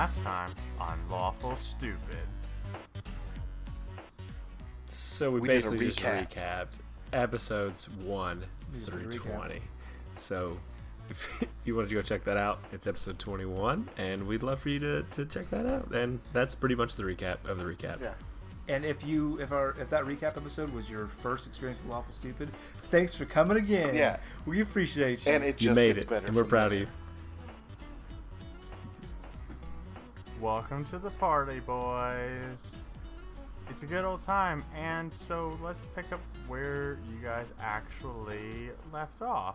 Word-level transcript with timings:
last 0.00 0.22
time 0.22 0.50
on 0.78 0.98
Lawful 1.10 1.54
Stupid. 1.56 1.98
So 4.86 5.30
we, 5.30 5.40
We 5.40 5.48
did 5.48 5.56
a 5.56 5.58
basically 5.58 5.86
just 5.88 5.98
recap. 6.00 6.28
recapped 6.32 6.78
episodes 7.12 7.86
one 8.02 8.42
through 8.86 9.10
did 9.10 9.16
a 9.16 9.18
recap. 9.18 9.36
twenty. 9.36 9.60
So 10.16 10.58
if 11.10 11.44
you 11.66 11.74
wanted 11.76 11.90
to 11.90 11.96
go 11.96 12.00
check 12.00 12.24
that 12.24 12.38
out, 12.38 12.60
it's 12.72 12.86
episode 12.86 13.18
twenty 13.18 13.44
one, 13.44 13.90
and 13.98 14.26
we'd 14.26 14.42
love 14.42 14.62
for 14.62 14.70
you 14.70 14.78
to, 14.78 15.02
to 15.02 15.26
check 15.26 15.50
that 15.50 15.70
out. 15.70 15.92
And 15.94 16.18
that's 16.32 16.54
pretty 16.54 16.76
much 16.76 16.96
the 16.96 17.02
recap 17.02 17.44
of 17.46 17.58
the 17.58 17.64
recap. 17.64 18.00
Yeah. 18.00 18.14
And 18.68 18.86
if 18.86 19.04
you 19.04 19.38
if 19.38 19.52
our 19.52 19.76
if 19.78 19.90
that 19.90 20.04
recap 20.06 20.38
episode 20.38 20.72
was 20.72 20.88
your 20.88 21.08
first 21.08 21.46
experience 21.46 21.78
with 21.82 21.90
Lawful 21.90 22.14
Stupid, 22.14 22.48
thanks 22.90 23.12
for 23.12 23.26
coming 23.26 23.58
again. 23.58 23.94
Yeah. 23.94 24.16
We 24.46 24.62
appreciate 24.62 25.26
you. 25.26 25.32
And 25.32 25.44
it 25.44 25.60
You 25.60 25.68
just 25.68 25.76
made 25.76 25.92
gets 25.96 26.04
it, 26.04 26.08
better. 26.08 26.26
and 26.26 26.34
we're 26.34 26.44
proud 26.44 26.70
there. 26.72 26.84
of 26.84 26.88
you. 26.88 26.94
Welcome 30.52 30.84
to 30.86 30.98
the 30.98 31.10
party, 31.10 31.60
boys. 31.60 32.74
It's 33.68 33.84
a 33.84 33.86
good 33.86 34.04
old 34.04 34.20
time, 34.20 34.64
and 34.74 35.14
so 35.14 35.56
let's 35.62 35.86
pick 35.94 36.10
up 36.12 36.18
where 36.48 36.98
you 37.08 37.18
guys 37.22 37.52
actually 37.60 38.70
left 38.92 39.22
off. 39.22 39.54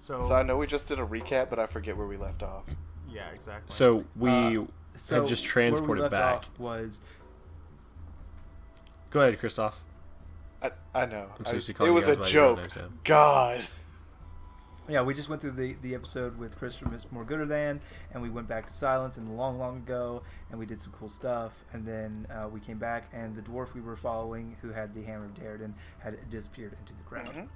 So, 0.00 0.20
So 0.22 0.36
I 0.36 0.42
know 0.44 0.56
we 0.56 0.68
just 0.68 0.86
did 0.86 1.00
a 1.00 1.04
recap, 1.04 1.50
but 1.50 1.58
I 1.58 1.66
forget 1.66 1.96
where 1.96 2.06
we 2.06 2.16
left 2.16 2.44
off. 2.44 2.62
yeah, 3.10 3.28
exactly. 3.30 3.72
So 3.74 4.04
we 4.14 4.30
Uh, 4.58 4.64
so 4.94 5.22
had 5.22 5.28
just 5.28 5.42
where 5.42 5.48
we 5.48 5.70
transported 5.72 6.02
left 6.02 6.12
back. 6.12 6.36
off 6.36 6.58
was 6.60 7.00
Go 9.10 9.22
ahead, 9.22 9.40
Kristoff. 9.40 9.74
I, 10.62 10.70
I 10.94 11.06
know. 11.06 11.26
I'm 11.40 11.44
I 11.44 11.48
so 11.50 11.56
was- 11.56 11.68
used 11.68 11.76
to 11.76 11.84
it 11.86 11.90
was 11.90 12.06
a 12.06 12.14
guys 12.14 12.24
by 12.26 12.30
your 12.30 12.54
real 12.54 12.66
joke. 12.68 12.90
God. 13.02 13.66
Yeah 14.90 15.02
we 15.02 15.14
just 15.14 15.28
went 15.28 15.40
through 15.40 15.52
the 15.52 15.76
the 15.82 15.94
episode 15.94 16.36
with 16.38 16.58
Chris 16.58 16.74
from 16.76 16.92
Miss 16.92 17.06
More 17.10 17.24
Gooder 17.24 17.46
Than, 17.46 17.80
and 18.12 18.22
we 18.22 18.28
went 18.30 18.48
back 18.48 18.66
to 18.66 18.72
Silence 18.72 19.16
and 19.16 19.36
long 19.36 19.58
long 19.58 19.78
ago, 19.78 20.22
and 20.50 20.58
we 20.58 20.66
did 20.66 20.82
some 20.82 20.92
cool 20.98 21.08
stuff, 21.08 21.52
and 21.72 21.86
then 21.86 22.26
uh, 22.30 22.48
we 22.48 22.60
came 22.60 22.78
back, 22.78 23.08
and 23.12 23.34
the 23.36 23.42
dwarf 23.42 23.74
we 23.74 23.80
were 23.80 23.96
following, 23.96 24.56
who 24.62 24.70
had 24.70 24.94
the 24.94 25.02
hammer 25.02 25.26
of 25.26 25.34
Dariden, 25.34 25.72
had 26.00 26.28
disappeared 26.30 26.76
into 26.80 26.92
the 26.94 27.02
ground. 27.08 27.28
Mhm. 27.28 27.48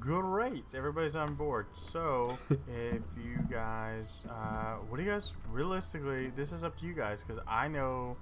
Great, 0.00 0.74
everybody's 0.74 1.14
on 1.14 1.34
board. 1.34 1.66
So, 1.74 2.36
if 2.50 3.02
you 3.16 3.38
guys, 3.48 4.24
uh, 4.28 4.74
what 4.88 4.96
do 4.96 5.04
you 5.04 5.10
guys 5.10 5.32
realistically? 5.50 6.30
This 6.34 6.50
is 6.50 6.64
up 6.64 6.76
to 6.78 6.86
you 6.86 6.94
guys 6.94 7.22
because 7.22 7.40
I 7.46 7.68
know 7.68 8.16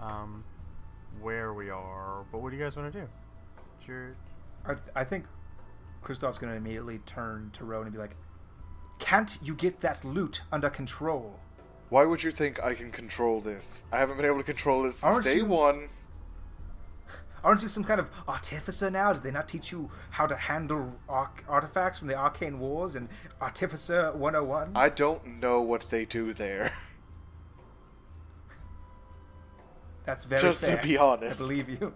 um, 0.00 0.42
where 1.20 1.52
we 1.52 1.68
are, 1.68 2.24
but 2.32 2.40
what 2.40 2.50
do 2.50 2.56
you 2.56 2.62
guys 2.62 2.76
want 2.76 2.90
to 2.92 3.00
do? 3.00 3.06
It's 3.78 3.86
your 3.86 4.16
I, 4.64 4.68
th- 4.74 4.86
I 4.96 5.04
think 5.04 5.26
Kristoff's 6.02 6.38
going 6.38 6.52
to 6.52 6.56
immediately 6.56 6.98
turn 7.06 7.50
to 7.54 7.64
Rowan 7.64 7.86
and 7.86 7.92
be 7.92 7.98
like, 7.98 8.16
"Can't 8.98 9.38
you 9.42 9.54
get 9.54 9.80
that 9.80 10.04
lute 10.04 10.42
under 10.52 10.70
control?" 10.70 11.38
Why 11.90 12.04
would 12.04 12.22
you 12.22 12.30
think 12.30 12.62
I 12.62 12.74
can 12.74 12.90
control 12.90 13.40
this? 13.40 13.84
I 13.92 13.98
haven't 13.98 14.16
been 14.16 14.26
able 14.26 14.38
to 14.38 14.44
control 14.44 14.84
it 14.86 14.92
since 14.92 15.04
Aren't 15.04 15.24
day 15.24 15.36
you- 15.36 15.46
one. 15.46 15.88
Aren't 17.44 17.62
you 17.62 17.68
some 17.68 17.84
kind 17.84 18.00
of 18.00 18.08
artificer 18.26 18.90
now? 18.90 19.12
Did 19.12 19.22
they 19.22 19.30
not 19.30 19.48
teach 19.48 19.70
you 19.70 19.90
how 20.10 20.26
to 20.26 20.34
handle 20.34 20.96
arc- 21.08 21.44
artifacts 21.48 21.98
from 22.00 22.08
the 22.08 22.16
Arcane 22.16 22.58
Wars 22.58 22.96
and 22.96 23.08
Artificer 23.40 24.10
101? 24.12 24.72
I 24.74 24.88
don't 24.88 25.24
know 25.40 25.60
what 25.60 25.86
they 25.88 26.04
do 26.04 26.34
there. 26.34 26.72
That's 30.04 30.24
very 30.24 30.40
Just 30.42 30.64
to 30.64 30.80
be 30.82 30.98
honest. 30.98 31.40
I 31.40 31.44
believe 31.44 31.68
you. 31.68 31.94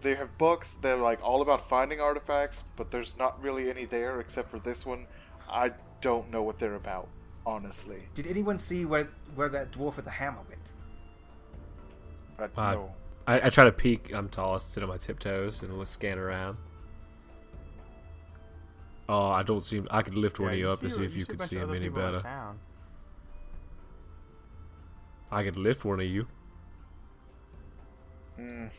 They 0.00 0.14
have 0.14 0.36
books 0.38 0.74
that 0.82 0.98
are 0.98 1.02
like 1.02 1.22
all 1.22 1.42
about 1.42 1.68
finding 1.68 2.00
artifacts, 2.00 2.64
but 2.76 2.90
there's 2.90 3.16
not 3.18 3.42
really 3.42 3.68
any 3.68 3.84
there 3.84 4.20
except 4.20 4.50
for 4.50 4.58
this 4.60 4.86
one. 4.86 5.06
I 5.48 5.72
don't 6.00 6.30
know 6.30 6.42
what 6.42 6.58
they're 6.58 6.76
about, 6.76 7.08
honestly. 7.44 8.02
Did 8.14 8.26
anyone 8.26 8.58
see 8.58 8.84
where 8.84 9.08
where 9.34 9.48
that 9.48 9.72
dwarf 9.72 9.96
with 9.96 10.04
the 10.04 10.10
hammer 10.12 10.38
went? 10.48 10.72
I 12.56 12.60
Uh, 12.70 12.74
know. 12.74 12.94
I, 13.26 13.46
I 13.46 13.48
try 13.50 13.64
to 13.64 13.72
peek. 13.72 14.12
I'm 14.14 14.28
tall. 14.28 14.54
I 14.54 14.58
sit 14.58 14.82
on 14.82 14.88
my 14.88 14.96
tiptoes 14.96 15.62
and 15.62 15.76
look 15.76 15.88
scan 15.88 16.18
around. 16.18 16.56
Oh, 19.08 19.28
I 19.28 19.42
don't 19.42 19.64
seem. 19.64 19.88
I 19.90 20.02
could 20.02 20.14
lift 20.14 20.38
one 20.38 20.52
of 20.52 20.58
you 20.58 20.70
up 20.70 20.80
and 20.82 20.90
see- 20.92 20.98
see 20.98 21.04
if 21.04 21.16
you 21.16 21.24
a 21.24 21.26
could 21.26 21.42
see 21.42 21.56
him 21.56 21.74
any 21.74 21.88
better. 21.88 22.22
I 25.30 25.42
could 25.42 25.56
lift 25.56 25.84
one 25.84 26.00
of 26.00 26.06
you. 26.06 26.26
Mm, 28.38 28.70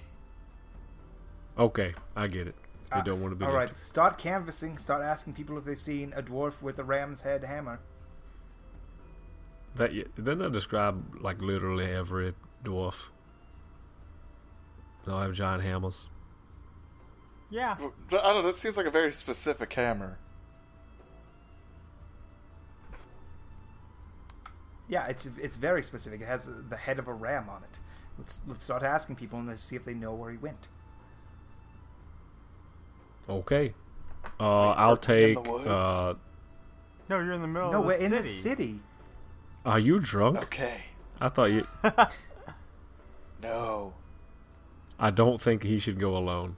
Okay, 1.60 1.94
I 2.16 2.28
get 2.28 2.48
it. 2.48 2.56
You 2.94 2.98
Uh, 2.98 3.04
don't 3.04 3.22
want 3.22 3.34
to 3.34 3.36
be. 3.36 3.46
All 3.46 3.52
right, 3.54 3.68
lifted. 3.68 3.84
start 3.84 4.18
canvassing. 4.18 4.78
Start 4.80 5.04
asking 5.04 5.34
people 5.34 5.58
if 5.58 5.66
they've 5.66 5.80
seen 5.80 6.14
a 6.16 6.24
dwarf 6.24 6.62
with 6.62 6.80
a 6.80 6.84
ram's 6.84 7.22
head 7.22 7.44
hammer. 7.44 7.82
That 9.76 9.92
then 10.18 10.40
they 10.40 10.50
describe 10.50 11.18
like 11.22 11.42
literally 11.42 11.86
every 11.86 12.34
dwarf. 12.64 13.10
They'll 15.06 15.20
have 15.20 15.34
giant 15.34 15.64
hammers. 15.64 16.10
Yeah, 17.52 17.74
I 17.74 17.78
don't 17.78 18.12
know. 18.12 18.42
That 18.44 18.58
seems 18.58 18.78
like 18.78 18.86
a 18.86 18.92
very 18.92 19.12
specific 19.12 19.74
hammer. 19.74 20.18
Yeah, 24.88 25.06
it's 25.08 25.28
it's 25.38 25.58
very 25.58 25.84
specific. 25.84 26.22
It 26.22 26.26
has 26.28 26.50
the 26.70 26.78
head 26.78 26.98
of 27.00 27.08
a 27.08 27.14
ram 27.14 27.50
on 27.50 27.64
it. 27.64 27.80
Let's 28.18 28.42
let's 28.48 28.64
start 28.66 28.84
asking 28.84 29.16
people 29.18 29.38
and 29.40 29.48
let's 29.48 29.64
see 29.64 29.76
if 29.76 29.86
they 29.86 29.94
know 29.94 30.14
where 30.14 30.32
he 30.32 30.38
went. 30.38 30.68
Okay. 33.30 33.74
Uh, 34.40 34.70
I'll 34.72 34.98
take. 34.98 35.38
in 35.38 35.44
the 35.44 35.52
woods? 35.52 35.68
Uh, 35.68 36.14
no, 37.10 37.20
you're 37.20 37.34
in 37.34 37.42
the 37.42 37.48
middle 37.48 37.72
no, 37.72 37.80
of 37.80 37.86
we're 37.86 37.98
the 37.98 38.04
in 38.06 38.12
city. 38.12 38.24
the 38.24 38.30
city. 38.30 38.80
are 39.66 39.80
you 39.80 40.00
drunk? 40.00 40.38
Okay. 40.44 40.82
I 41.22 41.30
thought 41.30 41.52
you. 41.52 41.68
No. 43.42 43.94
I 45.00 45.12
don't 45.12 45.42
think 45.42 45.64
he 45.64 45.80
should 45.80 45.98
go 45.98 46.18
alone. 46.18 46.58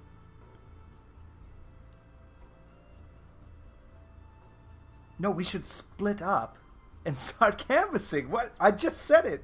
No, 5.20 5.30
we 5.30 5.44
should 5.44 5.66
split 5.66 6.22
up 6.22 6.58
and 7.06 7.18
start 7.20 7.58
canvassing. 7.68 8.30
What? 8.30 8.52
I 8.60 8.72
just 8.72 9.04
said 9.04 9.26
it. 9.26 9.44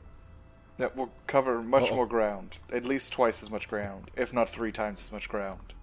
That 0.78 0.96
will 0.96 1.12
cover 1.26 1.62
much 1.62 1.90
Uh-oh. 1.90 1.96
more 1.96 2.08
ground. 2.08 2.58
At 2.72 2.86
least 2.86 3.12
twice 3.14 3.42
as 3.42 3.50
much 3.50 3.68
ground, 3.68 4.12
if 4.16 4.32
not 4.32 4.50
three 4.50 4.72
times 4.72 5.02
as 5.02 5.12
much 5.12 5.28
ground. 5.28 5.74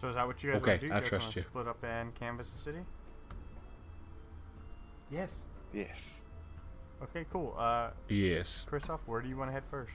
So 0.00 0.08
is 0.08 0.14
that 0.16 0.26
what 0.26 0.42
you 0.42 0.52
guys 0.52 0.60
Okay, 0.62 0.70
want 0.72 0.80
to 0.82 0.86
do? 0.88 0.92
I 0.92 0.96
you 0.96 1.00
guys 1.02 1.08
trust 1.08 1.26
wanna 1.26 1.36
you. 1.36 1.42
Split 1.42 1.68
up 1.68 1.84
and 1.84 2.14
canvas 2.14 2.50
the 2.50 2.58
city. 2.58 2.78
Yes. 5.10 5.44
Yes. 5.72 6.20
Okay, 7.02 7.24
cool. 7.32 7.54
Uh, 7.58 7.90
Yes. 8.08 8.66
Kristoff, 8.70 9.00
where 9.06 9.20
do 9.22 9.28
you 9.28 9.36
want 9.36 9.48
to 9.48 9.52
head 9.52 9.62
first? 9.70 9.92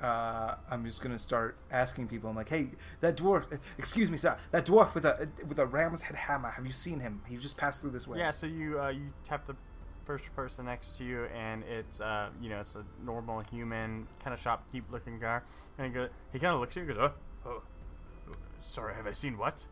Uh, 0.00 0.56
I'm 0.70 0.84
just 0.84 1.00
gonna 1.00 1.18
start 1.18 1.56
asking 1.70 2.08
people. 2.08 2.28
I'm 2.28 2.36
like, 2.36 2.50
hey, 2.50 2.68
that 3.00 3.16
dwarf. 3.16 3.50
uh, 3.50 3.56
Excuse 3.78 4.10
me, 4.10 4.18
sir. 4.18 4.36
That 4.50 4.66
dwarf 4.66 4.94
with 4.94 5.06
a 5.06 5.26
with 5.48 5.58
a 5.58 5.64
ram's 5.66 6.02
head 6.02 6.16
hammer. 6.16 6.50
Have 6.50 6.66
you 6.66 6.72
seen 6.72 7.00
him? 7.00 7.22
He 7.26 7.36
just 7.38 7.56
passed 7.56 7.80
through 7.80 7.90
this 7.92 8.06
way. 8.06 8.18
Yeah, 8.18 8.30
so 8.30 8.46
you 8.46 8.78
uh, 8.80 8.88
you 8.90 9.08
tap 9.24 9.46
the 9.46 9.56
first 10.04 10.24
person 10.36 10.66
next 10.66 10.98
to 10.98 11.04
you, 11.04 11.24
and 11.34 11.64
it's 11.64 12.00
uh, 12.02 12.28
you 12.42 12.50
know 12.50 12.60
it's 12.60 12.74
a 12.76 12.84
normal 13.06 13.40
human 13.40 14.06
kind 14.22 14.34
of 14.34 14.40
shopkeep 14.40 14.82
looking 14.90 15.18
guy, 15.18 15.40
and 15.78 15.86
he 15.88 15.92
go 15.92 16.08
he 16.32 16.38
kind 16.38 16.54
of 16.54 16.60
looks 16.60 16.76
at 16.76 16.82
you 16.84 16.88
and 16.90 16.98
goes, 16.98 17.10
oh, 17.46 17.50
oh, 17.50 17.62
sorry, 18.62 18.94
have 18.94 19.06
I 19.06 19.12
seen 19.12 19.36
what? 19.38 19.66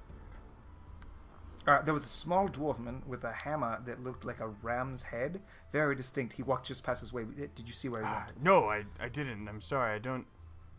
Uh, 1.67 1.81
there 1.81 1.95
was 1.95 2.05
a 2.05 2.09
small 2.09 2.47
dwarfman 2.47 3.07
with 3.07 3.25
a 3.25 3.33
hammer 3.33 3.81
that 3.87 4.05
looked 4.05 4.23
like 4.25 4.39
a 4.41 4.49
ram's 4.63 5.03
head, 5.05 5.41
very 5.73 5.95
distinct. 5.97 6.35
He 6.35 6.43
walked 6.43 6.67
just 6.67 6.85
past 6.85 7.01
his 7.01 7.11
way. 7.11 7.25
Did 7.25 7.67
you 7.67 7.73
see 7.73 7.89
where 7.89 8.03
he 8.03 8.07
Ah, 8.07 8.25
went? 8.27 8.43
no, 8.45 8.67
I, 8.69 8.85
I 9.01 9.09
didn't. 9.09 9.49
I'm 9.49 9.63
sorry. 9.63 9.95
I 9.95 9.99
don't. 9.99 10.27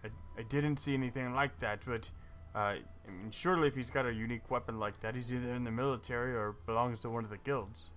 I, 0.04 0.10
I 0.38 0.44
didn't 0.44 0.78
see 0.78 0.94
anything 0.94 1.34
like 1.34 1.60
that. 1.60 1.80
But 1.88 2.08
uh, 2.54 2.60
I 2.60 2.82
mean, 3.08 3.32
surely 3.32 3.68
if 3.68 3.74
he's 3.74 3.90
got 3.90 4.06
a 4.06 4.14
unique 4.14 4.52
weapon 4.52 4.78
like 4.78 5.00
that, 5.02 5.16
he's 5.16 5.34
either 5.34 5.56
in 5.56 5.64
the 5.64 5.72
military 5.72 6.36
or 6.36 6.56
belongs 6.68 7.00
to 7.02 7.10
one 7.10 7.24
of 7.24 7.32
the 7.32 7.38
guilds. 7.38 7.90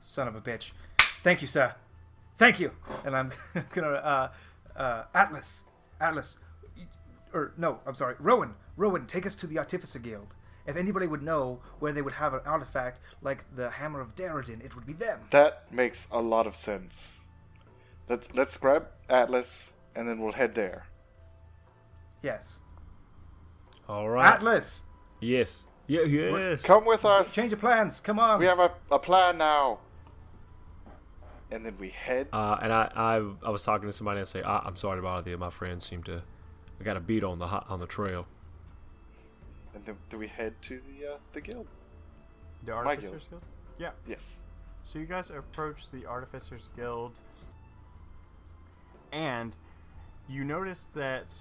Son 0.00 0.26
of 0.26 0.34
a 0.36 0.40
bitch. 0.40 0.72
Thank 1.22 1.42
you, 1.42 1.48
sir. 1.48 1.74
Thank 2.36 2.60
you. 2.60 2.72
And 3.04 3.16
I'm 3.16 3.32
gonna 3.74 3.88
uh, 3.88 4.28
uh, 4.76 5.04
Atlas, 5.14 5.64
Atlas, 6.00 6.38
or 7.32 7.52
no, 7.56 7.80
I'm 7.86 7.94
sorry, 7.94 8.16
Rowan. 8.18 8.54
Rowan, 8.76 9.06
take 9.06 9.24
us 9.26 9.34
to 9.36 9.46
the 9.46 9.58
Artificer 9.58 9.98
Guild. 9.98 10.34
If 10.66 10.76
anybody 10.76 11.06
would 11.06 11.22
know 11.22 11.60
where 11.78 11.92
they 11.92 12.00
would 12.02 12.14
have 12.14 12.32
an 12.34 12.40
artifact 12.46 13.00
like 13.22 13.44
the 13.54 13.70
Hammer 13.70 14.00
of 14.00 14.14
Dariden, 14.14 14.64
it 14.64 14.74
would 14.74 14.86
be 14.86 14.94
them. 14.94 15.20
That 15.30 15.70
makes 15.70 16.08
a 16.10 16.20
lot 16.22 16.46
of 16.46 16.56
sense. 16.56 17.20
Let's 18.08 18.28
let's 18.34 18.56
grab 18.56 18.86
Atlas 19.08 19.72
and 19.94 20.08
then 20.08 20.20
we'll 20.20 20.32
head 20.32 20.54
there. 20.54 20.86
Yes. 22.22 22.60
All 23.88 24.08
right. 24.08 24.32
Atlas, 24.32 24.84
Yes. 25.20 25.64
Yeah. 25.86 26.02
Yes. 26.02 26.62
Come 26.62 26.86
with 26.86 27.04
us. 27.04 27.34
change 27.34 27.52
of 27.52 27.60
plans. 27.60 28.00
Come 28.00 28.18
on. 28.18 28.38
We 28.38 28.46
have 28.46 28.58
a, 28.58 28.72
a 28.90 28.98
plan 28.98 29.36
now. 29.38 29.80
And 31.50 31.64
then 31.64 31.76
we 31.78 31.90
head. 31.90 32.28
Uh, 32.32 32.58
and 32.62 32.72
I, 32.72 32.90
I, 32.94 33.14
I 33.46 33.50
was 33.50 33.62
talking 33.62 33.86
to 33.88 33.92
somebody 33.92 34.18
and 34.18 34.28
say, 34.28 34.42
I, 34.42 34.60
I'm 34.60 34.76
sorry 34.76 34.98
to 34.98 35.02
bother 35.02 35.30
you. 35.30 35.38
My 35.38 35.50
friends 35.50 35.86
seem 35.86 36.02
to, 36.04 36.22
I 36.80 36.84
got 36.84 36.96
a 36.96 37.00
beat 37.00 37.22
on 37.22 37.38
the 37.38 37.46
hot, 37.46 37.66
on 37.68 37.80
the 37.80 37.86
trail. 37.86 38.26
and 39.74 39.84
then, 39.84 39.96
do 40.10 40.18
we 40.18 40.26
head 40.26 40.54
to 40.62 40.80
the 40.80 41.12
uh, 41.12 41.16
the 41.32 41.40
guild. 41.40 41.66
The 42.64 42.72
Artificers 42.72 43.10
guild. 43.10 43.30
Guild? 43.30 43.42
Yeah. 43.78 43.90
Yes. 44.06 44.42
So 44.82 44.98
you 44.98 45.06
guys 45.06 45.30
approach 45.30 45.90
the 45.90 46.06
Artificers 46.06 46.68
Guild, 46.76 47.18
and 49.12 49.56
you 50.28 50.44
notice 50.44 50.88
that 50.94 51.34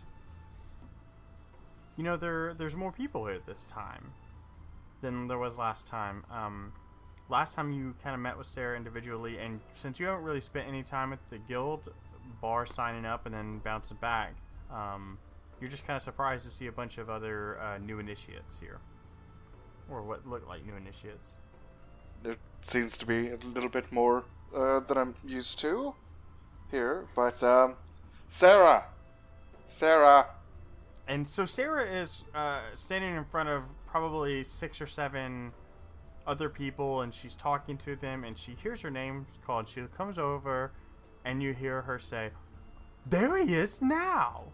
you 1.98 2.04
know 2.04 2.18
there 2.18 2.54
there's 2.56 2.76
more 2.76 2.92
people 2.92 3.26
here 3.26 3.40
this 3.46 3.66
time 3.66 4.12
than 5.02 5.28
there 5.28 5.38
was 5.38 5.58
last 5.58 5.86
time. 5.86 6.24
Um, 6.32 6.72
last 7.30 7.56
time 7.56 7.72
you 7.72 7.96
kind 8.04 8.14
of 8.14 8.22
met 8.22 8.38
with 8.38 8.48
Sarah 8.48 8.78
individually, 8.78 9.38
and 9.38 9.60
since 9.76 10.00
you 10.00 10.06
haven't 10.06 10.24
really 10.24 10.42
spent 10.42 10.68
any 10.68 10.84
time 10.84 11.14
at 11.14 11.20
the 11.30 11.38
guild 11.38 11.94
bar 12.42 12.66
signing 12.66 13.06
up 13.06 13.26
and 13.26 13.34
then 13.34 13.60
bouncing 13.60 13.98
back, 14.02 14.34
um, 14.72 15.18
you're 15.60 15.70
just 15.70 15.86
kind 15.88 15.98
of 15.98 16.04
surprised 16.04 16.46
to 16.46 16.52
see 16.52 16.68
a 16.68 16.72
bunch 16.72 16.98
of 16.98 17.10
other 17.10 17.60
uh, 17.60 17.78
new 17.78 18.00
initiates 18.00 18.60
here, 18.60 18.80
or 19.90 20.02
what 20.02 20.28
look 20.28 20.48
like 20.48 20.66
new 20.66 20.76
initiates. 20.76 21.38
It 22.24 22.40
seems 22.62 22.98
to 22.98 23.06
be 23.06 23.30
a 23.30 23.38
little 23.54 23.70
bit 23.70 23.92
more 23.92 24.24
uh, 24.56 24.80
than 24.82 24.98
I'm 24.98 25.16
used 25.26 25.60
to 25.60 25.94
here, 26.72 27.06
but 27.16 27.44
um, 27.44 27.76
Sarah, 28.30 28.86
Sarah, 29.68 30.28
And 31.08 31.28
so 31.28 31.46
Sarah 31.46 31.86
is 31.86 32.24
uh, 32.34 32.62
standing 32.76 33.16
in 33.16 33.26
front 33.26 33.50
of 33.50 33.64
probably 33.88 34.44
six 34.44 34.80
or 34.80 34.88
seven 34.88 35.52
other 36.26 36.50
people, 36.50 37.02
and 37.02 37.14
she's 37.14 37.36
talking 37.36 37.78
to 37.80 37.96
them, 37.96 38.24
and 38.24 38.38
she 38.38 38.56
hears 38.62 38.82
her 38.82 38.90
name 38.92 39.26
called. 39.46 39.68
She 39.68 39.82
comes 39.96 40.18
over, 40.18 40.72
and 41.26 41.42
you 41.42 41.54
hear 41.54 41.82
her 41.82 42.00
say, 42.00 42.32
"There 43.06 43.38
he 43.38 43.54
is 43.54 43.82
now." 43.82 44.46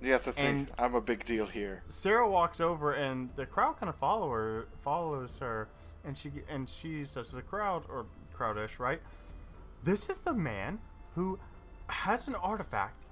yes, 0.00 0.24
that's 0.26 0.38
me. 0.38 0.44
And- 0.46 0.70
I'm 0.78 0.94
a 0.94 1.00
big 1.00 1.24
deal 1.24 1.46
here. 1.46 1.82
Sarah 1.88 2.28
walks 2.28 2.60
over, 2.60 2.92
and 2.92 3.30
the 3.36 3.46
crowd 3.46 3.78
kind 3.78 3.88
of 3.88 3.96
follow 3.96 4.30
her, 4.30 4.66
follows 4.82 5.38
her, 5.38 5.68
and 6.04 6.16
she 6.16 6.30
and 6.48 6.68
she 6.68 7.04
says 7.04 7.30
to 7.30 7.36
the 7.36 7.42
crowd 7.42 7.84
or 7.88 8.06
crowdish, 8.34 8.78
right? 8.78 9.00
This 9.82 10.08
is 10.10 10.18
the 10.18 10.32
man 10.34 10.78
who 11.14 11.38
has 11.88 12.28
an 12.28 12.34
artifact 12.36 13.04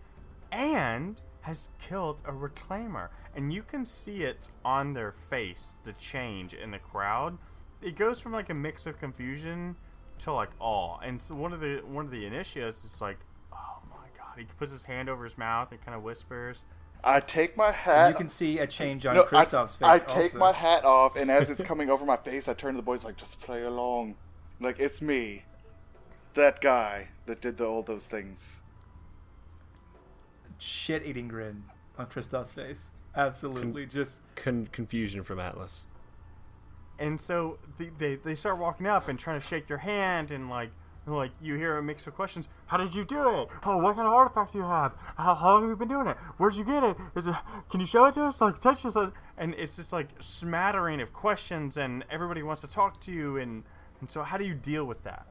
and 0.51 1.21
has 1.43 1.71
killed 1.81 2.23
a 2.25 2.33
reclaimer, 2.33 3.09
and 3.37 3.53
you 3.53 3.63
can 3.63 3.85
see 3.85 4.23
it 4.23 4.49
on 4.65 4.95
their 4.95 5.15
face, 5.29 5.77
the 5.85 5.93
change 5.95 6.55
in 6.55 6.71
the 6.71 6.79
crowd. 6.79 7.37
It 7.81 7.97
goes 7.97 8.21
from 8.21 8.33
like 8.33 8.51
a 8.51 8.55
mix 8.55 8.87
of 8.87 8.99
confusion 8.99 9.77
to 10.21 10.33
like 10.33 10.51
awe, 10.61 10.99
and 11.01 11.21
so 11.21 11.35
one 11.35 11.53
of 11.53 11.61
the 11.61 11.83
one 11.85 12.05
of 12.05 12.11
the 12.11 12.25
initiates 12.25 12.85
is 12.85 13.01
like, 13.01 13.19
"Oh 13.53 13.79
my 13.91 14.07
god!" 14.17 14.39
He 14.39 14.45
puts 14.45 14.73
his 14.73 14.85
hand 14.85 15.09
over 15.09 15.25
his 15.25 15.37
mouth 15.37 15.73
and 15.73 15.85
kind 15.85 15.97
of 15.97 16.03
whispers. 16.03 16.63
I 17.05 17.19
take 17.19 17.57
my 17.57 17.73
hat. 17.73 18.11
you 18.11 18.15
can 18.15 18.29
see 18.29 18.61
a 18.61 18.67
change 18.67 19.05
on 19.05 19.17
no, 19.17 19.25
Kristoff's 19.25 19.79
I, 19.83 19.99
face. 19.99 20.11
I 20.11 20.15
take 20.15 20.25
also. 20.25 20.39
my 20.39 20.53
hat 20.53 20.85
off, 20.85 21.17
and 21.17 21.31
as 21.31 21.51
it's 21.51 21.63
coming 21.71 21.91
over 21.91 22.05
my 22.05 22.17
face, 22.17 22.47
I 22.47 22.55
turn 22.55 22.75
to 22.75 22.77
the 22.77 22.85
boys 22.85 23.05
like, 23.05 23.17
"Just 23.17 23.41
play 23.41 23.65
along." 23.65 24.15
Like 24.61 24.79
it's 24.79 25.03
me, 25.03 25.45
that 26.35 26.61
guy 26.61 27.09
that 27.27 27.41
did 27.41 27.57
the, 27.57 27.67
all 27.67 27.83
those 27.83 28.07
things. 28.07 28.62
Shit-eating 30.63 31.29
grin 31.29 31.65
on 31.99 32.07
Kristoff's 32.07 32.53
face. 32.53 32.91
Absolutely, 33.15 33.85
just 33.87 34.21
Con- 34.37 34.69
confusion 34.73 35.23
from 35.23 35.39
Atlas. 35.39 35.87
and 36.99 37.21
so 37.21 37.59
they, 37.79 37.91
they, 37.99 38.17
they 38.17 38.35
start 38.35 38.59
walking 38.59 38.87
up 38.87 39.09
and 39.09 39.19
trying 39.19 39.41
to 39.41 39.47
shake 39.47 39.69
your 39.69 39.79
hand 39.79 40.31
and 40.31 40.49
like 40.49 40.71
like 41.05 41.33
you 41.43 41.57
hear 41.57 41.79
a 41.79 41.83
mix 41.83 42.07
of 42.07 42.15
questions. 42.15 42.49
How 42.67 42.77
did 42.77 42.95
you 42.95 43.05
do 43.05 43.41
it? 43.41 43.49
Oh 43.65 43.79
what 43.79 43.97
kind 43.97 44.07
of 44.07 44.15
artifact 44.15 44.53
do 44.53 44.59
you 44.59 44.65
have? 44.65 44.93
How, 45.17 45.35
how 45.35 45.55
long 45.55 45.63
have 45.63 45.71
you 45.71 45.77
been 45.77 45.89
doing 45.89 46.07
it? 46.07 46.17
Where'd 46.39 46.55
you 46.55 46.65
get 46.65 46.85
it? 46.85 46.97
Is 47.17 47.27
it 47.27 47.35
can 47.71 47.81
you 47.81 47.87
show 47.87 48.05
it 48.07 48.15
to 48.15 48.23
us? 48.23 48.41
Like 48.41 48.61
touch 48.61 48.87
us 48.87 48.97
and 49.37 49.55
it's 49.55 49.75
just 49.77 49.93
like 49.93 50.09
smattering 50.21 51.01
of 51.01 51.13
questions 51.13 51.77
and 51.77 52.05
everybody 52.09 52.43
wants 52.45 52.61
to 52.61 52.69
talk 52.69 53.01
to 53.01 53.13
you 53.13 53.37
and 53.39 53.65
and 54.01 54.09
so 54.11 54.23
how 54.23 54.39
do 54.39 54.45
you 54.45 54.55
deal 54.55 54.85
with 54.85 55.03
that? 55.03 55.27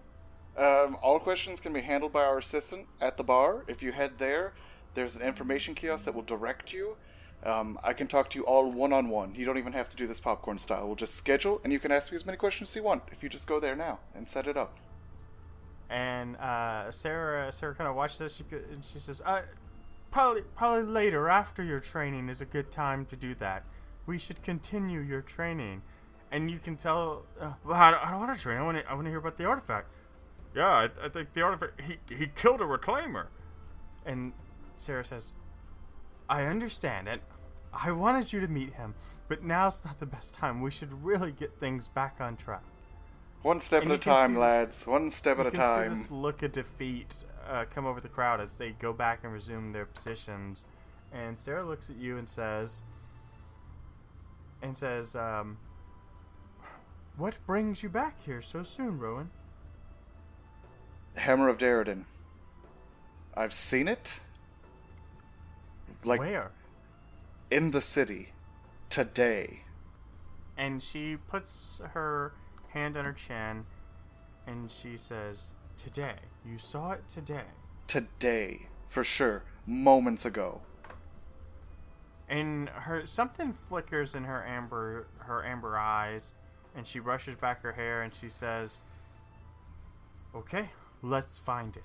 Um, 0.57 0.98
all 1.01 1.19
questions 1.19 1.62
can 1.62 1.72
be 1.72 1.81
handled 1.81 2.12
by 2.12 2.24
our 2.25 2.38
assistant 2.38 2.86
at 3.00 3.16
the 3.16 3.24
bar. 3.24 3.63
If 3.69 3.81
you 3.81 3.94
head 3.94 4.12
there, 4.18 4.54
there's 4.93 5.15
an 5.15 5.21
information 5.21 5.75
kiosk 5.75 6.05
that 6.05 6.13
will 6.15 6.21
direct 6.23 6.73
you. 6.73 6.97
Um, 7.43 7.79
I 7.83 7.93
can 7.93 8.07
talk 8.07 8.29
to 8.31 8.39
you 8.39 8.45
all 8.45 8.71
one 8.71 8.93
on 8.93 9.09
one. 9.09 9.33
You 9.35 9.45
don't 9.45 9.57
even 9.57 9.73
have 9.73 9.89
to 9.89 9.97
do 9.97 10.05
this 10.05 10.19
popcorn 10.19 10.59
style. 10.59 10.85
We'll 10.85 10.95
just 10.95 11.15
schedule, 11.15 11.59
and 11.63 11.73
you 11.73 11.79
can 11.79 11.91
ask 11.91 12.11
me 12.11 12.15
as 12.15 12.25
many 12.25 12.38
questions 12.38 12.69
as 12.69 12.75
you 12.75 12.83
want 12.83 13.03
if 13.11 13.23
you 13.23 13.29
just 13.29 13.47
go 13.47 13.59
there 13.59 13.75
now 13.75 13.99
and 14.13 14.29
set 14.29 14.45
it 14.47 14.57
up. 14.57 14.77
and 15.89 16.38
uh, 16.38 16.91
Sarah 16.91 17.51
Sarah 17.51 17.75
kind 17.75 17.89
of 17.89 17.95
watches 17.95 18.17
this 18.19 18.35
she, 18.35 18.43
and 18.71 18.83
she 18.83 18.99
says 18.99 19.21
uh, 19.25 19.41
probably 20.11 20.43
probably 20.55 20.83
later 20.83 21.29
after 21.29 21.63
your 21.63 21.79
training 21.79 22.29
is 22.29 22.41
a 22.41 22.45
good 22.45 22.71
time 22.71 23.05
to 23.07 23.15
do 23.15 23.35
that 23.35 23.63
we 24.05 24.17
should 24.17 24.41
continue 24.44 24.99
your 25.01 25.21
training 25.21 25.81
and 26.31 26.49
you 26.49 26.59
can 26.59 26.75
tell 26.77 27.23
uh, 27.39 27.51
well, 27.65 27.75
I, 27.75 27.91
don't- 27.91 28.01
don't 28.09 28.19
want 28.19 28.35
to 28.37 28.41
train 28.41 28.57
I 28.57 28.63
want 28.63 28.77
to 28.77 28.89
I 28.89 28.94
want 28.94 29.05
to 29.05 29.09
hear 29.09 29.19
about 29.19 29.37
the 29.37 29.45
artifact 29.45 29.87
yeah 30.55 30.67
I, 30.67 30.89
I 31.05 31.09
think 31.09 31.33
the 31.33 31.41
artifact 31.41 31.81
he, 31.81 31.97
he 32.15 32.27
killed 32.27 32.61
a 32.61 32.65
reclaimer 32.65 33.27
and 34.05 34.31
Sarah 34.81 35.06
says 35.06 35.33
I 36.30 36.45
understand 36.45 37.07
it 37.07 37.22
I 37.74 37.92
wanted 37.92 38.31
you 38.33 38.39
to 38.42 38.48
meet 38.48 38.74
him 38.74 38.94
but 39.28 39.44
now's 39.44 39.83
not 39.86 40.00
the 40.00 40.06
best 40.06 40.33
time 40.33 40.62
we 40.62 40.72
should 40.72 40.92
really 41.04 41.31
get 41.31 41.57
things 41.60 41.88
back 41.88 42.18
on 42.19 42.36
track 42.38 42.63
One 43.44 43.60
step 43.60 43.83
And 43.83 43.92
at 43.92 43.95
a 43.95 44.00
time, 44.00 44.38
lads. 44.38 44.86
One 44.86 45.10
step 45.10 45.39
at 45.39 45.48
a 45.48 45.51
can 45.51 45.56
see 45.60 45.62
time. 45.88 45.94
this 45.94 46.12
look 46.12 46.44
of 46.44 46.51
defeat 46.51 47.24
uh, 47.50 47.66
come 47.74 47.86
over 47.86 48.00
the 48.00 48.07
crowd 48.10 48.39
as 48.42 48.57
they 48.57 48.72
go 48.72 48.94
back 48.94 49.24
and 49.24 49.33
resume 49.33 49.72
their 49.72 49.86
positions. 49.86 50.63
And 51.12 51.39
Sarah 51.39 51.63
looks 51.63 51.89
at 51.89 51.95
you 51.95 52.18
and 52.18 52.30
says, 52.30 52.83
and 54.62 54.78
says, 54.78 55.16
um, 55.16 55.57
"What 57.18 57.36
brings 57.48 57.81
you 57.81 57.89
back 57.89 58.22
here 58.24 58.42
so 58.42 58.62
soon, 58.63 59.00
Rowan?" 59.00 59.30
Hammer 61.16 61.50
of 61.50 61.57
Darradin. 61.57 62.06
I've 63.36 63.54
seen 63.54 63.88
it. 63.88 64.19
Like 66.03 66.19
Where? 66.19 66.51
in 67.50 67.71
the 67.71 67.81
city. 67.81 68.30
Today. 68.89 69.62
And 70.57 70.81
she 70.83 71.15
puts 71.15 71.80
her 71.94 72.33
hand 72.69 72.97
on 72.97 73.06
her 73.06 73.14
chin, 73.14 73.66
and 74.47 74.69
she 74.71 74.97
says, 74.97 75.47
"Today, 75.78 76.16
you 76.45 76.57
saw 76.57 76.92
it 76.92 77.07
today." 77.07 77.45
Today. 77.87 78.68
For 78.90 79.04
sure. 79.04 79.44
Moments 79.66 80.25
ago. 80.25 80.61
and 82.30 82.69
her 82.69 83.06
something 83.06 83.54
flickers 83.68 84.16
in 84.16 84.23
her 84.23 84.45
amber 84.47 85.06
her 85.18 85.44
amber 85.45 85.78
eyes 85.78 86.33
and 86.75 86.87
she 86.87 86.97
brushes 86.97 87.35
back 87.35 87.61
her 87.61 87.73
hair 87.73 88.04
and 88.04 88.16
she 88.16 88.30
says 88.30 88.80
okay 90.33 90.69
let's 91.02 91.40
find 91.40 91.75
it 91.75 91.83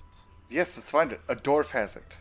Yes, 0.49 0.77
let's 0.77 0.91
find 0.91 1.11
it. 1.11 1.19
A 1.27 1.35
dwarf 1.35 1.71
has 1.71 1.97
it. 1.97 2.17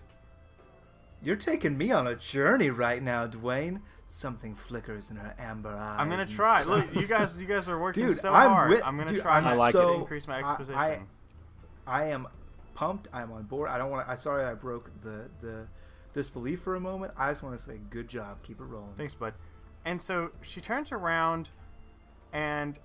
You're 1.23 1.37
taking 1.37 1.77
me 1.79 1.91
on 1.93 2.07
a 2.07 2.15
journey 2.15 2.71
right 2.71 3.03
now, 3.03 3.27
Dwayne. 3.27 3.81
Something 4.09 4.55
flickers 4.55 5.11
in 5.11 5.17
her 5.17 5.35
amber 5.37 5.71
eyes. 5.71 5.97
i'm 5.99 6.09
gonna 6.09 6.25
try 6.25 6.63
look 6.63 6.95
you 6.95 7.09
guys 7.09 7.37
you 7.37 7.45
guys 7.45 7.69
are 7.69 7.77
working 7.77 8.07
Dude, 8.07 8.17
so 8.17 8.33
I'm 8.33 8.51
hard 8.51 8.71
with- 8.71 8.85
i'm 8.85 8.97
gonna 8.97 9.09
dude, 9.09 9.21
try 9.23 9.39
I'm 9.39 9.47
I 9.49 9.55
like 9.55 9.75
it. 9.75 9.81
to 9.81 9.95
increase 9.95 10.29
my 10.29 10.37
I- 10.37 10.49
exposition 10.49 10.79
I, 10.79 11.01
I 11.89 12.05
am 12.11 12.29
pumped. 12.75 13.09
I'm 13.13 13.33
on 13.33 13.45
board. 13.45 13.69
I 13.69 13.79
don't 13.79 13.91
want. 13.91 14.07
to 14.07 14.13
I 14.13 14.15
sorry 14.17 14.45
I 14.45 14.55
broke 14.55 14.91
the 15.03 15.29
the 15.41 15.67
disbelief 16.15 16.61
for 16.63 16.77
a 16.77 16.81
moment. 16.81 17.15
I 17.17 17.31
just 17.31 17.43
want 17.43 17.59
to 17.59 17.65
say 17.65 17.79
good 17.91 18.07
job. 18.07 18.43
Keep 18.45 18.61
it 18.61 18.65
rolling. 18.65 18.93
Thanks, 18.97 19.15
bud. 19.15 19.35
And 19.85 20.01
so 20.01 20.31
she 20.43 20.61
turns 20.61 20.93
around, 20.93 21.49
and 22.33 22.79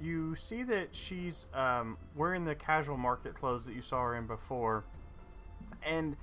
you 0.00 0.34
see 0.36 0.62
that 0.64 0.88
she's 0.96 1.46
um, 1.54 1.96
wearing 2.16 2.44
the 2.44 2.54
casual 2.54 2.96
market 2.96 3.34
clothes 3.34 3.66
that 3.66 3.74
you 3.74 3.82
saw 3.82 4.02
her 4.02 4.16
in 4.16 4.26
before. 4.26 4.84
And 5.84 6.16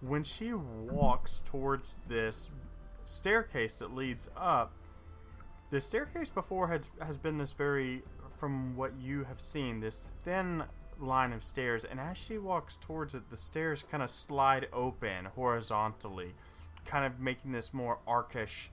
when 0.00 0.22
she 0.22 0.52
walks 0.52 1.42
towards 1.44 1.96
this 2.08 2.50
staircase 3.04 3.74
that 3.74 3.94
leads 3.94 4.28
up, 4.36 4.72
the 5.70 5.80
staircase 5.80 6.30
before 6.30 6.68
has 6.68 6.90
has 7.00 7.18
been 7.18 7.36
this 7.36 7.52
very, 7.52 8.02
from 8.38 8.76
what 8.76 8.92
you 8.98 9.24
have 9.24 9.40
seen, 9.40 9.80
this 9.80 10.06
thin 10.24 10.64
line 11.00 11.32
of 11.32 11.42
stairs. 11.42 11.84
And 11.84 12.00
as 12.00 12.16
she 12.16 12.38
walks 12.38 12.76
towards 12.80 13.14
it, 13.14 13.28
the 13.30 13.36
stairs 13.36 13.84
kind 13.90 14.02
of 14.02 14.10
slide 14.10 14.68
open 14.72 15.26
horizontally, 15.34 16.34
kind 16.84 17.04
of 17.04 17.20
making 17.20 17.52
this 17.52 17.74
more 17.74 17.98
arcish 18.06 18.68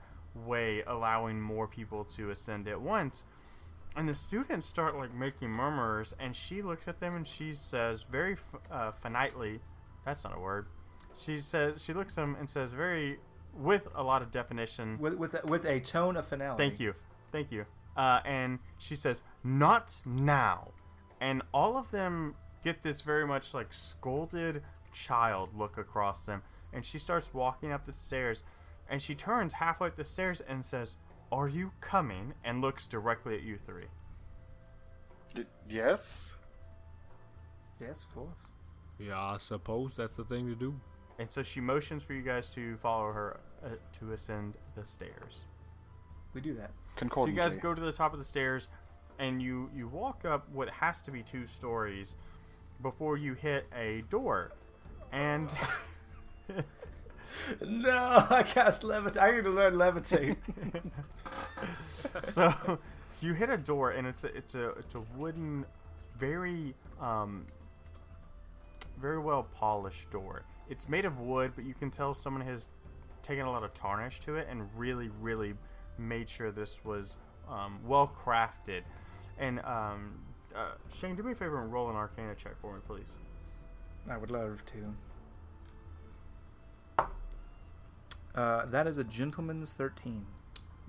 way, 0.45 0.83
allowing 0.87 1.39
more 1.39 1.67
people 1.67 2.05
to 2.05 2.31
ascend 2.31 2.67
at 2.67 2.79
once. 2.79 3.23
And 3.95 4.07
the 4.07 4.13
students 4.13 4.65
start 4.65 4.95
like 4.95 5.13
making 5.13 5.49
murmurs, 5.49 6.13
and 6.19 6.35
she 6.35 6.61
looks 6.61 6.87
at 6.87 6.99
them 6.99 7.15
and 7.15 7.27
she 7.27 7.53
says 7.53 8.03
very 8.03 8.37
uh, 8.69 8.91
finitely, 9.03 9.59
"That's 10.05 10.23
not 10.23 10.35
a 10.35 10.39
word." 10.39 10.67
She 11.17 11.39
says 11.39 11.83
she 11.83 11.93
looks 11.93 12.17
at 12.17 12.21
them 12.21 12.35
and 12.39 12.49
says 12.49 12.71
very, 12.73 13.19
with 13.53 13.87
a 13.95 14.03
lot 14.03 14.21
of 14.21 14.31
definition, 14.31 14.97
With 14.99 15.15
with 15.15 15.33
a, 15.35 15.47
with 15.47 15.65
a 15.65 15.79
tone 15.79 16.17
of 16.17 16.27
finality. 16.27 16.67
Thank 16.67 16.79
you. 16.79 16.93
Thank 17.31 17.51
you. 17.51 17.65
Uh, 17.95 18.19
and 18.25 18.59
she 18.77 18.95
says, 18.95 19.21
Not 19.43 19.95
now. 20.05 20.71
And 21.21 21.41
all 21.53 21.77
of 21.77 21.89
them 21.91 22.35
get 22.63 22.83
this 22.83 23.01
very 23.01 23.25
much 23.25 23.53
like 23.53 23.71
scolded 23.71 24.61
child 24.91 25.49
look 25.57 25.77
across 25.77 26.25
them. 26.25 26.41
And 26.73 26.85
she 26.85 26.99
starts 26.99 27.33
walking 27.33 27.71
up 27.71 27.85
the 27.85 27.93
stairs. 27.93 28.43
and 28.89 29.01
she 29.01 29.15
turns 29.15 29.53
halfway 29.53 29.87
up 29.87 29.95
the 29.95 30.03
stairs 30.03 30.41
and 30.41 30.63
says, 30.63 30.97
"Are 31.31 31.47
you 31.47 31.71
coming?" 31.81 32.33
and 32.43 32.61
looks 32.61 32.85
directly 32.87 33.35
at 33.35 33.43
you 33.43 33.57
three. 33.65 33.87
Y- 35.35 35.45
yes. 35.69 36.33
Yes, 37.79 38.03
of 38.03 38.13
course. 38.13 38.37
Yeah, 38.99 39.19
I 39.19 39.37
suppose 39.37 39.95
that's 39.95 40.15
the 40.15 40.23
thing 40.23 40.47
to 40.47 40.55
do. 40.55 40.79
And 41.19 41.31
so 41.31 41.41
she 41.43 41.61
motions 41.61 42.03
for 42.03 42.13
you 42.13 42.21
guys 42.21 42.49
to 42.51 42.75
follow 42.77 43.11
her 43.11 43.39
uh, 43.63 43.69
to 43.99 44.11
ascend 44.11 44.55
the 44.75 44.83
stairs. 44.83 45.45
We 46.33 46.41
do 46.41 46.53
that. 46.55 46.71
So 47.25 47.29
you 47.29 47.35
guys 47.35 47.55
go 47.55 47.73
to 47.73 47.81
the 47.81 47.91
top 47.91 48.11
of 48.11 48.19
the 48.19 48.25
stairs, 48.25 48.67
and 49.19 49.41
you 49.41 49.69
you 49.73 49.87
walk 49.87 50.25
up 50.25 50.49
what 50.51 50.69
has 50.69 51.01
to 51.03 51.11
be 51.11 51.23
two 51.23 51.47
stories 51.47 52.17
before 52.81 53.17
you 53.17 53.33
hit 53.33 53.65
a 53.73 54.03
door, 54.09 54.51
and 55.13 55.49
No, 57.61 58.25
I 58.29 58.43
cast 58.43 58.83
levitate. 58.83 59.21
I 59.21 59.31
need 59.31 59.43
to 59.43 59.49
learn 59.49 59.75
levitate. 59.75 60.37
so 62.23 62.79
you 63.21 63.33
hit 63.33 63.49
a 63.49 63.57
door, 63.57 63.91
and 63.91 64.07
it's 64.07 64.23
a 64.23 64.35
it's 64.35 64.55
a 64.55 64.69
it's 64.71 64.95
a 64.95 65.01
wooden, 65.17 65.65
very 66.17 66.73
um 67.01 67.45
very 68.99 69.19
well 69.19 69.47
polished 69.55 70.09
door. 70.11 70.43
It's 70.69 70.89
made 70.89 71.05
of 71.05 71.19
wood, 71.19 71.53
but 71.55 71.65
you 71.65 71.73
can 71.73 71.91
tell 71.91 72.13
someone 72.13 72.45
has 72.45 72.67
taken 73.21 73.45
a 73.45 73.51
lot 73.51 73.63
of 73.63 73.73
tarnish 73.73 74.19
to 74.21 74.35
it 74.35 74.47
and 74.49 74.67
really 74.75 75.09
really 75.21 75.53
made 75.97 76.27
sure 76.29 76.51
this 76.51 76.83
was 76.83 77.17
um, 77.49 77.79
well 77.85 78.11
crafted. 78.25 78.81
And 79.37 79.59
um, 79.59 80.19
uh, 80.55 80.71
Shane, 80.93 81.15
do 81.15 81.23
me 81.23 81.31
a 81.33 81.35
favor 81.35 81.61
and 81.61 81.71
roll 81.71 81.89
an 81.89 81.95
Arcana 81.95 82.35
check 82.35 82.59
for 82.61 82.73
me, 82.73 82.79
please. 82.87 83.07
I 84.09 84.17
would 84.17 84.31
love 84.31 84.63
to. 86.97 87.05
Uh, 88.35 88.65
that 88.65 88.85
is 88.87 88.97
a 88.97 89.03
gentleman's 89.03 89.71
13. 89.71 90.25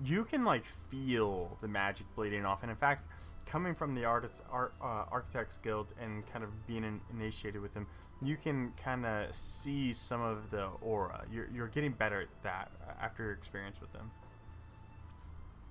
you 0.03 0.25
can 0.25 0.43
like 0.43 0.65
feel 0.91 1.57
the 1.61 1.67
magic 1.67 2.05
bleeding 2.15 2.45
off 2.45 2.61
and 2.61 2.69
in 2.69 2.77
fact 2.77 3.03
coming 3.45 3.73
from 3.73 3.95
the 3.95 4.03
artist, 4.03 4.41
art, 4.51 4.73
uh, 4.81 5.05
architects 5.09 5.57
guild 5.63 5.87
and 6.01 6.27
kind 6.31 6.43
of 6.43 6.67
being 6.67 6.83
in, 6.83 6.99
initiated 7.09 7.61
with 7.61 7.73
them 7.73 7.87
you 8.21 8.37
can 8.37 8.73
kind 8.83 9.05
of 9.05 9.33
see 9.33 9.93
some 9.93 10.21
of 10.21 10.49
the 10.49 10.65
aura. 10.81 11.23
You're, 11.31 11.47
you're 11.53 11.67
getting 11.67 11.91
better 11.91 12.21
at 12.21 12.27
that 12.43 12.71
after 12.99 13.23
your 13.23 13.33
experience 13.33 13.79
with 13.79 13.91
them. 13.93 14.09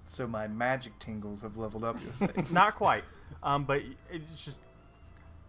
So 0.06 0.26
my 0.26 0.46
magic 0.46 0.96
tingles 1.00 1.42
have 1.42 1.56
leveled 1.56 1.82
up, 1.82 1.98
not 2.50 2.76
quite. 2.76 3.02
Um, 3.42 3.64
but 3.64 3.82
it's 4.10 4.44
just 4.44 4.60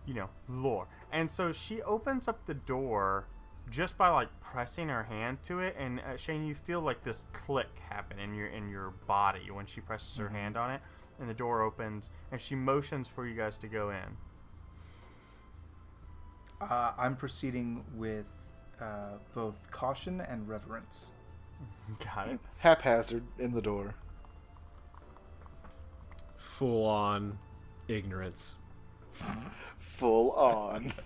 you 0.07 0.15
know 0.15 0.29
lore. 0.49 0.87
And 1.11 1.29
so 1.29 1.51
she 1.51 1.81
opens 1.83 2.27
up 2.27 2.43
the 2.47 2.55
door 2.55 3.27
just 3.69 3.97
by 3.97 4.09
like 4.09 4.29
pressing 4.41 4.87
her 4.87 5.03
hand 5.03 5.37
to 5.43 5.59
it 5.59 5.75
and 5.77 5.99
uh, 5.99 6.15
shane 6.15 6.45
you 6.45 6.55
feel 6.55 6.79
like 6.79 7.03
this 7.03 7.25
click 7.33 7.67
happen 7.89 8.17
in 8.17 8.33
your 8.33 8.47
in 8.47 8.69
your 8.69 8.91
body 9.07 9.51
when 9.51 9.65
she 9.65 9.81
presses 9.81 10.15
her 10.15 10.29
hand 10.29 10.55
on 10.55 10.71
it 10.71 10.79
and 11.19 11.29
the 11.29 11.33
door 11.33 11.61
opens 11.61 12.11
and 12.31 12.39
she 12.39 12.55
motions 12.55 13.09
for 13.09 13.27
you 13.27 13.35
guys 13.35 13.57
to 13.57 13.67
go 13.67 13.89
in 13.89 14.15
uh, 16.61 16.93
I'm 16.97 17.15
proceeding 17.15 17.83
with 17.95 18.27
uh, 18.81 19.17
both 19.33 19.55
caution 19.71 20.21
and 20.21 20.47
reverence. 20.47 21.07
got 22.03 22.27
it 22.27 22.39
Haphazard 22.57 23.23
in 23.39 23.51
the 23.51 23.61
door. 23.61 23.95
Full 26.37 26.85
on 26.85 27.37
ignorance. 27.87 28.57
Full 29.79 30.31
on. 30.31 30.91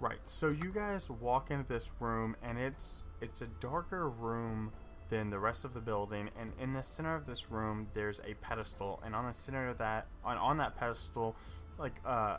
Right. 0.00 0.18
So 0.26 0.48
you 0.50 0.70
guys 0.72 1.10
walk 1.10 1.50
into 1.50 1.66
this 1.68 1.90
room, 1.98 2.36
and 2.42 2.56
it's 2.56 3.02
it's 3.20 3.42
a 3.42 3.46
darker 3.58 4.10
room 4.10 4.70
than 5.10 5.28
the 5.28 5.38
rest 5.38 5.64
of 5.64 5.74
the 5.74 5.80
building. 5.80 6.30
And 6.38 6.52
in 6.60 6.72
the 6.72 6.82
center 6.82 7.16
of 7.16 7.26
this 7.26 7.50
room, 7.50 7.88
there's 7.94 8.20
a 8.20 8.34
pedestal, 8.34 9.02
and 9.04 9.14
on 9.14 9.26
the 9.26 9.34
center 9.34 9.68
of 9.68 9.78
that, 9.78 10.06
on 10.24 10.36
on 10.38 10.56
that 10.58 10.76
pedestal, 10.76 11.34
like 11.78 12.00
uh, 12.06 12.36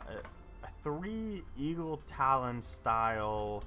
three 0.82 1.42
eagle 1.58 2.00
talon 2.06 2.62
style 2.62 3.64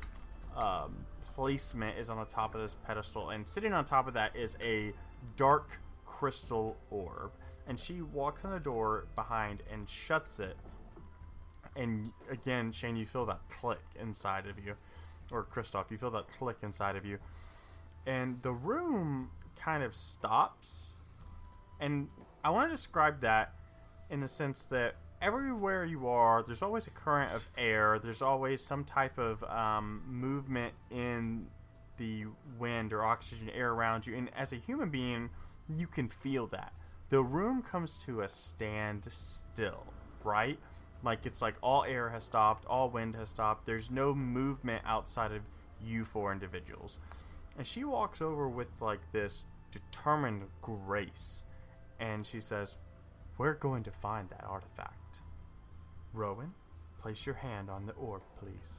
um, 0.56 0.96
placement 1.36 1.98
is 1.98 2.10
on 2.10 2.18
the 2.18 2.26
top 2.26 2.56
of 2.56 2.62
this 2.62 2.76
pedestal, 2.86 3.30
and 3.32 3.48
sitting 3.48 3.74
on 3.74 3.86
top 3.86 4.08
of 4.08 4.14
that 4.14 4.36
is 4.36 4.58
a 4.62 4.94
dark 5.36 5.80
crystal 6.06 6.78
orb. 6.90 7.32
And 7.66 7.80
she 7.80 8.02
walks 8.02 8.44
in 8.44 8.52
the 8.52 8.60
door 8.60 9.06
behind 9.16 9.64
and 9.72 9.88
shuts 9.88 10.40
it 10.40 10.58
and 11.76 12.12
again, 12.30 12.72
Shane, 12.72 12.96
you 12.96 13.06
feel 13.06 13.26
that 13.26 13.40
click 13.50 13.82
inside 14.00 14.48
of 14.48 14.64
you, 14.64 14.76
or 15.32 15.44
Kristoff, 15.44 15.90
you 15.90 15.98
feel 15.98 16.12
that 16.12 16.28
click 16.28 16.58
inside 16.62 16.96
of 16.96 17.06
you, 17.06 17.18
and 18.06 18.42
the 18.42 18.52
room 18.52 19.30
kind 19.56 19.84
of 19.84 19.96
stops. 19.96 20.90
And 21.80 22.08
I 22.44 22.50
want 22.50 22.70
to 22.70 22.76
describe 22.76 23.22
that 23.22 23.54
in 24.10 24.20
the 24.20 24.28
sense 24.28 24.66
that 24.66 24.96
everywhere 25.24 25.86
you 25.86 26.08
are, 26.08 26.44
there's 26.44 26.62
always 26.62 26.86
a 26.88 26.92
current 26.92 27.32
of 27.34 27.48
air. 27.58 27.98
There's 27.98 28.22
always 28.22 28.62
some 28.62 28.84
type 28.84 29.18
of 29.18 29.44
um, 29.46 30.04
movement 30.06 30.74
in 30.92 31.48
the 31.98 32.26
wind 32.60 32.92
or 32.92 33.04
oxygen 33.06 33.50
air 33.50 33.72
around 33.72 34.06
you, 34.06 34.16
and 34.16 34.30
as 34.36 34.52
a 34.52 34.58
human 34.58 34.90
being, 34.90 35.30
you 35.70 35.88
can 35.88 36.10
feel 36.10 36.48
that. 36.48 36.74
The 37.10 37.22
room 37.22 37.62
comes 37.62 37.98
to 38.00 38.22
a 38.22 38.30
standstill, 38.30 39.86
right? 40.24 40.60
Like 41.04 41.26
it's 41.26 41.42
like 41.42 41.56
all 41.62 41.84
air 41.84 42.10
has 42.10 42.24
stopped, 42.24 42.66
all 42.66 42.90
wind 42.90 43.16
has 43.16 43.30
stopped. 43.30 43.66
There's 43.66 43.90
no 43.90 44.14
movement 44.14 44.84
outside 44.86 45.32
of 45.32 45.42
you 45.82 46.04
four 46.06 46.32
individuals. 46.32 47.00
And 47.58 47.68
she 47.68 47.84
walks 47.84 48.22
over 48.22 48.50
with 48.50 48.70
like 48.82 49.00
this 49.12 49.46
determined 49.72 50.44
grace. 50.62 51.44
And 52.00 52.26
she 52.26 52.40
says, 52.40 52.76
We're 53.38 53.54
going 53.54 53.84
to 53.84 53.92
find 53.92 54.30
that 54.30 54.44
artifact. 54.46 55.03
Rowan, 56.14 56.54
place 57.02 57.26
your 57.26 57.36
hand 57.36 57.70
on 57.70 57.86
the 57.86 57.94
orb, 57.94 58.22
please. 58.40 58.78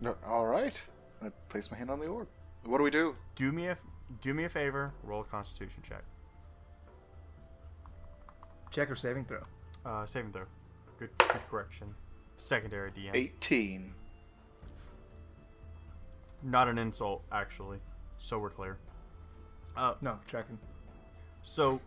No, 0.00 0.16
all 0.26 0.46
right. 0.46 0.74
I 1.22 1.28
place 1.48 1.70
my 1.70 1.76
hand 1.76 1.90
on 1.90 2.00
the 2.00 2.06
orb. 2.06 2.26
What 2.64 2.78
do 2.78 2.84
we 2.84 2.90
do? 2.90 3.14
Do 3.34 3.52
me 3.52 3.68
a 3.68 3.78
do 4.20 4.34
me 4.34 4.44
a 4.44 4.48
favor, 4.48 4.92
roll 5.04 5.20
a 5.20 5.24
constitution 5.24 5.82
check. 5.86 6.02
Check 8.70 8.90
or 8.90 8.96
saving 8.96 9.26
throw. 9.26 9.42
Uh 9.84 10.06
saving 10.06 10.32
throw. 10.32 10.44
Good 10.98 11.10
good 11.18 11.40
correction. 11.50 11.94
Secondary 12.36 12.90
DM. 12.90 13.10
18. 13.14 13.92
Not 16.42 16.68
an 16.68 16.78
insult, 16.78 17.22
actually. 17.30 17.78
So 18.18 18.38
we're 18.38 18.50
clear. 18.50 18.78
Uh 19.76 19.94
No, 20.00 20.18
checking. 20.26 20.58
So, 21.42 21.80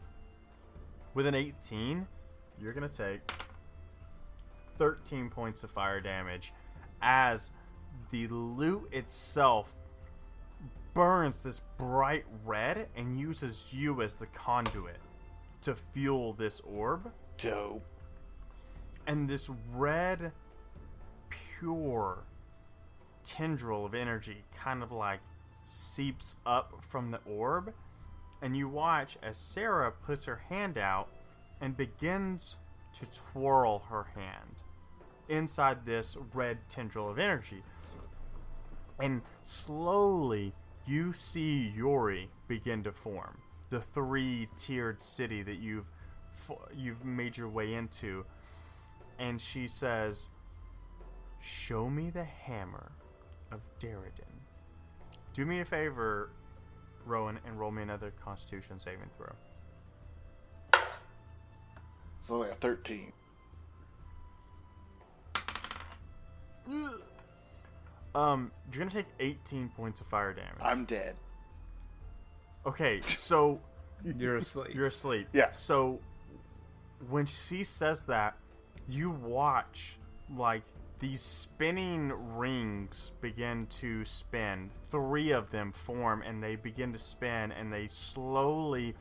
with 1.13 1.27
an 1.27 1.35
18, 1.35 2.07
you're 2.59 2.73
going 2.73 2.87
to 2.87 2.95
take 2.95 3.21
13 4.77 5.29
points 5.29 5.63
of 5.63 5.71
fire 5.71 6.01
damage 6.01 6.53
as 7.01 7.51
the 8.11 8.27
lute 8.27 8.87
itself 8.91 9.73
burns 10.93 11.43
this 11.43 11.61
bright 11.77 12.25
red 12.45 12.87
and 12.95 13.19
uses 13.19 13.67
you 13.71 14.01
as 14.01 14.13
the 14.13 14.27
conduit 14.27 14.99
to 15.61 15.75
fuel 15.75 16.33
this 16.33 16.61
orb. 16.61 17.11
Dope. 17.37 17.83
And 19.07 19.27
this 19.27 19.49
red, 19.73 20.31
pure 21.29 22.23
tendril 23.23 23.85
of 23.85 23.93
energy 23.93 24.43
kind 24.55 24.83
of 24.83 24.91
like 24.91 25.19
seeps 25.65 26.35
up 26.45 26.73
from 26.89 27.09
the 27.09 27.19
orb 27.25 27.73
and 28.41 28.57
you 28.57 28.67
watch 28.67 29.17
as 29.23 29.37
Sarah 29.37 29.91
puts 29.91 30.25
her 30.25 30.41
hand 30.49 30.77
out 30.77 31.07
and 31.61 31.75
begins 31.75 32.57
to 32.99 33.05
twirl 33.11 33.79
her 33.89 34.03
hand 34.15 34.62
inside 35.29 35.85
this 35.85 36.17
red 36.33 36.57
tendril 36.69 37.09
of 37.09 37.19
energy. 37.19 37.63
And 38.99 39.21
slowly 39.45 40.53
you 40.85 41.13
see 41.13 41.69
Yuri 41.75 42.29
begin 42.47 42.83
to 42.83 42.91
form. 42.91 43.37
The 43.69 43.81
three-tiered 43.81 45.01
city 45.01 45.41
that 45.43 45.57
you've 45.57 45.89
you've 46.75 47.03
made 47.05 47.37
your 47.37 47.47
way 47.47 47.73
into. 47.73 48.25
And 49.17 49.39
she 49.39 49.67
says, 49.67 50.27
"Show 51.39 51.89
me 51.89 52.09
the 52.09 52.23
hammer 52.23 52.91
of 53.51 53.61
Derridin." 53.79 54.41
Do 55.31 55.45
me 55.45 55.61
a 55.61 55.65
favor, 55.65 56.31
Rowan, 57.05 57.39
and 57.45 57.59
roll 57.59 57.71
me 57.71 57.81
another 57.81 58.11
Constitution 58.11 58.79
saving 58.79 59.09
throw. 59.17 59.33
It's 62.19 62.29
only 62.29 62.49
a 62.49 62.55
13. 62.55 63.11
Um, 68.15 68.51
you're 68.71 68.79
gonna 68.79 68.91
take 68.91 69.07
18 69.19 69.69
points 69.69 70.01
of 70.01 70.07
fire 70.07 70.33
damage. 70.33 70.59
I'm 70.61 70.85
dead. 70.85 71.15
Okay, 72.65 73.01
so 73.01 73.59
You're 74.17 74.37
asleep. 74.37 74.73
you're 74.73 74.87
asleep. 74.87 75.27
Yeah. 75.33 75.51
So 75.51 75.99
when 77.09 77.25
she 77.25 77.63
says 77.63 78.01
that, 78.03 78.37
you 78.87 79.09
watch 79.11 79.97
like 80.35 80.63
these 80.99 81.21
spinning 81.21 82.11
rings 82.35 83.11
begin 83.21 83.65
to 83.67 84.03
spin. 84.05 84.69
Three 84.91 85.31
of 85.31 85.49
them 85.49 85.71
form 85.71 86.21
and 86.21 86.41
they 86.43 86.55
begin 86.55 86.93
to 86.93 86.99
spin 86.99 87.51
and 87.53 87.71
they 87.71 87.87
slowly 87.87 88.93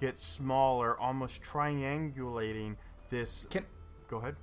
get 0.00 0.16
smaller, 0.16 0.98
almost 0.98 1.42
triangulating 1.42 2.76
this. 3.08 3.46
Can 3.50 3.64
Go 4.08 4.18
ahead. 4.18 4.36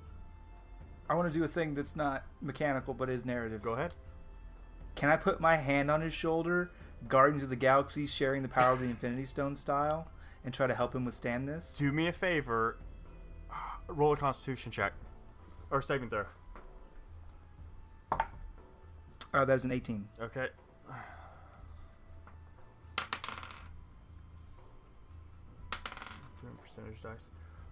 I 1.10 1.14
want 1.14 1.32
to 1.32 1.38
do 1.38 1.44
a 1.44 1.48
thing 1.48 1.74
that's 1.74 1.96
not 1.96 2.24
mechanical 2.40 2.94
but 2.94 3.08
is 3.10 3.24
narrative. 3.24 3.62
Go 3.62 3.72
ahead. 3.72 3.94
Can 4.98 5.10
I 5.10 5.16
put 5.16 5.40
my 5.40 5.54
hand 5.54 5.92
on 5.92 6.00
his 6.00 6.12
shoulder, 6.12 6.72
Guardians 7.06 7.44
of 7.44 7.50
the 7.50 7.56
Galaxy 7.56 8.04
sharing 8.04 8.42
the 8.42 8.48
power 8.48 8.72
of 8.72 8.80
the 8.80 8.86
Infinity 8.90 9.26
Stone 9.26 9.54
style, 9.54 10.08
and 10.44 10.52
try 10.52 10.66
to 10.66 10.74
help 10.74 10.92
him 10.92 11.04
withstand 11.04 11.48
this? 11.48 11.76
Do 11.78 11.92
me 11.92 12.08
a 12.08 12.12
favor. 12.12 12.78
Roll 13.86 14.12
a 14.12 14.16
Constitution 14.16 14.72
check, 14.72 14.92
or 15.70 15.80
saving 15.80 16.10
throw. 16.10 16.24
Oh, 19.32 19.44
that 19.44 19.50
is 19.50 19.64
an 19.64 19.70
18. 19.70 20.08
Okay. 20.20 20.48
Percentage 26.60 27.00
dice. 27.00 27.28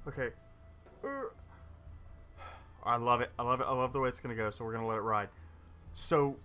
Okay. 0.06 0.28
Er. 1.02 1.32
I 2.84 2.96
love 2.96 3.20
it. 3.20 3.32
I 3.36 3.42
love 3.42 3.60
it. 3.60 3.64
I 3.64 3.72
love 3.72 3.92
the 3.92 3.98
way 3.98 4.08
it's 4.08 4.20
gonna 4.20 4.36
go. 4.36 4.50
So 4.50 4.64
we're 4.64 4.74
gonna 4.74 4.86
let 4.86 4.98
it 4.98 5.00
ride. 5.00 5.28
So 5.92 6.36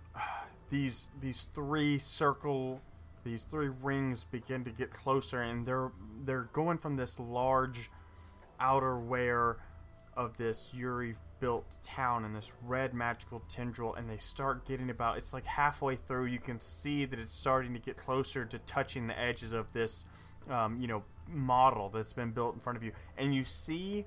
these 0.72 1.10
these 1.20 1.44
three 1.54 1.98
circle, 1.98 2.80
these 3.22 3.44
three 3.44 3.70
rings 3.82 4.24
begin 4.24 4.64
to 4.64 4.70
get 4.70 4.90
closer, 4.90 5.42
and 5.42 5.64
they're 5.64 5.92
they're 6.24 6.48
going 6.52 6.78
from 6.78 6.96
this 6.96 7.20
large 7.20 7.90
outer 8.58 8.94
outerwear 8.94 9.56
of 10.16 10.36
this 10.36 10.70
Yuri 10.74 11.14
built 11.40 11.64
town 11.82 12.24
and 12.24 12.34
this 12.34 12.52
red 12.62 12.94
magical 12.94 13.42
tendril 13.48 13.96
and 13.96 14.08
they 14.08 14.16
start 14.16 14.64
getting 14.64 14.90
about 14.90 15.16
it's 15.16 15.32
like 15.32 15.44
halfway 15.44 15.96
through 15.96 16.26
you 16.26 16.38
can 16.38 16.60
see 16.60 17.04
that 17.04 17.18
it's 17.18 17.34
starting 17.34 17.72
to 17.72 17.80
get 17.80 17.96
closer 17.96 18.44
to 18.44 18.58
touching 18.60 19.08
the 19.08 19.18
edges 19.18 19.52
of 19.52 19.72
this 19.72 20.04
um, 20.48 20.80
you 20.80 20.86
know 20.86 21.02
model 21.28 21.88
that's 21.88 22.12
been 22.12 22.30
built 22.30 22.54
in 22.54 22.60
front 22.60 22.76
of 22.76 22.82
you. 22.82 22.92
And 23.16 23.34
you 23.34 23.44
see 23.44 24.04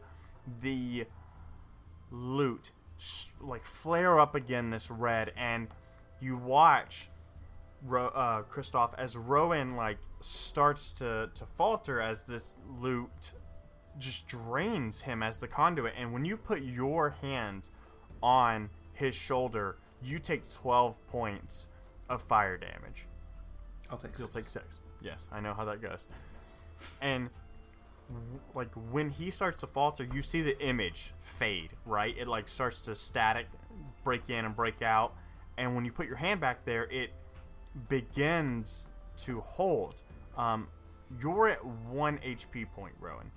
the 0.62 1.06
lute 2.12 2.72
sh- 2.98 3.30
like 3.42 3.64
flare 3.64 4.20
up 4.20 4.36
again 4.36 4.70
this 4.70 4.92
red 4.92 5.32
and 5.36 5.68
you 6.20 6.38
watch 6.38 7.10
Ro- 7.86 8.08
uh, 8.08 8.44
Kristoff 8.44 8.92
as 8.98 9.16
Rowan 9.16 9.76
like 9.76 9.98
starts 10.22 10.92
to 10.94 11.30
to 11.36 11.46
falter 11.58 12.02
as 12.02 12.24
this 12.24 12.56
lute 12.80 13.34
just 14.00 14.28
drains 14.28 15.02
him 15.02 15.24
as 15.24 15.38
the 15.38 15.48
conduit. 15.48 15.94
And 15.98 16.12
when 16.12 16.26
you 16.26 16.38
put 16.38 16.62
your 16.62 17.16
hand 17.22 17.70
on 18.22 18.70
his 18.94 19.16
shoulder, 19.16 19.78
you 20.02 20.20
take 20.20 20.52
12 20.52 20.96
points 21.08 21.68
of 22.10 22.22
fire 22.22 22.58
damage. 22.58 23.06
I'll 23.90 23.98
take 23.98 24.18
You'll 24.18 24.28
take 24.28 24.50
six. 24.50 24.80
Yes, 25.02 25.28
I 25.32 25.40
know 25.40 25.54
how 25.54 25.66
that 25.66 25.82
goes. 25.82 26.08
And 27.02 27.30
like 28.54 28.74
when 28.92 29.10
he 29.10 29.32
starts 29.32 29.58
to 29.62 29.68
falter, 29.68 30.08
you 30.14 30.22
see 30.22 30.42
the 30.42 30.60
image 30.60 31.14
fade, 31.22 31.70
right? 31.86 32.16
It 32.18 32.28
like 32.28 32.48
starts 32.48 32.82
to 32.82 32.96
static, 32.96 33.48
break 34.04 34.30
in 34.30 34.46
and 34.46 34.56
break 34.56 34.82
out. 34.82 35.16
And 35.58 35.76
when 35.76 35.86
you 35.86 35.92
put 35.92 36.08
your 36.08 36.18
hand 36.18 36.40
back 36.42 36.66
there, 36.66 36.84
it 36.86 37.12
begins 37.90 38.88
to 39.18 39.40
hold. 39.42 40.02
Um, 40.38 40.68
you're 41.22 41.50
at 41.50 41.64
one 41.66 42.18
HP 42.20 42.72
point, 42.74 42.94
Rowan. 43.00 43.32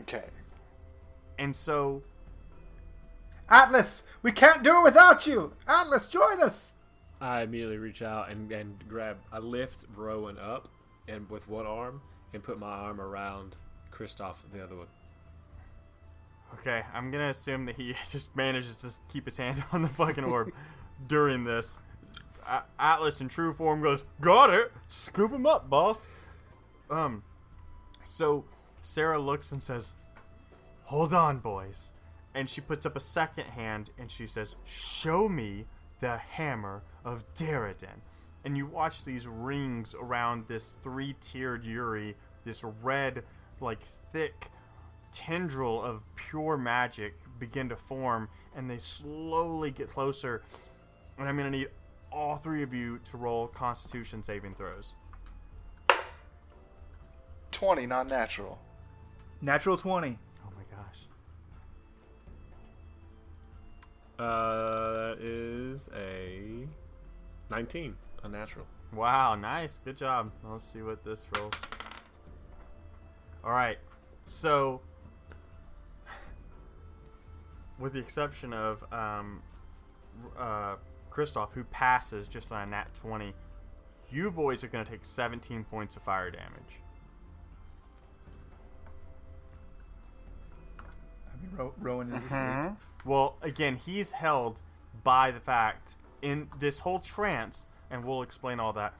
Okay. 0.00 0.24
And 1.38 1.54
so 1.54 2.02
Atlas, 3.48 4.04
we 4.22 4.32
can't 4.32 4.62
do 4.62 4.78
it 4.78 4.82
without 4.82 5.26
you. 5.26 5.52
Atlas, 5.68 6.08
join 6.08 6.40
us. 6.40 6.76
I 7.20 7.42
immediately 7.42 7.76
reach 7.76 8.02
out 8.02 8.30
and, 8.30 8.50
and 8.50 8.82
grab. 8.88 9.18
I 9.30 9.38
lift 9.38 9.84
Rowan 9.94 10.38
up 10.38 10.68
and 11.06 11.28
with 11.28 11.48
one 11.48 11.66
arm 11.66 12.00
and 12.32 12.42
put 12.42 12.58
my 12.58 12.70
arm 12.70 13.00
around 13.00 13.56
Kristoff 13.92 14.36
the 14.52 14.64
other 14.64 14.76
one. 14.76 14.86
Okay, 16.54 16.82
I'm 16.94 17.10
gonna 17.10 17.28
assume 17.28 17.66
that 17.66 17.76
he 17.76 17.94
just 18.10 18.34
manages 18.34 18.76
to 18.76 18.90
keep 19.12 19.26
his 19.26 19.36
hand 19.36 19.62
on 19.72 19.82
the 19.82 19.88
fucking 19.88 20.24
orb 20.24 20.52
during 21.06 21.44
this. 21.44 21.78
Atlas 22.78 23.20
in 23.20 23.28
true 23.28 23.52
form 23.54 23.82
goes, 23.82 24.04
"Got 24.20 24.50
it. 24.50 24.72
Scoop 24.88 25.32
him 25.32 25.46
up, 25.46 25.70
boss." 25.70 26.08
Um, 26.90 27.22
so 28.04 28.44
Sarah 28.82 29.20
looks 29.20 29.52
and 29.52 29.62
says, 29.62 29.94
"Hold 30.84 31.14
on, 31.14 31.38
boys," 31.38 31.92
and 32.34 32.50
she 32.50 32.60
puts 32.60 32.84
up 32.84 32.96
a 32.96 33.00
second 33.00 33.46
hand 33.46 33.90
and 33.96 34.10
she 34.10 34.26
says, 34.26 34.56
"Show 34.64 35.28
me 35.28 35.66
the 36.00 36.16
hammer 36.16 36.82
of 37.04 37.24
Derridin." 37.34 38.00
And 38.44 38.56
you 38.56 38.66
watch 38.66 39.04
these 39.04 39.28
rings 39.28 39.94
around 39.94 40.48
this 40.48 40.74
three-tiered 40.82 41.64
Yuri, 41.64 42.16
this 42.44 42.64
red, 42.64 43.24
like 43.60 43.78
thick 44.12 44.50
tendril 45.12 45.80
of 45.80 46.02
pure 46.16 46.56
magic 46.56 47.14
begin 47.38 47.68
to 47.68 47.76
form 47.76 48.28
and 48.56 48.68
they 48.68 48.78
slowly 48.78 49.70
get 49.70 49.88
closer 49.90 50.42
and 51.18 51.28
i'm 51.28 51.36
going 51.36 51.50
to 51.50 51.56
need 51.58 51.68
all 52.10 52.36
three 52.36 52.62
of 52.62 52.74
you 52.74 52.98
to 53.10 53.16
roll 53.16 53.46
constitution 53.48 54.22
saving 54.22 54.54
throws 54.54 54.92
20, 57.52 57.86
not 57.86 58.08
natural. 58.10 58.58
Natural 59.40 59.76
20. 59.76 60.18
oh 60.44 60.48
my 60.56 60.64
gosh 60.76 60.98
Uh, 64.18 65.14
that 65.14 65.18
is 65.20 65.88
a 65.96 66.66
19, 67.50 67.94
a 68.24 68.28
natural. 68.28 68.66
wow 68.92 69.34
nice 69.34 69.78
good 69.84 69.96
job 69.96 70.30
let's 70.44 70.64
see 70.64 70.82
what 70.82 71.04
this 71.04 71.26
rolls 71.36 71.54
all 73.44 73.52
right 73.52 73.78
so 74.26 74.80
with 77.78 77.92
the 77.94 77.98
exception 77.98 78.52
of 78.52 78.82
um, 78.92 79.40
uh, 80.38 80.76
Kristoff, 81.12 81.52
who 81.52 81.64
passes 81.64 82.26
just 82.28 82.50
on 82.52 82.62
a 82.62 82.70
nat 82.70 82.92
20, 82.94 83.32
you 84.10 84.30
boys 84.30 84.64
are 84.64 84.68
going 84.68 84.84
to 84.84 84.90
take 84.90 85.04
17 85.04 85.64
points 85.64 85.96
of 85.96 86.02
fire 86.02 86.30
damage. 86.30 86.80
I 91.28 91.42
mean, 91.42 91.56
Ro- 91.56 91.74
Rowan 91.78 92.08
is 92.12 92.14
asleep. 92.24 92.30
Mhm. 92.40 92.76
Well, 93.04 93.36
again, 93.42 93.76
he's 93.76 94.12
held 94.12 94.60
by 95.02 95.30
the 95.30 95.40
fact 95.40 95.96
in 96.22 96.48
this 96.58 96.78
whole 96.78 97.00
trance, 97.00 97.66
and 97.90 98.04
we'll 98.04 98.22
explain 98.22 98.60
all 98.60 98.72
that. 98.74 98.94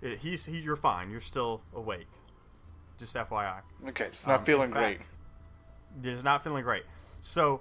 It, 0.00 0.18
he's 0.18 0.44
he, 0.46 0.58
you're 0.58 0.76
fine. 0.76 1.10
You're 1.10 1.20
still 1.20 1.62
awake. 1.74 2.06
Just 2.98 3.14
FYI. 3.16 3.60
Okay, 3.88 4.08
just 4.12 4.28
not 4.28 4.40
Um, 4.40 4.44
feeling 4.44 4.70
in 4.70 4.76
great. 4.76 4.98
fact, 4.98 5.10
Just 6.02 6.24
not 6.24 6.44
feeling 6.44 6.62
great. 6.62 6.84
So, 7.22 7.60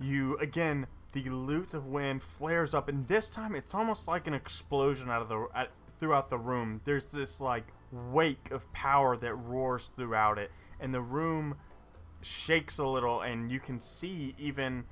you 0.00 0.36
again, 0.38 0.86
the 1.12 1.28
lute 1.30 1.74
of 1.74 1.86
wind 1.86 2.22
flares 2.22 2.74
up, 2.74 2.88
and 2.88 3.06
this 3.08 3.30
time 3.30 3.54
it's 3.54 3.74
almost 3.74 4.08
like 4.08 4.26
an 4.26 4.34
explosion 4.34 5.08
out 5.08 5.22
of 5.22 5.28
the 5.28 5.46
at, 5.54 5.70
throughout 5.98 6.30
the 6.30 6.38
room. 6.38 6.80
There's 6.84 7.06
this 7.06 7.40
like 7.40 7.66
wake 7.92 8.50
of 8.50 8.70
power 8.72 9.16
that 9.16 9.34
roars 9.34 9.90
throughout 9.96 10.38
it, 10.38 10.50
and 10.80 10.92
the 10.92 11.00
room 11.00 11.56
shakes 12.20 12.78
a 12.78 12.86
little, 12.86 13.22
and 13.22 13.50
you 13.50 13.60
can 13.60 13.80
see 13.80 14.34
even 14.38 14.84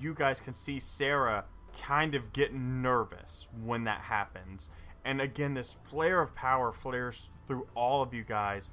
you 0.00 0.14
guys 0.14 0.40
can 0.40 0.52
see 0.52 0.80
Sarah 0.80 1.44
kind 1.80 2.14
of 2.14 2.32
get 2.32 2.54
nervous 2.54 3.46
when 3.64 3.84
that 3.84 4.00
happens. 4.00 4.70
And 5.04 5.20
again, 5.20 5.54
this 5.54 5.76
flare 5.84 6.20
of 6.20 6.34
power 6.34 6.72
flares 6.72 7.28
through 7.46 7.66
all 7.74 8.02
of 8.02 8.12
you 8.12 8.24
guys 8.24 8.70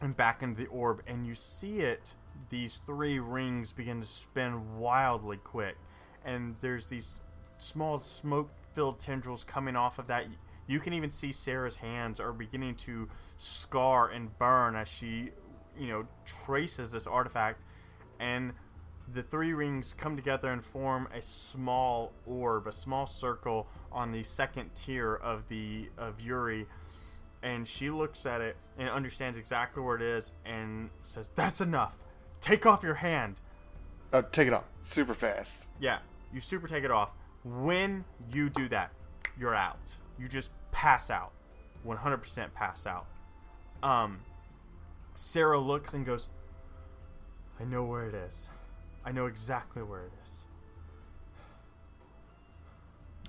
and 0.00 0.16
back 0.16 0.42
into 0.42 0.62
the 0.62 0.68
orb, 0.68 1.02
and 1.06 1.26
you 1.26 1.34
see 1.34 1.80
it. 1.80 2.14
These 2.50 2.80
three 2.86 3.18
rings 3.18 3.72
begin 3.72 4.00
to 4.00 4.06
spin 4.06 4.78
wildly 4.78 5.36
quick, 5.38 5.76
and 6.24 6.56
there's 6.60 6.86
these 6.86 7.20
small 7.58 7.98
smoke-filled 7.98 8.98
tendrils 8.98 9.44
coming 9.44 9.76
off 9.76 9.98
of 9.98 10.06
that. 10.06 10.26
You 10.66 10.80
can 10.80 10.92
even 10.92 11.10
see 11.10 11.32
Sarah's 11.32 11.76
hands 11.76 12.20
are 12.20 12.32
beginning 12.32 12.76
to 12.76 13.08
scar 13.36 14.08
and 14.10 14.36
burn 14.38 14.76
as 14.76 14.88
she, 14.88 15.30
you 15.78 15.88
know, 15.88 16.06
traces 16.24 16.92
this 16.92 17.06
artifact, 17.06 17.60
and 18.18 18.52
the 19.12 19.22
three 19.22 19.54
rings 19.54 19.94
come 19.94 20.16
together 20.16 20.50
and 20.50 20.64
form 20.64 21.08
a 21.14 21.22
small 21.22 22.12
orb, 22.26 22.66
a 22.66 22.72
small 22.72 23.06
circle 23.06 23.66
on 23.90 24.12
the 24.12 24.22
second 24.22 24.74
tier 24.74 25.14
of 25.14 25.48
the 25.48 25.88
of 25.96 26.20
Yuri, 26.20 26.66
and 27.42 27.66
she 27.66 27.88
looks 27.90 28.26
at 28.26 28.40
it 28.40 28.56
and 28.78 28.88
understands 28.88 29.38
exactly 29.38 29.82
where 29.82 29.96
it 29.96 30.02
is 30.02 30.32
and 30.44 30.90
says, 31.02 31.28
"That's 31.34 31.60
enough. 31.60 31.96
Take 32.40 32.66
off 32.66 32.82
your 32.82 32.94
hand." 32.94 33.40
Uh, 34.12 34.22
take 34.22 34.46
it 34.48 34.54
off. 34.54 34.64
Super 34.80 35.14
fast. 35.14 35.68
Yeah, 35.80 35.98
you 36.32 36.40
super 36.40 36.66
take 36.66 36.84
it 36.84 36.90
off. 36.90 37.10
When 37.44 38.04
you 38.32 38.48
do 38.48 38.68
that, 38.68 38.92
you're 39.38 39.54
out. 39.54 39.94
You 40.18 40.28
just 40.28 40.50
pass 40.72 41.10
out. 41.10 41.32
100% 41.86 42.54
pass 42.54 42.86
out. 42.86 43.06
Um 43.82 44.20
Sarah 45.14 45.58
looks 45.58 45.94
and 45.94 46.06
goes, 46.06 46.28
"I 47.60 47.64
know 47.64 47.84
where 47.84 48.06
it 48.06 48.14
is. 48.14 48.48
I 49.04 49.12
know 49.12 49.26
exactly 49.26 49.82
where 49.82 50.04
it 50.04 50.12
is." 50.24 50.44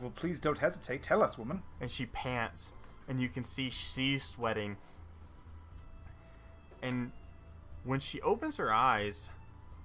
Well, 0.02 0.12
please 0.12 0.39
don't 0.39 0.58
hesitate. 0.58 1.04
Tell 1.04 1.22
us, 1.22 1.38
woman. 1.38 1.62
and 1.82 1.91
she 1.91 2.06
pants 2.08 2.72
and 3.08 3.19
you 3.19 3.28
can 3.28 3.43
see 3.43 3.69
she's 3.69 4.24
sweating 4.24 4.78
and 6.82 7.12
when 7.83 7.99
she 7.99 8.21
opens 8.21 8.57
her 8.57 8.71
eyes 8.73 9.29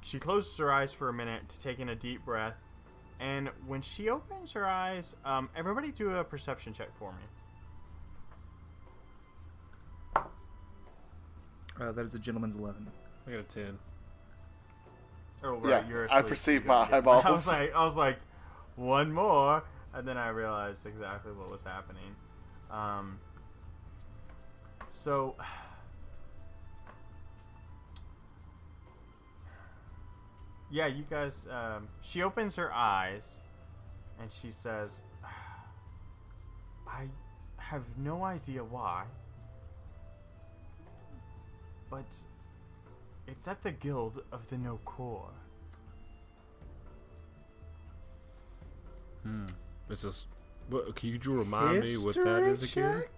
she 0.02 0.18
closes 0.18 0.56
her 0.58 0.70
eyes 0.72 0.92
for 0.92 1.08
a 1.08 1.12
minute 1.12 1.48
to 1.48 1.58
take 1.58 1.78
in 1.78 1.88
a 1.90 1.94
deep 1.94 2.24
breath 2.24 2.56
and 3.20 3.48
when 3.66 3.80
she 3.80 4.08
opens 4.10 4.52
her 4.52 4.66
eyes 4.66 5.16
um, 5.24 5.48
everybody 5.56 5.90
do 5.90 6.10
a 6.16 6.24
perception 6.24 6.72
check 6.72 6.88
for 6.98 7.12
me 7.12 7.18
Uh, 11.80 11.90
that 11.90 12.04
is 12.04 12.14
a 12.14 12.20
gentleman's 12.20 12.54
11. 12.54 12.86
I 13.26 13.30
got 13.32 13.40
a 13.40 13.42
ten. 13.42 13.76
oh 15.42 15.54
right, 15.56 15.68
Yeah, 15.70 15.88
you're 15.88 16.04
I 16.04 16.18
asleep. 16.18 16.26
perceive 16.28 16.66
my 16.66 16.88
gotta 16.88 17.10
i 17.28 17.30
was 17.32 17.46
like 17.48 17.74
i 17.74 17.84
was 17.84 17.96
like 17.96 18.16
one 18.76 19.12
more 19.12 19.64
and 19.92 20.06
then 20.06 20.16
i 20.16 20.28
realized 20.28 20.86
exactly 20.86 21.32
what 21.32 21.50
was 21.50 21.62
happening 21.64 22.14
um, 22.70 23.18
so 24.92 25.34
yeah, 30.74 30.88
you 30.88 31.04
guys. 31.08 31.46
Um, 31.48 31.86
she 32.02 32.22
opens 32.24 32.56
her 32.56 32.72
eyes, 32.74 33.34
and 34.20 34.28
she 34.32 34.50
says, 34.50 35.02
"I 36.84 37.04
have 37.58 37.84
no 37.96 38.24
idea 38.24 38.64
why, 38.64 39.04
but 41.88 42.16
it's 43.28 43.46
at 43.46 43.62
the 43.62 43.70
Guild 43.70 44.24
of 44.32 44.48
the 44.50 44.58
No 44.58 44.80
Core." 44.84 45.30
Hmm. 49.22 49.46
This 49.88 50.02
is. 50.02 50.26
What, 50.70 50.96
can 50.96 51.10
you 51.10 51.18
remind 51.32 51.82
me 51.82 51.96
what 51.98 52.16
that 52.16 52.42
is 52.42 52.64
again? 52.64 53.02
Check? 53.02 53.10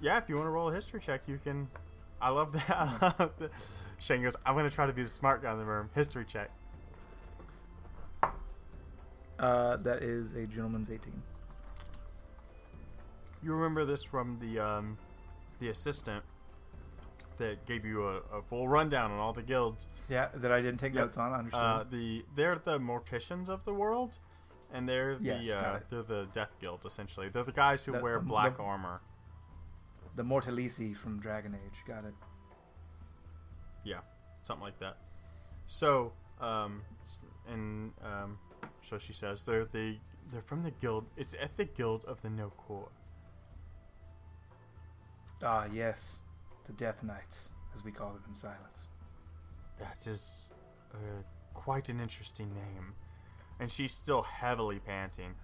Yeah, 0.00 0.18
if 0.18 0.28
you 0.28 0.36
want 0.36 0.46
to 0.46 0.50
roll 0.50 0.68
a 0.70 0.74
history 0.74 1.00
check, 1.00 1.26
you 1.26 1.40
can. 1.42 1.66
I 2.20 2.28
love 2.28 2.52
that. 2.52 2.70
I 2.70 3.12
love 3.18 3.32
that. 3.40 3.50
Shane 3.98 4.22
goes, 4.22 4.36
"I'm 4.46 4.54
gonna 4.54 4.70
try 4.70 4.86
to 4.86 4.92
be 4.92 5.02
the 5.02 5.08
smart 5.08 5.42
guy 5.42 5.50
in 5.50 5.58
the 5.58 5.64
room." 5.64 5.90
History 5.92 6.24
check. 6.24 6.52
Uh, 9.38 9.76
that 9.78 10.02
is 10.02 10.32
a 10.32 10.46
gentleman's 10.46 10.90
18. 10.90 11.12
You 13.42 13.52
remember 13.52 13.84
this 13.84 14.02
from 14.02 14.38
the 14.40 14.58
um, 14.58 14.96
the 15.60 15.68
assistant 15.68 16.24
that 17.38 17.64
gave 17.66 17.84
you 17.84 18.06
a, 18.08 18.16
a 18.32 18.42
full 18.48 18.66
rundown 18.66 19.10
on 19.10 19.18
all 19.18 19.32
the 19.32 19.42
guilds. 19.42 19.88
Yeah, 20.08 20.28
that 20.34 20.50
I 20.52 20.62
didn't 20.62 20.78
take 20.80 20.94
Yep. 20.94 21.04
notes 21.04 21.16
on. 21.18 21.32
I 21.32 21.38
understand. 21.38 21.64
Uh, 21.64 21.84
the 21.90 22.24
they're 22.34 22.56
the 22.64 22.78
morticians 22.78 23.48
of 23.48 23.64
the 23.64 23.74
world, 23.74 24.18
and 24.72 24.88
they're 24.88 25.16
the 25.18 25.24
Yes, 25.24 25.48
got 25.48 25.64
uh, 25.64 25.80
they're 25.90 26.02
the 26.02 26.26
Death 26.32 26.56
Guild 26.60 26.80
essentially. 26.86 27.28
They're 27.28 27.44
the 27.44 27.52
guys 27.52 27.84
who 27.84 27.92
The- 27.92 28.00
wear 28.00 28.18
the- 28.18 28.24
black 28.24 28.56
the- 28.56 28.62
armor. 28.62 29.00
the 30.16 30.22
Mortalisi 30.24 30.96
from 30.96 31.20
Dragon 31.20 31.54
Age. 31.54 31.82
Got 31.86 32.06
it. 32.06 32.14
Yeah, 33.84 34.00
something 34.42 34.64
like 34.64 34.78
that. 34.78 34.96
So, 35.66 36.12
um, 36.40 36.80
and 37.52 37.92
um, 38.02 38.38
so 38.88 38.98
she 38.98 39.12
says 39.12 39.42
they're 39.42 39.64
the 39.64 39.96
they're 40.32 40.42
from 40.42 40.62
the 40.62 40.70
guild. 40.72 41.06
It's 41.16 41.34
at 41.40 41.56
the 41.56 41.64
guild 41.64 42.04
of 42.06 42.20
the 42.22 42.30
No 42.30 42.50
Core. 42.50 42.88
Ah, 45.42 45.66
yes. 45.72 46.20
The 46.66 46.72
Death 46.72 47.02
Knights, 47.02 47.50
as 47.74 47.84
we 47.84 47.92
call 47.92 48.08
them 48.12 48.22
in 48.28 48.34
silence. 48.34 48.88
That 49.78 50.06
is 50.06 50.48
uh, 50.92 50.96
quite 51.54 51.88
an 51.88 52.00
interesting 52.00 52.52
name. 52.54 52.92
And 53.60 53.70
she's 53.70 53.92
still 53.92 54.22
heavily 54.22 54.80
panting. 54.80 55.34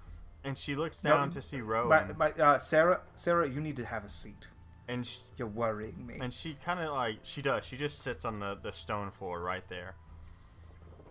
And 0.44 0.58
she 0.58 0.74
looks 0.74 1.04
No, 1.04 1.10
down 1.10 1.30
to 1.30 1.42
see 1.42 1.60
Rowan. 1.60 2.16
My, 2.18 2.30
uh, 2.32 2.58
Sarah, 2.58 3.00
Sarah, 3.14 3.48
you 3.48 3.60
need 3.60 3.76
to 3.76 3.84
have 3.84 4.04
a 4.04 4.08
seat. 4.08 4.48
and 4.88 5.06
sh 5.06 5.18
You're 5.36 5.46
worrying 5.46 6.04
me. 6.04 6.18
and 6.20 6.34
she 6.34 6.56
kind 6.64 6.80
of 6.80 6.92
like 6.92 7.18
she 7.22 7.40
does. 7.42 7.64
She 7.64 7.76
just 7.76 8.00
sits 8.02 8.24
on 8.24 8.40
the 8.40 8.56
the 8.60 8.72
stone 8.72 9.10
floor 9.12 9.40
right 9.40 9.66
there. 9.68 9.94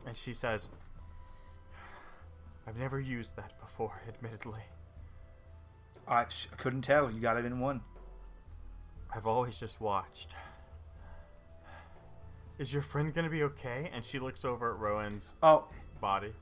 And 0.06 0.18
she 0.18 0.34
says, 0.34 0.70
"I've 2.72 2.78
never 2.78 3.02
used 3.02 3.36
that 3.36 3.60
before, 3.60 4.02
admittedly. 4.08 4.62
I 6.08 6.26
couldn't 6.56 6.84
tell. 6.84 7.12
You 7.12 7.20
got 7.20 7.36
it 7.36 7.44
in 7.44 7.60
one. 7.60 7.82
I've 9.14 9.28
always 9.28 9.60
just 9.60 9.82
watched." 9.82 10.34
Is 12.58 12.72
your 12.74 12.82
friend 12.82 13.14
gonna 13.14 13.30
be 13.30 13.44
okay? 13.44 13.90
And 13.94 14.06
she 14.06 14.20
looks 14.20 14.46
over 14.46 14.72
at 14.72 14.80
Rowan's 14.80 15.36
Oh, 15.44 15.68
body. 16.00 16.34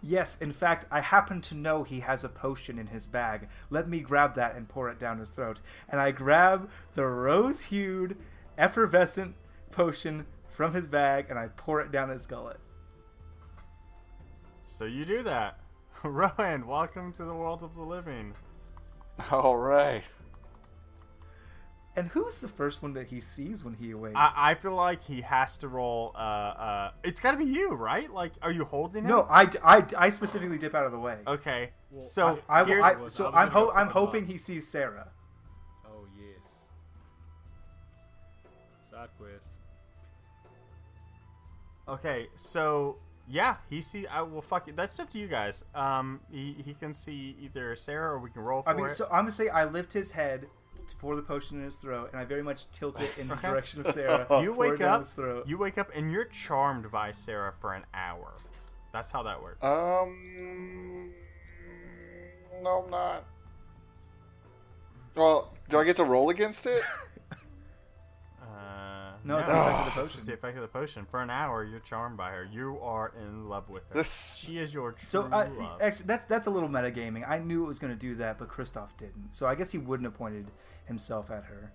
yes. 0.00 0.40
In 0.40 0.52
fact, 0.54 0.86
I 0.90 1.00
happen 1.00 1.42
to 1.42 1.54
know 1.54 1.84
he 1.84 2.00
has 2.00 2.24
a 2.24 2.30
potion 2.30 2.78
in 2.78 2.86
his 2.86 3.06
bag. 3.06 3.50
Let 3.68 3.90
me 3.90 4.00
grab 4.00 4.36
that 4.36 4.54
and 4.56 4.70
pour 4.70 4.88
it 4.88 4.98
down 4.98 5.18
his 5.18 5.28
throat. 5.28 5.60
And 5.90 6.00
I 6.00 6.12
grab 6.12 6.70
the 6.94 7.06
rose-hued, 7.06 8.16
effervescent 8.56 9.36
potion 9.70 10.26
from 10.48 10.72
his 10.72 10.86
bag 10.86 11.26
and 11.28 11.38
I 11.38 11.48
pour 11.48 11.82
it 11.82 11.92
down 11.92 12.08
his 12.08 12.26
gullet. 12.26 12.58
So 14.70 14.84
you 14.84 15.04
do 15.04 15.22
that. 15.24 15.58
Rowan, 16.04 16.66
welcome 16.66 17.10
to 17.12 17.24
the 17.24 17.34
world 17.34 17.62
of 17.62 17.74
the 17.74 17.82
living. 17.82 18.32
All 19.30 19.56
right. 19.56 20.04
And 21.96 22.08
who's 22.08 22.36
the 22.40 22.46
first 22.48 22.80
one 22.80 22.94
that 22.94 23.08
he 23.08 23.20
sees 23.20 23.64
when 23.64 23.74
he 23.74 23.90
awakes? 23.90 24.14
I, 24.16 24.32
I 24.36 24.54
feel 24.54 24.74
like 24.74 25.02
he 25.04 25.20
has 25.22 25.56
to 25.58 25.68
roll. 25.68 26.12
Uh, 26.14 26.18
uh, 26.18 26.90
it's 27.02 27.18
got 27.20 27.32
to 27.32 27.36
be 27.36 27.44
you, 27.44 27.70
right? 27.72 28.10
Like, 28.10 28.32
are 28.42 28.52
you 28.52 28.64
holding 28.64 29.02
him? 29.02 29.10
no, 29.10 29.26
I, 29.28 29.50
I, 29.62 29.84
I 29.98 30.10
specifically 30.10 30.56
dip 30.56 30.74
out 30.74 30.86
of 30.86 30.92
the 30.92 31.00
way. 31.00 31.18
Okay. 31.26 31.70
Well, 31.90 32.00
so 32.00 32.38
I, 32.48 32.64
here's, 32.64 32.84
I, 32.84 32.94
was- 32.94 33.12
so 33.12 33.24
I 33.26 33.28
was 33.28 33.34
I'm, 33.34 33.50
ho- 33.50 33.72
I'm 33.74 33.88
hoping 33.88 34.22
up. 34.24 34.30
he 34.30 34.38
sees 34.38 34.68
Sarah. 34.68 35.08
Oh 35.84 36.06
yes. 36.16 36.46
Side 38.88 39.08
quest. 39.18 39.48
okay. 41.88 42.28
So 42.36 42.98
yeah, 43.30 43.56
he 43.68 43.80
see. 43.80 44.06
I 44.06 44.22
will 44.22 44.42
fuck 44.42 44.68
it. 44.68 44.76
That's 44.76 44.98
up 44.98 45.10
to 45.10 45.18
you 45.18 45.28
guys. 45.28 45.64
Um, 45.74 46.20
he, 46.30 46.56
he 46.64 46.74
can 46.74 46.92
see 46.92 47.36
either 47.40 47.76
Sarah 47.76 48.14
or 48.14 48.18
we 48.18 48.30
can 48.30 48.42
roll 48.42 48.62
for 48.62 48.68
I 48.68 48.74
mean, 48.74 48.86
it. 48.86 48.96
so 48.96 49.06
I'm 49.06 49.22
gonna 49.22 49.32
say 49.32 49.48
I 49.48 49.64
lift 49.64 49.92
his 49.92 50.10
head 50.10 50.46
to 50.88 50.96
pour 50.96 51.14
the 51.14 51.22
potion 51.22 51.58
in 51.58 51.64
his 51.64 51.76
throat, 51.76 52.10
and 52.12 52.20
I 52.20 52.24
very 52.24 52.42
much 52.42 52.70
tilt 52.72 53.00
it 53.00 53.16
in 53.18 53.28
the 53.28 53.36
direction 53.36 53.86
of 53.86 53.94
Sarah. 53.94 54.26
you 54.42 54.52
wake 54.52 54.80
up. 54.80 55.00
his 55.00 55.12
throat. 55.12 55.46
You 55.46 55.58
wake 55.58 55.78
up 55.78 55.90
and 55.94 56.10
you're 56.10 56.24
charmed 56.24 56.90
by 56.90 57.12
Sarah 57.12 57.54
for 57.60 57.74
an 57.74 57.84
hour. 57.94 58.34
That's 58.92 59.10
how 59.10 59.22
that 59.22 59.40
works. 59.40 59.62
Um. 59.62 61.12
No, 62.62 62.82
I'm 62.84 62.90
not. 62.90 63.24
Well, 65.14 65.54
do 65.68 65.78
I 65.78 65.84
get 65.84 65.96
to 65.96 66.04
roll 66.04 66.30
against 66.30 66.66
it? 66.66 66.82
No, 69.22 69.36
it's 69.38 69.46
the 69.46 69.52
effect 69.52 69.78
of 69.78 69.84
the 69.86 69.90
potion. 70.00 70.12
just 70.14 70.26
the 70.26 70.32
effect 70.34 70.56
of 70.56 70.62
the 70.62 70.68
potion. 70.68 71.06
For 71.10 71.20
an 71.22 71.30
hour, 71.30 71.64
you're 71.64 71.80
charmed 71.80 72.16
by 72.16 72.30
her. 72.30 72.48
You 72.50 72.78
are 72.82 73.12
in 73.20 73.48
love 73.48 73.68
with 73.68 73.82
her. 73.88 73.94
This. 73.96 74.36
She 74.46 74.58
is 74.58 74.72
your 74.72 74.92
true 74.92 75.08
So 75.08 75.22
uh, 75.24 75.48
love. 75.58 75.80
actually, 75.82 76.06
that's 76.06 76.24
that's 76.24 76.46
a 76.46 76.50
little 76.50 76.68
metagaming. 76.68 77.28
I 77.28 77.38
knew 77.38 77.64
it 77.64 77.66
was 77.66 77.78
gonna 77.78 77.94
do 77.96 78.14
that, 78.16 78.38
but 78.38 78.48
Kristoff 78.48 78.96
didn't. 78.96 79.32
So 79.34 79.46
I 79.46 79.54
guess 79.54 79.70
he 79.70 79.78
wouldn't 79.78 80.06
have 80.06 80.14
pointed 80.14 80.46
himself 80.86 81.30
at 81.30 81.44
her. 81.44 81.72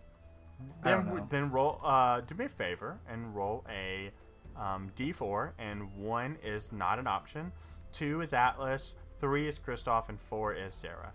I 0.83 0.89
then, 0.89 0.93
don't 0.97 1.05
w- 1.05 1.21
know. 1.21 1.27
then 1.29 1.51
roll. 1.51 1.79
Uh, 1.83 2.21
do 2.21 2.33
me 2.35 2.45
a 2.45 2.49
favor 2.49 2.97
and 3.09 3.35
roll 3.35 3.63
a 3.69 4.09
um, 4.57 4.89
D4, 4.95 5.51
and 5.59 5.93
one 5.97 6.37
is 6.43 6.71
not 6.71 6.97
an 6.97 7.07
option. 7.07 7.51
Two 7.91 8.21
is 8.21 8.33
Atlas. 8.33 8.95
Three 9.21 9.47
is 9.47 9.59
Kristoff, 9.59 10.09
and 10.09 10.19
four 10.19 10.53
is 10.53 10.73
Sarah. 10.73 11.11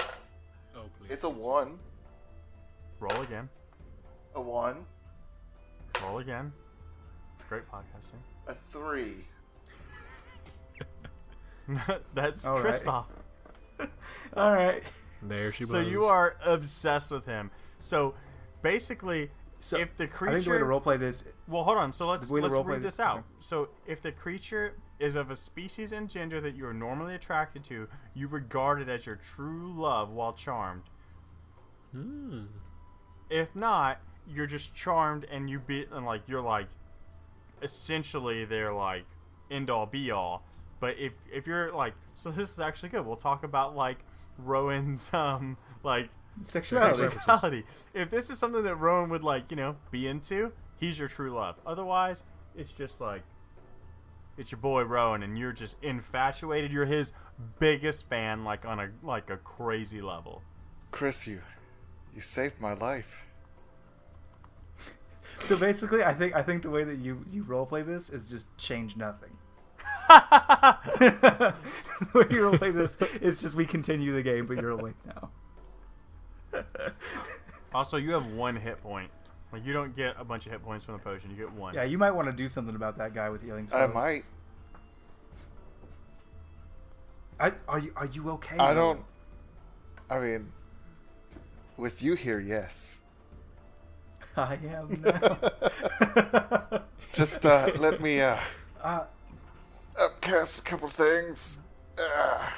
Oh 0.00 0.84
please. 0.98 1.10
It's 1.10 1.24
a 1.24 1.28
one. 1.28 1.78
Roll 3.00 3.20
again. 3.22 3.48
A 4.34 4.40
one. 4.40 4.84
Roll 6.02 6.18
again. 6.18 6.52
Great 7.48 7.62
podcasting. 7.70 8.20
A 8.46 8.54
three. 8.70 9.24
That's 12.14 12.46
All 12.46 12.60
right. 12.60 12.74
Kristoff. 12.74 13.04
All 14.36 14.52
right. 14.54 14.82
There 15.22 15.52
she 15.52 15.64
was. 15.64 15.70
So 15.70 15.80
you 15.80 16.04
are 16.04 16.36
obsessed 16.44 17.10
with 17.10 17.26
him. 17.26 17.50
So 17.80 18.14
basically, 18.62 19.30
So 19.60 19.78
if 19.78 19.96
the 19.96 20.04
I 20.04 20.06
creature 20.06 20.32
think 20.34 20.44
the 20.44 20.50
way 20.52 20.58
to 20.58 20.64
roleplay 20.64 20.98
this. 20.98 21.24
Well, 21.48 21.62
hold 21.62 21.78
on. 21.78 21.92
So 21.92 22.08
let's 22.08 22.28
The 22.28 22.34
way 22.34 22.40
to 22.40 22.46
let's 22.46 22.54
roleplay 22.58 22.66
read 22.74 22.82
this- 22.82 22.94
this 22.94 23.00
out. 23.00 23.18
okay. 23.18 23.26
So, 23.40 23.68
if 23.86 24.00
the 24.02 24.12
creature 24.12 24.74
is 24.98 25.16
of 25.16 25.30
a 25.30 25.36
species 25.36 25.92
and 25.92 26.08
gender 26.10 26.40
that 26.40 26.54
you 26.54 26.66
are 26.66 26.74
normally 26.74 27.14
attracted 27.14 27.64
to, 27.64 27.88
you 28.14 28.28
regard 28.28 28.80
it 28.82 28.88
as 28.88 29.06
your 29.06 29.16
true 29.16 29.72
love 29.74 30.10
while 30.10 30.32
charmed. 30.32 30.82
Hmm. 31.92 32.44
If 33.30 33.54
not, 33.56 33.98
you're 34.28 34.46
just 34.46 34.74
charmed 34.74 35.24
and 35.30 35.48
you 35.48 35.58
be 35.58 35.86
and 35.92 36.04
like 36.06 36.22
you're 36.26 36.40
like 36.40 36.66
essentially 37.62 38.44
they're 38.44 38.72
like 38.72 39.04
end 39.50 39.70
all 39.70 39.86
be 39.86 40.10
all. 40.10 40.42
But 40.80 40.98
if 40.98 41.12
if 41.32 41.46
you're 41.46 41.72
like 41.72 41.94
so 42.14 42.30
this 42.30 42.50
is 42.50 42.60
actually 42.60 42.90
good. 42.90 43.06
We'll 43.06 43.16
talk 43.16 43.44
about 43.44 43.76
like 43.76 43.98
Rowan's 44.38 45.08
um 45.14 45.56
like 45.82 46.08
Sexuality. 46.44 47.10
sexuality. 47.14 47.64
If 47.92 48.10
this 48.10 48.30
is 48.30 48.38
something 48.38 48.62
that 48.62 48.76
Rowan 48.76 49.10
would 49.10 49.22
like, 49.22 49.50
you 49.50 49.56
know, 49.56 49.76
be 49.90 50.06
into, 50.06 50.52
he's 50.78 50.98
your 50.98 51.08
true 51.08 51.32
love. 51.34 51.56
Otherwise, 51.66 52.22
it's 52.56 52.72
just 52.72 53.00
like 53.00 53.22
it's 54.38 54.50
your 54.50 54.60
boy 54.60 54.84
Rowan, 54.84 55.22
and 55.22 55.38
you're 55.38 55.52
just 55.52 55.76
infatuated. 55.82 56.72
You're 56.72 56.86
his 56.86 57.12
biggest 57.58 58.08
fan, 58.08 58.44
like 58.44 58.64
on 58.64 58.80
a 58.80 58.90
like 59.02 59.28
a 59.28 59.36
crazy 59.38 60.00
level. 60.00 60.40
Chris, 60.92 61.26
you, 61.26 61.40
you 62.14 62.20
saved 62.20 62.58
my 62.60 62.74
life. 62.74 63.22
So 65.40 65.56
basically, 65.56 66.04
I 66.04 66.14
think 66.14 66.34
I 66.34 66.42
think 66.42 66.62
the 66.62 66.70
way 66.70 66.84
that 66.84 66.98
you 66.98 67.24
you 67.28 67.44
roleplay 67.44 67.84
this 67.84 68.10
is 68.10 68.28
just 68.28 68.54
change 68.56 68.96
nothing. 68.96 69.30
the 70.08 71.54
way 72.14 72.26
you 72.30 72.42
roleplay 72.42 72.72
this 72.72 72.96
is 73.20 73.40
just 73.40 73.54
we 73.54 73.66
continue 73.66 74.12
the 74.12 74.22
game, 74.22 74.46
but 74.46 74.60
you're 74.60 74.70
awake 74.70 74.96
now. 75.06 75.30
Also, 77.72 77.96
you 77.98 78.10
have 78.10 78.26
one 78.26 78.56
hit 78.56 78.82
point. 78.82 79.10
Like 79.52 79.64
you 79.64 79.72
don't 79.72 79.94
get 79.94 80.16
a 80.18 80.24
bunch 80.24 80.46
of 80.46 80.52
hit 80.52 80.62
points 80.62 80.84
from 80.84 80.94
the 80.94 81.00
potion. 81.00 81.30
You 81.30 81.36
get 81.36 81.52
one. 81.52 81.74
Yeah, 81.74 81.84
you 81.84 81.98
might 81.98 82.10
want 82.10 82.26
to 82.26 82.32
do 82.32 82.48
something 82.48 82.74
about 82.74 82.98
that 82.98 83.14
guy 83.14 83.30
with 83.30 83.44
healing 83.44 83.68
I 83.72 83.86
might. 83.86 84.24
I, 87.38 87.52
are 87.68 87.78
you 87.78 87.92
are 87.96 88.06
you 88.06 88.30
okay? 88.30 88.56
I 88.58 88.74
Rowan? 88.74 88.96
don't. 88.96 89.04
I 90.10 90.20
mean, 90.20 90.52
with 91.76 92.02
you 92.02 92.14
here, 92.14 92.38
yes. 92.38 92.99
I 94.36 94.58
am 94.66 95.02
now. 95.04 96.82
Just 97.12 97.44
uh, 97.44 97.70
let 97.78 98.00
me 98.00 98.20
uh, 98.20 98.36
uh, 98.82 99.06
upcast 99.98 100.60
a 100.60 100.62
couple 100.62 100.88
things. 100.88 101.58
Ah. 101.98 102.56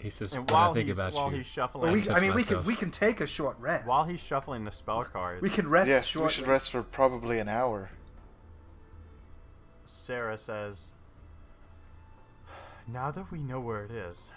He 0.00 0.10
says, 0.10 0.32
And 0.34 0.48
when 0.50 0.56
I 0.56 0.60
while 0.60 0.74
think 0.74 0.86
he's 0.88 0.98
about 0.98 1.12
while 1.12 1.30
you, 1.30 1.36
he's 1.38 1.46
shuffling, 1.46 1.92
we, 1.92 2.00
touch 2.00 2.16
I 2.16 2.20
mean, 2.20 2.34
we 2.34 2.42
can 2.42 2.64
we 2.64 2.74
can 2.74 2.90
take 2.90 3.20
a 3.20 3.26
short 3.26 3.56
rest. 3.60 3.86
while 3.86 4.04
he's 4.04 4.20
shuffling 4.20 4.64
the 4.64 4.70
spell 4.72 5.04
cards, 5.04 5.42
we 5.42 5.50
can 5.50 5.68
rest. 5.68 5.88
yes, 5.88 6.06
shortly. 6.06 6.26
we 6.26 6.32
should 6.32 6.48
rest 6.48 6.70
for 6.70 6.82
probably 6.82 7.38
an 7.38 7.48
hour. 7.48 7.90
Sarah 9.84 10.38
says, 10.38 10.92
"Now 12.88 13.10
that 13.10 13.30
we 13.30 13.40
know 13.40 13.60
where 13.60 13.84
it 13.84 13.90
is, 13.90 14.30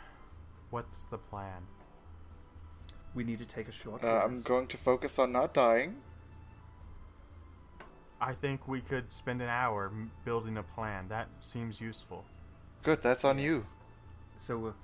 what's 0.70 1.04
the 1.04 1.18
plan?" 1.18 1.64
We 3.16 3.24
need 3.24 3.40
to 3.40 3.48
take 3.48 3.68
a 3.68 3.72
short 3.72 4.04
Uh. 4.04 4.22
I'm 4.24 4.42
going 4.42 4.68
to 4.68 4.78
focus 4.78 5.20
on 5.20 5.32
not 5.32 5.54
dying. 5.54 5.96
I 8.20 8.34
think 8.34 8.68
we 8.68 8.80
could 8.82 9.12
spend 9.12 9.42
an 9.42 9.50
hour 9.50 9.92
building 10.24 10.58
a 10.58 10.64
plan. 10.64 11.08
That 11.10 11.28
seems 11.40 11.82
useful. 11.82 12.24
Good, 12.82 13.04
that's 13.04 13.26
on 13.26 13.38
you. 13.38 13.64
So 14.38 14.58
we'll, 14.58 14.76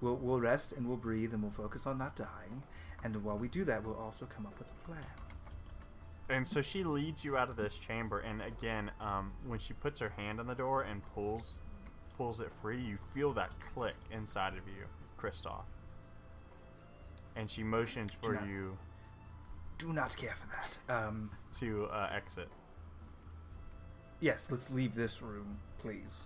we'll 0.00 0.16
we'll 0.16 0.40
rest 0.40 0.72
and 0.72 0.86
we'll 0.86 0.96
breathe 0.96 1.34
and 1.34 1.42
we'll 1.42 1.52
focus 1.52 1.86
on 1.86 1.98
not 1.98 2.16
dying. 2.16 2.62
And 3.02 3.22
while 3.22 3.36
we 3.36 3.48
do 3.48 3.64
that, 3.64 3.84
we'll 3.84 3.98
also 3.98 4.26
come 4.26 4.46
up 4.46 4.58
with 4.58 4.70
a 4.70 4.86
plan. 4.86 5.04
And 6.30 6.46
so 6.46 6.62
she 6.62 6.84
leads 6.84 7.22
you 7.24 7.36
out 7.36 7.50
of 7.50 7.56
this 7.56 7.76
chamber, 7.76 8.20
and 8.20 8.40
again, 8.40 8.90
um, 8.98 9.30
when 9.46 9.58
she 9.58 9.74
puts 9.74 10.00
her 10.00 10.08
hand 10.08 10.40
on 10.40 10.46
the 10.46 10.54
door 10.54 10.82
and 10.82 11.02
pulls 11.14 11.60
pulls 12.16 12.40
it 12.40 12.50
free, 12.62 12.80
you 12.80 12.96
feel 13.12 13.32
that 13.34 13.50
click 13.74 13.96
inside 14.10 14.54
of 14.54 14.66
you, 14.68 14.86
Kristoff. 15.20 15.64
And 17.36 17.50
she 17.50 17.62
motions 17.62 18.10
for 18.22 18.34
not- 18.34 18.46
you 18.46 18.76
Do 19.78 19.92
not 19.92 20.16
care 20.16 20.34
for 20.36 20.46
that. 20.48 20.78
Um, 21.06 21.30
to 21.54 21.86
uh, 21.86 22.10
exit. 22.12 22.48
yes, 24.20 24.48
let's 24.50 24.70
leave 24.70 24.94
this 24.94 25.20
room, 25.22 25.58
please. 25.78 26.22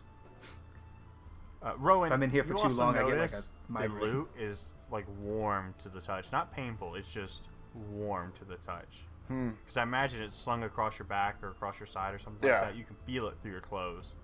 Uh, 1.62 1.72
Rowan, 1.78 2.08
If 2.08 2.12
I'm 2.12 2.22
in 2.22 2.30
here 2.30 2.44
for 2.44 2.54
too 2.54 2.68
long, 2.68 2.94
I 2.96 2.98
get, 2.98 3.06
like, 3.18 3.30
notice 3.30 3.50
a 3.74 3.88
the 3.88 3.88
lute 3.88 4.30
is 4.38 4.74
like 4.92 5.06
warm 5.20 5.74
to 5.78 5.88
the 5.88 6.00
touch, 6.00 6.26
not 6.30 6.52
painful. 6.52 6.94
It's 6.94 7.08
just 7.08 7.48
warm 7.74 8.32
to 8.38 8.44
the 8.44 8.56
touch. 8.56 9.02
Hmm. 9.26 9.50
Because 9.60 9.76
I 9.76 9.82
imagine 9.82 10.22
it's 10.22 10.36
slung 10.36 10.62
across 10.62 10.98
your 10.98 11.06
back 11.06 11.36
or 11.42 11.48
across 11.50 11.80
your 11.80 11.86
side 11.88 12.14
or 12.14 12.18
something 12.18 12.48
Yeah. 12.48 12.60
like 12.60 12.68
that. 12.70 12.76
You 12.76 12.84
can 12.84 12.96
feel 13.06 13.26
it 13.28 13.36
through 13.42 13.50
your 13.52 13.60
clothes. 13.60 14.14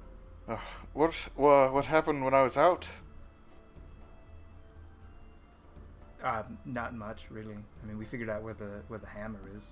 Uh, 0.48 0.56
what 0.92 1.28
wha 1.36 1.72
what 1.72 1.86
happened 1.86 2.24
when 2.24 2.34
I 2.34 2.42
was 2.42 2.56
out? 2.56 2.88
Um, 6.24 6.58
not 6.64 6.94
much, 6.94 7.26
really. 7.30 7.54
I 7.54 7.86
mean, 7.86 7.98
we 7.98 8.06
figured 8.06 8.30
out 8.30 8.42
where 8.42 8.54
the 8.54 8.80
where 8.88 8.98
the 8.98 9.06
hammer 9.06 9.40
is. 9.54 9.68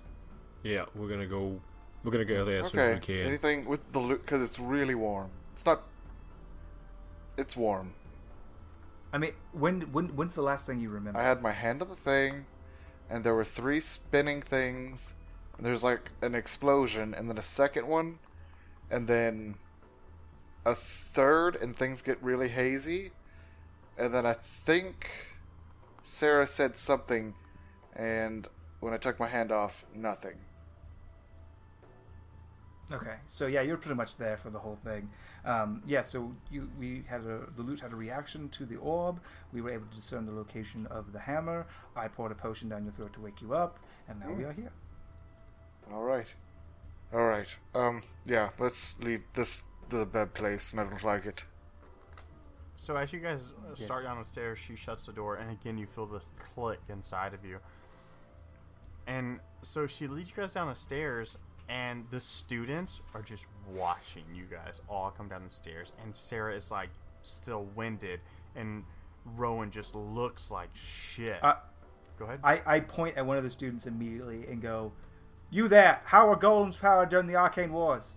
yeah, 0.63 0.85
we're 0.95 1.09
gonna 1.09 1.25
go. 1.25 1.59
We're 2.03 2.11
gonna 2.11 2.25
go 2.25 2.45
there 2.45 2.59
as 2.59 2.69
soon 2.69 2.79
as 2.79 2.99
we 2.99 3.05
can. 3.05 3.27
Anything 3.27 3.65
with 3.65 3.91
the 3.91 3.99
lute 3.99 4.21
because 4.21 4.41
it's 4.41 4.59
really 4.59 4.95
warm. 4.95 5.31
It's 5.53 5.65
not. 5.65 5.81
It's 7.37 7.57
warm. 7.57 7.93
I 9.11 9.17
mean, 9.17 9.33
when 9.51 9.81
when 9.91 10.15
when's 10.15 10.35
the 10.35 10.43
last 10.43 10.65
thing 10.67 10.79
you 10.79 10.89
remember? 10.89 11.19
I 11.19 11.23
had 11.23 11.41
my 11.41 11.51
hand 11.51 11.81
on 11.81 11.89
the 11.89 11.95
thing, 11.95 12.45
and 13.09 13.23
there 13.23 13.33
were 13.33 13.43
three 13.43 13.79
spinning 13.79 14.41
things. 14.41 15.15
And 15.57 15.65
there's 15.65 15.83
like 15.83 16.09
an 16.21 16.35
explosion, 16.35 17.13
and 17.13 17.29
then 17.29 17.37
a 17.37 17.43
second 17.43 17.87
one, 17.87 18.19
and 18.89 19.07
then 19.07 19.55
a 20.65 20.75
third, 20.75 21.55
and 21.55 21.75
things 21.75 22.01
get 22.01 22.21
really 22.23 22.49
hazy. 22.49 23.11
And 23.97 24.13
then 24.13 24.25
I 24.25 24.33
think 24.33 25.09
Sarah 26.03 26.45
said 26.45 26.77
something, 26.77 27.33
and 27.95 28.47
when 28.81 28.93
I 28.93 28.97
took 28.97 29.19
my 29.19 29.29
hand 29.29 29.51
off, 29.51 29.85
nothing. 29.95 30.35
Okay, 32.91 33.15
so 33.25 33.47
yeah, 33.47 33.61
you're 33.61 33.77
pretty 33.77 33.95
much 33.95 34.17
there 34.17 34.35
for 34.35 34.49
the 34.49 34.59
whole 34.59 34.77
thing. 34.83 35.09
Um, 35.45 35.81
yeah, 35.87 36.01
so 36.01 36.33
you 36.51 36.69
we 36.77 37.03
had 37.07 37.21
a 37.21 37.47
the 37.55 37.63
lute 37.63 37.79
had 37.79 37.93
a 37.93 37.95
reaction 37.95 38.49
to 38.49 38.65
the 38.65 38.75
orb. 38.75 39.21
We 39.53 39.61
were 39.61 39.71
able 39.71 39.87
to 39.87 39.95
discern 39.95 40.25
the 40.25 40.33
location 40.33 40.85
of 40.87 41.13
the 41.13 41.19
hammer. 41.19 41.65
I 41.95 42.09
poured 42.09 42.33
a 42.33 42.35
potion 42.35 42.67
down 42.67 42.83
your 42.83 42.93
throat 42.93 43.13
to 43.13 43.21
wake 43.21 43.41
you 43.41 43.53
up, 43.53 43.79
and 44.09 44.19
now 44.19 44.31
we 44.31 44.43
are 44.43 44.51
here. 44.51 44.71
All 45.91 46.03
right, 46.03 46.27
all 47.13 47.25
right. 47.25 47.57
Um, 47.73 48.01
yeah, 48.25 48.49
let's 48.59 48.99
leave 48.99 49.23
this 49.33 49.63
the 49.89 50.05
bad 50.05 50.33
place. 50.33 50.73
I 50.77 50.83
don't 50.83 51.03
like 51.03 51.25
it. 51.25 51.45
So 52.75 52.95
as 52.97 53.13
you 53.13 53.19
guys 53.19 53.53
Yes. 53.69 53.85
start 53.85 54.03
down 54.03 54.17
the 54.17 54.23
stairs, 54.25 54.57
she 54.59 54.75
shuts 54.75 55.05
the 55.05 55.13
door, 55.13 55.35
and 55.35 55.49
again 55.51 55.77
you 55.77 55.85
feel 55.87 56.05
this 56.05 56.31
click 56.37 56.79
inside 56.89 57.33
of 57.33 57.45
you. 57.45 57.59
And 59.07 59.39
so 59.61 59.85
she 59.87 60.07
leads 60.07 60.29
you 60.29 60.35
guys 60.37 60.53
down 60.53 60.67
the 60.69 60.75
stairs, 60.75 61.37
and 61.69 62.05
the 62.11 62.19
students 62.19 63.01
are 63.13 63.21
just 63.21 63.47
watching 63.73 64.23
you 64.33 64.45
guys 64.45 64.81
all 64.89 65.11
come 65.11 65.27
down 65.27 65.43
the 65.43 65.49
stairs. 65.51 65.91
And 66.03 66.15
Sarah 66.15 66.55
is 66.55 66.71
like 66.71 66.89
still 67.23 67.65
winded, 67.75 68.19
and 68.55 68.83
Rowan 69.35 69.71
just 69.71 69.95
looks 69.95 70.51
like 70.51 70.69
shit. 70.73 71.43
Uh, 71.43 71.55
Go 72.17 72.25
ahead. 72.25 72.39
I, 72.43 72.61
I 72.65 72.79
point 72.81 73.17
at 73.17 73.25
one 73.25 73.37
of 73.37 73.43
the 73.43 73.49
students 73.49 73.87
immediately 73.87 74.45
and 74.47 74.61
go, 74.61 74.91
"You 75.49 75.67
there? 75.67 76.01
How 76.05 76.29
are 76.29 76.37
golems 76.37 76.79
powered 76.79 77.09
during 77.09 77.27
the 77.27 77.35
arcane 77.35 77.71
wars? 77.73 78.13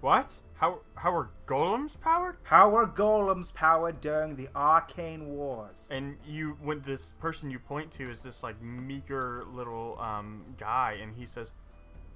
What? 0.00 0.40
How 0.54 0.80
how 0.94 1.14
are 1.14 1.30
golems 1.46 1.98
powered? 2.00 2.36
How 2.42 2.76
are 2.76 2.86
golems 2.86 3.52
powered 3.52 4.00
during 4.00 4.36
the 4.36 4.48
arcane 4.54 5.28
wars?" 5.28 5.86
And 5.90 6.16
you, 6.26 6.58
when 6.62 6.82
this 6.82 7.12
person 7.18 7.50
you 7.50 7.58
point 7.58 7.90
to 7.92 8.10
is 8.10 8.22
this 8.22 8.42
like 8.42 8.60
meager 8.60 9.44
little 9.52 9.98
um, 10.00 10.44
guy, 10.58 10.98
and 11.02 11.14
he 11.14 11.26
says, 11.26 11.52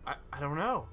I, 0.07 0.15
"I 0.33 0.41
don't 0.41 0.59
know." 0.59 0.89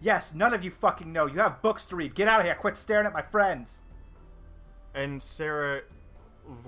Yes, 0.00 0.34
none 0.34 0.52
of 0.52 0.64
you 0.64 0.70
fucking 0.70 1.10
know. 1.10 1.26
You 1.26 1.38
have 1.40 1.62
books 1.62 1.86
to 1.86 1.96
read. 1.96 2.14
Get 2.14 2.28
out 2.28 2.40
of 2.40 2.46
here. 2.46 2.54
Quit 2.54 2.76
staring 2.76 3.06
at 3.06 3.12
my 3.12 3.22
friends. 3.22 3.82
And 4.94 5.22
Sarah 5.22 5.82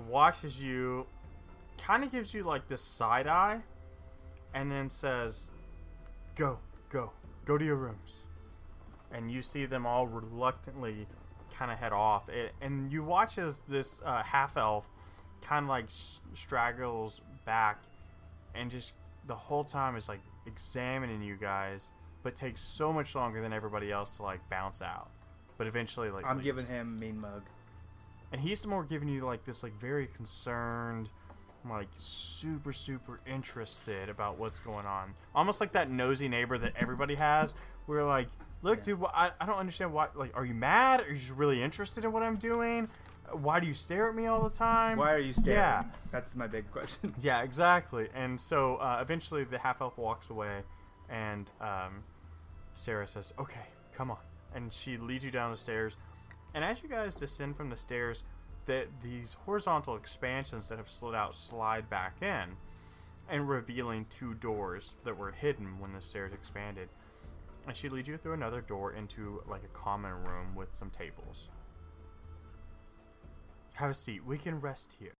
watches 0.07 0.61
you, 0.61 1.05
kind 1.77 2.03
of 2.03 2.11
gives 2.11 2.33
you 2.33 2.43
like 2.43 2.67
this 2.67 2.81
side 2.81 3.27
eye, 3.27 3.61
and 4.53 4.71
then 4.71 4.89
says, 4.89 5.49
"Go, 6.35 6.59
go, 6.89 7.11
go 7.45 7.57
to 7.57 7.65
your 7.65 7.75
rooms." 7.75 8.23
And 9.11 9.31
you 9.31 9.41
see 9.41 9.65
them 9.65 9.85
all 9.85 10.07
reluctantly 10.07 11.07
kind 11.53 11.71
of 11.71 11.79
head 11.79 11.93
off. 11.93 12.29
It, 12.29 12.53
and 12.61 12.91
you 12.91 13.03
watch 13.03 13.37
as 13.37 13.59
this 13.67 14.01
uh, 14.05 14.21
half 14.23 14.55
elf 14.57 14.87
kind 15.41 15.65
of 15.65 15.69
like 15.69 15.85
straggles 16.35 17.21
back, 17.45 17.81
and 18.55 18.69
just 18.69 18.93
the 19.27 19.35
whole 19.35 19.63
time 19.63 19.95
is 19.95 20.07
like 20.07 20.21
examining 20.45 21.21
you 21.23 21.35
guys, 21.35 21.91
but 22.23 22.35
takes 22.35 22.61
so 22.61 22.93
much 22.93 23.15
longer 23.15 23.41
than 23.41 23.51
everybody 23.53 23.91
else 23.91 24.17
to 24.17 24.23
like 24.23 24.47
bounce 24.49 24.81
out. 24.81 25.09
But 25.57 25.67
eventually, 25.67 26.09
like 26.11 26.25
I'm 26.25 26.37
leaves 26.37 26.45
giving 26.45 26.65
him 26.67 26.99
mean 26.99 27.19
mug. 27.19 27.43
and 28.31 28.39
he's 28.39 28.65
more 28.65 28.83
giving 28.83 29.07
you 29.09 29.25
like 29.25 29.43
this 29.45 29.63
like 29.63 29.73
very 29.79 30.07
concerned 30.07 31.09
like 31.69 31.89
super 31.97 32.71
super 32.71 33.19
interested 33.27 34.07
about 34.07 34.37
what's 34.39 34.59
going 34.59 34.85
on 34.85 35.13
almost 35.35 35.59
like 35.59 35.73
that 35.73 35.89
nosy 35.91 36.29
neighbor 36.29 36.57
that 36.57 36.71
everybody 36.77 37.15
has 37.15 37.53
where 37.85 38.03
like 38.05 38.29
look 38.61 38.81
dude 38.83 39.01
I, 39.13 39.31
I 39.39 39.45
don't 39.45 39.57
understand 39.57 39.93
why 39.93 40.07
like 40.15 40.35
are 40.35 40.45
you 40.45 40.53
mad 40.53 41.01
are 41.01 41.09
you 41.09 41.17
just 41.19 41.31
really 41.31 41.61
interested 41.61 42.03
in 42.05 42.11
what 42.11 42.23
i'm 42.23 42.35
doing 42.37 42.89
why 43.31 43.59
do 43.59 43.67
you 43.67 43.73
stare 43.73 44.09
at 44.09 44.15
me 44.15 44.25
all 44.25 44.47
the 44.47 44.55
time 44.55 44.97
Why 44.97 45.13
are 45.13 45.19
you 45.19 45.33
staring? 45.33 45.59
yeah 45.59 45.83
That's 46.11 46.35
my 46.35 46.47
big 46.47 46.71
question. 46.71 47.13
yeah, 47.21 47.43
exactly. 47.43 48.07
And 48.15 48.41
so 48.41 48.77
uh, 48.77 48.97
eventually 49.01 49.43
the 49.43 49.59
half 49.59 49.81
elf 49.81 49.97
walks 49.99 50.31
away, 50.31 50.63
and 51.09 51.51
um, 51.61 52.03
Sarah 52.73 53.07
says, 53.07 53.31
Okay, 53.39 53.67
come 53.95 54.09
on. 54.09 54.17
And 54.55 54.73
she 54.73 54.97
leads 54.97 55.23
you 55.23 55.29
down 55.29 55.51
the 55.51 55.57
stairs. 55.57 55.95
And 56.55 56.63
as 56.63 56.81
you 56.81 56.89
guys 56.89 57.13
descend 57.13 57.55
from 57.55 57.69
the 57.69 57.75
stairs, 57.75 58.23
the, 58.65 58.87
these 59.03 59.33
horizontal 59.45 59.95
expansions 59.95 60.67
that 60.69 60.79
have 60.79 60.89
slid 60.89 61.13
out 61.13 61.35
slide 61.35 61.87
back 61.87 62.15
in, 62.23 62.45
and 63.29 63.47
revealing 63.47 64.07
two 64.09 64.33
doors 64.35 64.93
that 65.03 65.15
were 65.15 65.31
hidden 65.31 65.79
when 65.79 65.93
the 65.93 66.01
stairs 66.01 66.33
expanded. 66.33 66.89
And 67.67 67.75
she 67.75 67.89
leads 67.89 68.07
you 68.07 68.17
through 68.17 68.33
another 68.33 68.61
door 68.61 68.93
into 68.93 69.41
like 69.47 69.63
a 69.63 69.77
common 69.77 70.11
room 70.23 70.55
with 70.55 70.69
some 70.73 70.89
tables. 70.89 71.49
Have 73.73 73.91
a 73.91 73.93
seat. 73.93 74.25
We 74.25 74.37
can 74.37 74.59
rest 74.59 74.95
here. 74.99 75.13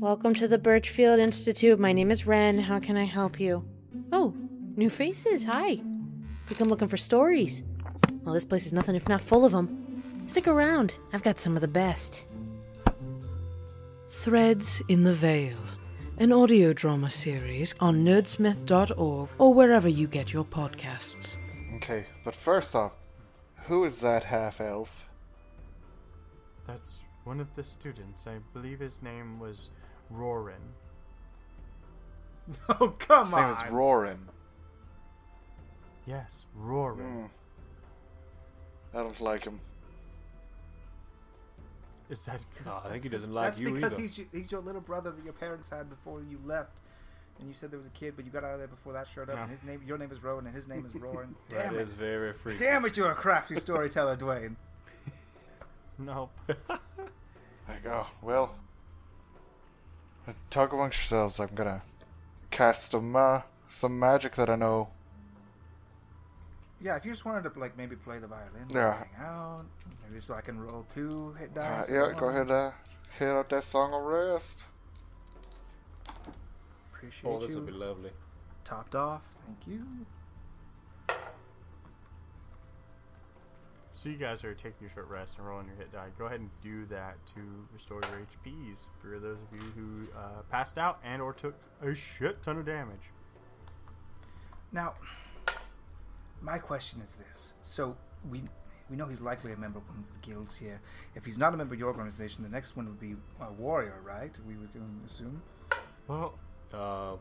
Welcome 0.00 0.34
to 0.34 0.48
the 0.48 0.58
Birchfield 0.58 1.18
Institute. 1.18 1.78
My 1.78 1.92
name 1.92 2.10
is 2.10 2.26
Ren. 2.26 2.58
How 2.58 2.78
can 2.78 2.96
I 2.96 3.04
help 3.04 3.38
you? 3.38 3.64
Oh, 4.12 4.34
new 4.76 4.88
faces. 4.88 5.44
Hi. 5.44 5.80
We 6.48 6.56
come 6.56 6.68
looking 6.68 6.88
for 6.88 6.96
stories. 6.96 7.62
Well, 8.22 8.34
this 8.34 8.44
place 8.44 8.66
is 8.66 8.72
nothing 8.72 8.94
if 8.94 9.08
not 9.08 9.20
full 9.20 9.44
of 9.44 9.52
them. 9.52 10.02
Stick 10.28 10.46
around. 10.46 10.94
I've 11.12 11.22
got 11.22 11.40
some 11.40 11.56
of 11.56 11.60
the 11.60 11.68
best. 11.68 12.24
Threads 14.08 14.80
in 14.88 15.04
the 15.04 15.14
Veil, 15.14 15.56
an 16.18 16.32
audio 16.32 16.72
drama 16.72 17.10
series 17.10 17.74
on 17.80 18.04
nerdsmith.org 18.04 19.28
or 19.38 19.54
wherever 19.54 19.88
you 19.88 20.06
get 20.06 20.32
your 20.32 20.44
podcasts. 20.44 21.36
Okay, 21.76 22.06
but 22.24 22.34
first 22.34 22.74
off, 22.74 22.92
who 23.66 23.84
is 23.84 24.00
that 24.00 24.24
half 24.24 24.60
elf? 24.60 25.08
That's 26.66 27.00
one 27.24 27.40
of 27.40 27.54
the 27.54 27.62
students. 27.64 28.26
I 28.26 28.38
believe 28.52 28.80
his 28.80 29.00
name 29.02 29.38
was 29.38 29.70
Rorin. 30.12 30.54
Oh 32.80 32.94
come 32.98 33.26
His 33.26 33.36
name 33.36 33.44
on! 33.44 33.50
is 33.52 33.58
Rorin. 33.70 34.18
Yes, 36.06 36.46
Rorin. 36.58 37.26
Hmm. 38.92 38.96
I 38.96 39.02
don't 39.02 39.20
like 39.20 39.44
him. 39.44 39.60
Is 42.10 42.24
that 42.26 42.44
No, 42.66 42.80
I 42.84 42.88
think 42.90 43.02
he 43.02 43.08
doesn't 43.08 43.32
like 43.32 43.50
That's 43.50 43.60
you 43.60 43.72
because 43.74 43.92
either. 43.94 44.02
he's 44.02 44.18
y- 44.18 44.24
he's 44.32 44.40
he's 44.42 44.52
your 44.52 44.60
little 44.62 44.80
brother 44.80 45.10
that 45.10 45.24
your 45.24 45.32
parents 45.34 45.68
had 45.68 45.88
before 45.90 46.22
you 46.22 46.38
left, 46.46 46.80
and 47.38 47.46
you 47.48 47.54
said 47.54 47.70
there 47.70 47.76
was 47.78 47.86
a 47.86 47.90
kid, 47.90 48.14
but 48.16 48.24
you 48.24 48.30
got 48.30 48.44
out 48.44 48.52
of 48.54 48.58
there 48.58 48.68
before 48.68 48.92
that 48.94 49.06
showed 49.14 49.28
up. 49.28 49.36
Yeah. 49.36 49.42
And 49.42 49.50
his 49.50 49.62
name, 49.64 49.82
your 49.86 49.98
name 49.98 50.10
is 50.10 50.22
Rowan, 50.22 50.46
and 50.46 50.54
his 50.54 50.66
name 50.68 50.86
is 50.86 50.94
Roaring. 51.00 51.34
That 51.50 51.64
Damn 51.64 51.74
it! 51.76 51.80
is 51.82 51.92
very 51.92 52.32
freaky. 52.32 52.64
Damn 52.64 52.84
it! 52.86 52.96
You're 52.96 53.10
a 53.10 53.14
crafty 53.14 53.58
storyteller, 53.60 54.16
Dwayne. 54.16 54.56
Nope. 56.00 56.30
I 56.70 57.74
go, 57.82 58.06
well, 58.22 58.54
talk 60.48 60.72
amongst 60.72 60.98
yourselves. 61.00 61.40
I'm 61.40 61.54
gonna 61.54 61.82
cast 62.50 62.92
some, 62.92 63.16
uh, 63.16 63.42
some 63.68 63.98
magic 63.98 64.36
that 64.36 64.48
I 64.48 64.54
know. 64.54 64.88
Yeah, 66.80 66.94
if 66.96 67.04
you 67.04 67.10
just 67.10 67.24
wanted 67.24 67.52
to 67.52 67.58
like 67.58 67.76
maybe 67.76 67.96
play 67.96 68.18
the 68.18 68.26
violin, 68.28 68.66
Yeah. 68.70 68.98
hang 68.98 69.24
out, 69.26 69.62
maybe 70.08 70.20
so 70.22 70.34
I 70.34 70.40
can 70.40 70.60
roll 70.60 70.84
two 70.88 71.34
hit 71.38 71.50
Uh, 71.56 71.60
dice. 71.80 71.90
yeah, 71.90 72.12
go 72.14 72.26
want. 72.26 72.36
ahead, 72.36 72.50
uh, 72.50 72.70
hit 73.18 73.28
out 73.28 73.48
that 73.48 73.64
song 73.64 73.92
of 73.94 74.02
rest. 74.02 74.64
Appreciate 76.92 77.30
it. 77.30 77.34
Oh, 77.34 77.38
this 77.40 77.50
you. 77.50 77.56
would 77.56 77.66
be 77.66 77.72
lovely. 77.72 78.12
Topped 78.64 78.94
off. 78.94 79.22
Thank 79.46 79.66
you. 79.66 79.84
So 83.90 84.08
you 84.08 84.16
guys 84.16 84.44
are 84.44 84.54
taking 84.54 84.76
your 84.82 84.90
short 84.90 85.08
rest 85.08 85.38
and 85.38 85.46
rolling 85.46 85.66
your 85.66 85.74
hit 85.76 85.90
die. 85.92 86.06
Go 86.16 86.26
ahead 86.26 86.38
and 86.38 86.50
do 86.62 86.86
that 86.86 87.16
to 87.34 87.40
restore 87.72 88.00
your 88.02 88.20
HPs 88.20 88.86
for 89.00 89.18
those 89.18 89.38
of 89.42 89.52
you 89.52 89.72
who 89.74 90.06
uh, 90.16 90.42
passed 90.50 90.78
out 90.78 91.00
and 91.04 91.20
or 91.20 91.32
took 91.32 91.56
a 91.82 91.92
shit 91.94 92.40
ton 92.44 92.58
of 92.58 92.64
damage. 92.66 93.10
Now, 94.70 94.94
my 96.40 96.58
question 96.58 97.00
is 97.00 97.16
this: 97.16 97.54
so 97.62 97.96
we 98.30 98.42
we 98.90 98.96
know 98.96 99.06
he's 99.06 99.20
likely 99.20 99.52
a 99.52 99.56
member 99.56 99.78
of 99.78 99.88
one 99.88 100.04
of 100.08 100.12
the 100.20 100.26
guilds 100.26 100.56
here. 100.56 100.80
If 101.14 101.24
he's 101.24 101.36
not 101.38 101.52
a 101.54 101.56
member 101.56 101.74
of 101.74 101.80
your 101.80 101.88
organization, 101.88 102.42
the 102.42 102.48
next 102.48 102.76
one 102.76 102.86
would 102.86 103.00
be 103.00 103.16
a 103.40 103.52
warrior, 103.52 104.00
right? 104.04 104.32
We 104.46 104.56
would 104.56 104.70
assume. 105.06 105.42
Well, 106.06 106.38
Uh, 106.72 107.16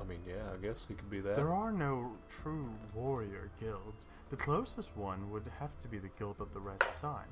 I 0.00 0.04
mean, 0.06 0.20
yeah, 0.26 0.42
I 0.52 0.56
guess 0.58 0.84
he 0.88 0.94
could 0.94 1.08
be 1.10 1.20
that. 1.20 1.36
there 1.36 1.52
are 1.54 1.72
no 1.72 2.12
true 2.28 2.68
warrior 2.94 3.50
guilds. 3.60 4.06
The 4.30 4.36
closest 4.36 4.94
one 4.96 5.30
would 5.30 5.50
have 5.58 5.78
to 5.80 5.88
be 5.88 5.98
the 5.98 6.10
Guild 6.18 6.36
of 6.40 6.52
the 6.52 6.60
Red 6.60 6.86
Sun. 6.86 7.24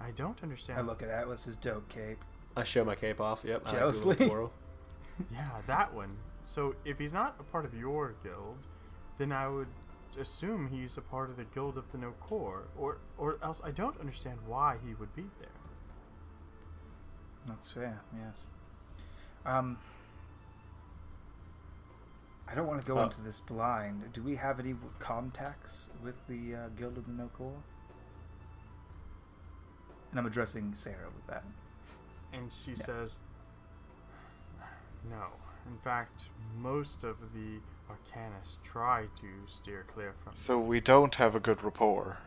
I 0.00 0.10
don't 0.12 0.40
understand. 0.42 0.78
I 0.80 0.82
look 0.82 1.02
at 1.02 1.08
Atlas's 1.10 1.56
dope 1.56 1.88
cape. 1.88 2.18
I 2.56 2.64
show 2.64 2.84
my 2.84 2.94
cape 2.96 3.20
off. 3.20 3.42
Yep. 3.44 3.62
I 3.66 3.70
do 3.70 3.76
a 3.76 3.86
little 3.86 4.02
Jealously. 4.02 4.28
twirl. 4.28 4.52
Yeah, 5.32 5.48
that 5.66 5.92
one. 5.94 6.16
So 6.42 6.74
if 6.84 6.98
he's 6.98 7.12
not 7.12 7.36
a 7.38 7.44
part 7.44 7.64
of 7.64 7.74
your 7.74 8.14
guild, 8.24 8.58
then 9.22 9.30
I 9.32 9.46
would 9.48 9.68
assume 10.18 10.66
he's 10.68 10.98
a 10.98 11.00
part 11.00 11.30
of 11.30 11.36
the 11.36 11.44
Guild 11.44 11.78
of 11.78 11.84
the 11.92 11.98
No 11.98 12.10
Core, 12.20 12.64
or 12.76 12.98
or 13.16 13.38
else 13.42 13.60
I 13.64 13.70
don't 13.70 13.98
understand 14.00 14.38
why 14.46 14.76
he 14.84 14.94
would 14.94 15.14
be 15.14 15.26
there. 15.38 15.48
That's 17.46 17.70
fair. 17.70 18.00
Yes. 18.16 18.46
Um. 19.46 19.78
I 22.48 22.54
don't 22.54 22.66
want 22.66 22.82
to 22.82 22.86
go 22.86 22.98
Uh, 22.98 23.04
into 23.04 23.22
this 23.22 23.40
blind. 23.40 24.12
Do 24.12 24.22
we 24.22 24.36
have 24.36 24.58
any 24.60 24.74
contacts 24.98 25.88
with 26.02 26.16
the 26.26 26.54
uh, 26.54 26.68
Guild 26.76 26.98
of 26.98 27.06
the 27.06 27.12
No 27.12 27.28
Core? 27.28 27.62
And 30.10 30.18
I'm 30.20 30.26
addressing 30.26 30.74
Sarah 30.74 31.08
with 31.14 31.26
that. 31.28 31.44
And 32.32 32.52
she 32.52 32.72
No. 32.72 32.76
says, 32.76 33.18
"No. 35.08 35.28
In 35.66 35.78
fact, 35.78 36.28
most 36.58 37.04
of 37.04 37.32
the 37.32 37.60
Arcanists 37.92 38.56
try 38.64 39.06
to 39.20 39.28
steer 39.46 39.84
clear 39.86 40.14
from. 40.22 40.32
So 40.34 40.58
we 40.58 40.80
don't 40.80 41.14
have 41.16 41.34
a 41.34 41.40
good 41.40 41.62
rapport. 41.62 42.18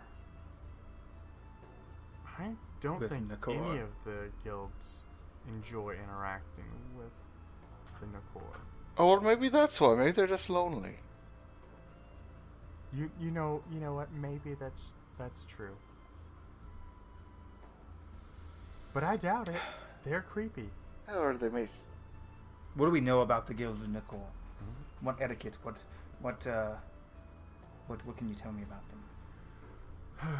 I 2.40 2.52
don't 2.82 3.00
With 3.00 3.12
think 3.12 3.30
Nakor. 3.32 3.56
any 3.72 3.80
of 3.80 3.90
the 4.04 4.30
guilds 4.44 5.04
enjoy 5.48 5.96
interacting 6.04 6.66
with 6.98 7.12
the 8.02 8.08
Nakor. 8.08 8.58
Oh, 8.98 9.08
well, 9.08 9.22
maybe 9.22 9.50
that's 9.50 9.80
why. 9.80 9.96
Maybe 9.96 10.12
they're 10.12 10.28
just 10.28 10.50
lonely. 10.50 10.96
You 12.94 13.12
you 13.20 13.32
know 13.32 13.62
you 13.74 13.80
know 13.80 13.94
what? 13.94 14.12
Maybe 14.14 14.54
that's 14.54 14.94
that's 15.18 15.46
true. 15.46 15.76
But 18.94 19.04
I 19.04 19.18
doubt 19.18 19.50
it. 19.50 19.60
They're 20.06 20.22
creepy. 20.22 20.70
Or 21.14 21.36
they 21.36 21.50
may. 21.50 21.68
What 22.76 22.86
do 22.86 22.92
we 22.92 23.02
know 23.02 23.22
about 23.22 23.48
the 23.48 23.54
Guild 23.54 23.82
of 23.82 23.90
Nicole? 23.90 24.30
What 25.02 25.22
etiquette? 25.22 25.58
What 25.64 25.84
what 26.22 26.46
uh 26.48 26.72
what 27.88 28.06
what 28.06 28.18
can 28.18 28.30
you 28.30 28.36
tell 28.36 28.52
me 28.52 28.64
about 28.64 28.84
them? 28.90 30.40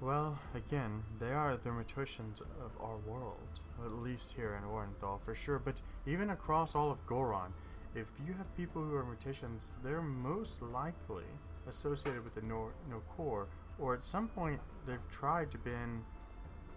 Well, 0.00 0.36
again, 0.56 1.04
they 1.20 1.30
are 1.30 1.56
the 1.56 1.70
Morticians 1.70 2.40
of 2.40 2.72
our 2.80 2.96
world, 3.06 3.60
at 3.84 3.92
least 3.92 4.32
here 4.32 4.56
in 4.56 4.64
Orenthal 4.68 5.20
for 5.24 5.32
sure. 5.32 5.60
But 5.60 5.80
even 6.06 6.30
across 6.30 6.74
all 6.74 6.90
of 6.90 7.06
Goron, 7.06 7.52
if 7.94 8.08
you 8.26 8.32
have 8.34 8.56
people 8.56 8.82
who 8.82 8.96
are 8.96 9.04
Morticians, 9.04 9.74
they're 9.84 10.02
most 10.02 10.60
likely 10.60 11.22
associated 11.68 12.24
with 12.24 12.34
the 12.34 12.42
Nor- 12.42 12.72
Nokor, 12.90 13.46
or 13.78 13.94
at 13.94 14.04
some 14.04 14.26
point 14.26 14.60
they've 14.88 15.08
tried 15.12 15.52
to 15.52 15.58
been 15.58 16.02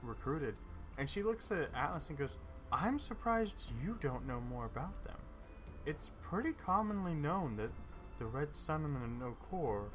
recruited. 0.04 0.54
And 1.00 1.10
she 1.10 1.24
looks 1.24 1.52
at 1.52 1.74
Atlas 1.74 2.10
and 2.10 2.20
goes, 2.20 2.38
"I'm 2.72 3.00
surprised 3.00 3.56
you 3.84 3.98
don't 4.02 4.28
know 4.28 4.40
more 4.40 4.66
about 4.66 5.04
them. 5.04 5.18
It's 5.86 6.12
pretty 6.22 6.52
commonly 6.54 7.14
known 7.14 7.58
that 7.58 7.70
the 8.20 8.26
Red 8.26 8.56
Sun 8.56 8.84
and 8.86 8.96
the 8.96 9.26
No 9.26 9.36
Core 9.50 9.86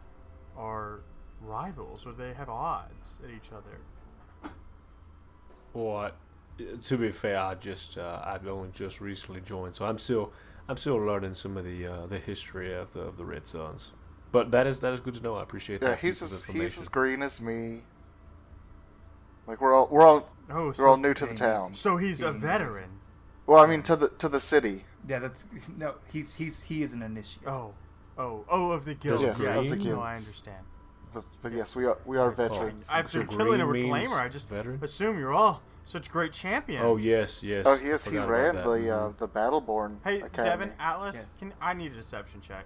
are 0.56 1.00
rivals 1.40 2.06
or 2.06 2.12
they 2.12 2.32
have 2.34 2.48
odds 2.48 3.18
at 3.24 3.30
each 3.30 3.50
other. 3.52 3.78
Well, 5.72 5.96
I, 5.96 6.12
to 6.82 6.96
be 6.98 7.10
fair, 7.10 7.38
I 7.38 7.54
just 7.54 7.96
uh, 7.98 8.22
I've 8.24 8.46
only 8.46 8.70
just 8.72 9.00
recently 9.00 9.40
joined, 9.40 9.74
so 9.74 9.84
I'm 9.84 9.98
still 9.98 10.32
I'm 10.68 10.76
still 10.76 10.96
learning 10.96 11.34
some 11.34 11.56
of 11.56 11.64
the 11.64 11.86
uh, 11.86 12.06
the 12.06 12.18
history 12.18 12.74
of 12.74 12.92
the 12.92 13.00
of 13.00 13.16
the 13.16 13.24
Red 13.24 13.46
Suns. 13.46 13.92
But 14.32 14.50
that 14.52 14.66
is 14.66 14.80
that 14.80 14.92
is 14.92 15.00
good 15.00 15.14
to 15.14 15.22
know. 15.22 15.36
I 15.36 15.42
appreciate 15.42 15.82
Yeah, 15.82 15.90
that. 15.90 16.00
he's 16.00 16.22
as 16.22 16.44
he's 16.44 16.78
as 16.78 16.88
green 16.88 17.22
as 17.22 17.40
me. 17.40 17.80
Like 19.46 19.60
we're 19.60 19.74
all 19.74 19.88
we're 19.90 20.04
all 20.04 20.28
Oh, 20.52 20.66
we're 20.66 20.74
so, 20.74 20.86
all 20.88 20.96
new 20.96 21.14
to 21.14 21.26
the 21.26 21.34
town. 21.34 21.74
so 21.74 21.96
he's 21.96 22.22
a 22.22 22.32
veteran. 22.32 22.90
Well, 23.46 23.60
I 23.62 23.66
mean 23.66 23.82
to 23.84 23.96
the 23.96 24.08
to 24.10 24.28
the 24.28 24.40
city. 24.40 24.84
Yeah, 25.08 25.18
that's 25.18 25.44
no. 25.76 25.94
He's 26.12 26.34
he's 26.34 26.62
he 26.62 26.82
is 26.82 26.92
an 26.92 27.02
initiate. 27.02 27.46
Oh, 27.46 27.72
oh, 28.18 28.44
oh, 28.48 28.70
of 28.72 28.84
the 28.84 28.94
guild. 28.94 29.20
Yes, 29.22 29.40
yeah, 29.42 29.54
of 29.54 29.68
the 29.68 29.76
guild. 29.76 29.96
no. 29.98 30.02
I 30.02 30.14
understand. 30.16 30.64
But, 31.12 31.24
but 31.42 31.52
yes, 31.52 31.74
we 31.74 31.86
are 31.86 31.98
we 32.04 32.18
are 32.18 32.30
veterans. 32.30 32.86
After 32.90 33.22
So 33.22 33.26
killing 33.36 33.60
a 33.60 33.66
green 33.66 33.90
means 33.92 34.08
reclaimer, 34.08 34.20
I 34.20 34.28
just 34.28 34.48
veteran? 34.48 34.78
assume 34.82 35.18
you're 35.18 35.32
all 35.32 35.62
such 35.84 36.10
great 36.10 36.32
champions. 36.32 36.84
Oh 36.84 36.96
yes, 36.98 37.42
yes. 37.42 37.64
oh 37.66 37.74
yes, 37.82 38.04
he 38.04 38.10
forgot 38.10 38.24
about 38.28 38.30
ran 38.30 38.54
the 38.54 38.62
uh, 38.94 39.08
Mhm. 39.08 39.16
the 39.18 39.28
Battleborn 39.28 39.96
Hey, 40.04 40.20
Academy. 40.20 40.44
Devin, 40.50 40.72
Atlas, 40.78 41.16
Yes. 41.16 41.30
can 41.40 41.52
I 41.60 41.74
need 41.74 41.90
a 41.92 41.96
deception 41.96 42.40
check? 42.40 42.64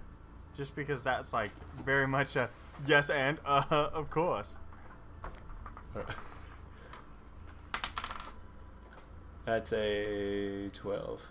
Just 0.55 0.75
because 0.75 1.01
that's 1.03 1.33
like 1.33 1.51
very 1.83 2.07
much 2.07 2.35
a 2.35 2.49
yes 2.85 3.09
and 3.09 3.39
uh 3.45 3.63
of 3.71 4.09
course. 4.11 4.57
That's 9.45 9.71
a 9.73 10.69
twelve. 10.73 11.21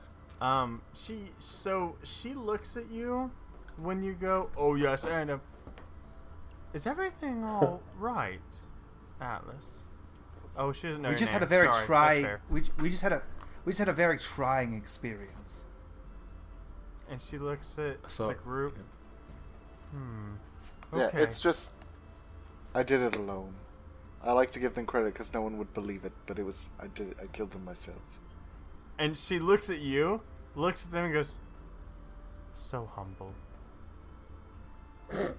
Um, 0.44 0.82
she 0.92 1.30
so 1.38 1.96
she 2.02 2.34
looks 2.34 2.76
at 2.76 2.90
you 2.90 3.30
when 3.78 4.02
you 4.02 4.12
go, 4.12 4.50
"Oh 4.58 4.74
yes, 4.74 5.04
and 5.06 5.30
uh, 5.30 5.38
is 6.74 6.86
everything 6.86 7.42
all 7.52 7.80
right, 7.98 8.40
Atlas?" 9.22 9.78
Oh, 10.56 10.70
she 10.72 10.88
doesn't 10.88 11.02
know. 11.02 11.08
we 11.08 11.14
your 11.14 11.18
just 11.18 11.32
had 11.32 11.42
a 11.42 11.46
very 11.46 11.68
Sorry, 11.68 11.86
trying. 11.86 12.26
We 12.50 12.62
we 12.78 12.90
just 12.90 13.02
had 13.02 13.12
a 13.12 13.22
we 13.64 13.70
just 13.72 13.78
had 13.78 13.88
a 13.88 13.94
very 13.94 14.18
trying 14.18 14.74
experience. 14.74 15.64
And 17.08 17.20
she 17.22 17.38
looks 17.38 17.78
at 17.78 18.10
So- 18.10 18.28
the 18.28 18.34
group. 18.34 18.76
Hmm. 19.92 20.34
Yeah, 20.94 21.10
it's 21.14 21.40
just 21.40 21.72
I 22.74 22.82
did 22.82 23.00
it 23.00 23.16
alone. 23.16 23.54
I 24.22 24.32
like 24.32 24.50
to 24.52 24.58
give 24.58 24.74
them 24.74 24.84
credit 24.86 25.12
because 25.14 25.32
no 25.32 25.40
one 25.40 25.56
would 25.58 25.72
believe 25.72 26.04
it, 26.04 26.12
but 26.26 26.38
it 26.38 26.44
was 26.44 26.68
I 26.78 26.88
did 26.88 27.12
it. 27.12 27.16
I 27.22 27.26
killed 27.28 27.52
them 27.52 27.64
myself. 27.64 28.02
And 28.98 29.16
she 29.18 29.38
looks 29.38 29.68
at 29.70 29.80
you, 29.80 30.20
looks 30.54 30.86
at 30.86 30.92
them, 30.92 31.04
and 31.06 31.14
goes, 31.14 31.36
"So 32.54 32.88
humble." 32.94 33.34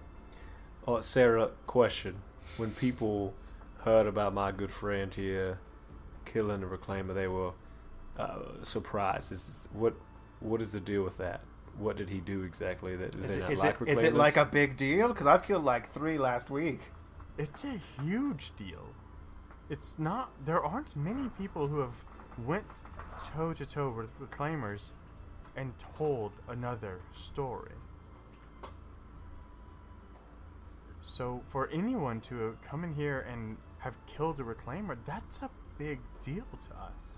Oh, 0.88 1.02
Sarah, 1.02 1.50
question: 1.66 2.18
When 2.58 2.70
people 2.70 3.34
heard 3.80 4.06
about 4.06 4.36
my 4.36 4.52
good 4.52 4.72
friend 4.72 5.12
here 5.12 5.58
killing 6.26 6.62
the 6.62 6.68
reclaimer, 6.68 7.16
they 7.16 7.28
were 7.28 7.54
uh, 8.20 8.40
surprised. 8.64 9.32
Is 9.32 9.48
this, 9.48 9.68
what 9.74 9.96
what 10.40 10.62
is 10.62 10.72
the 10.72 10.80
deal 10.80 11.04
with 11.04 11.18
that? 11.18 11.42
What 11.78 11.98
did 11.98 12.10
he 12.10 12.20
do 12.20 12.44
exactly 12.44 12.96
that 12.96 13.16
Is 13.16 13.32
they 13.32 13.38
it, 13.38 13.40
not 13.42 13.52
is, 13.52 13.60
like 13.60 13.82
it, 13.82 13.88
is 13.88 14.04
it 14.04 14.14
like 14.14 14.38
a 14.38 14.46
big 14.46 14.78
deal? 14.78 15.08
Because 15.10 15.26
I've 15.26 15.44
killed 15.44 15.66
like 15.66 15.92
three 15.92 16.18
last 16.18 16.50
week. 16.50 16.82
It's 17.38 17.66
a 17.66 17.82
huge 18.02 18.56
deal. 18.56 18.86
It's 19.70 19.98
not. 20.00 20.30
There 20.46 20.64
aren't 20.64 20.96
many 20.96 21.30
people 21.38 21.68
who 21.68 21.80
have 21.80 21.96
went 22.46 22.84
toe 23.34 23.54
to 23.54 23.66
toe 23.66 23.90
with 23.90 24.10
reclaimers 24.20 24.92
and 25.56 25.74
told 25.98 26.32
another 26.50 27.00
story. 27.14 27.72
So 31.02 31.42
for 31.50 31.70
anyone 31.70 32.20
to 32.22 32.58
come 32.68 32.84
in 32.84 32.94
here 32.94 33.26
and 33.32 33.58
have 33.80 33.94
killed 34.08 34.40
a 34.40 34.44
reclaimer, 34.44 34.98
that's 35.06 35.42
a 35.42 35.50
big 35.78 36.00
deal 36.24 36.46
to 36.68 36.76
us. 36.78 37.18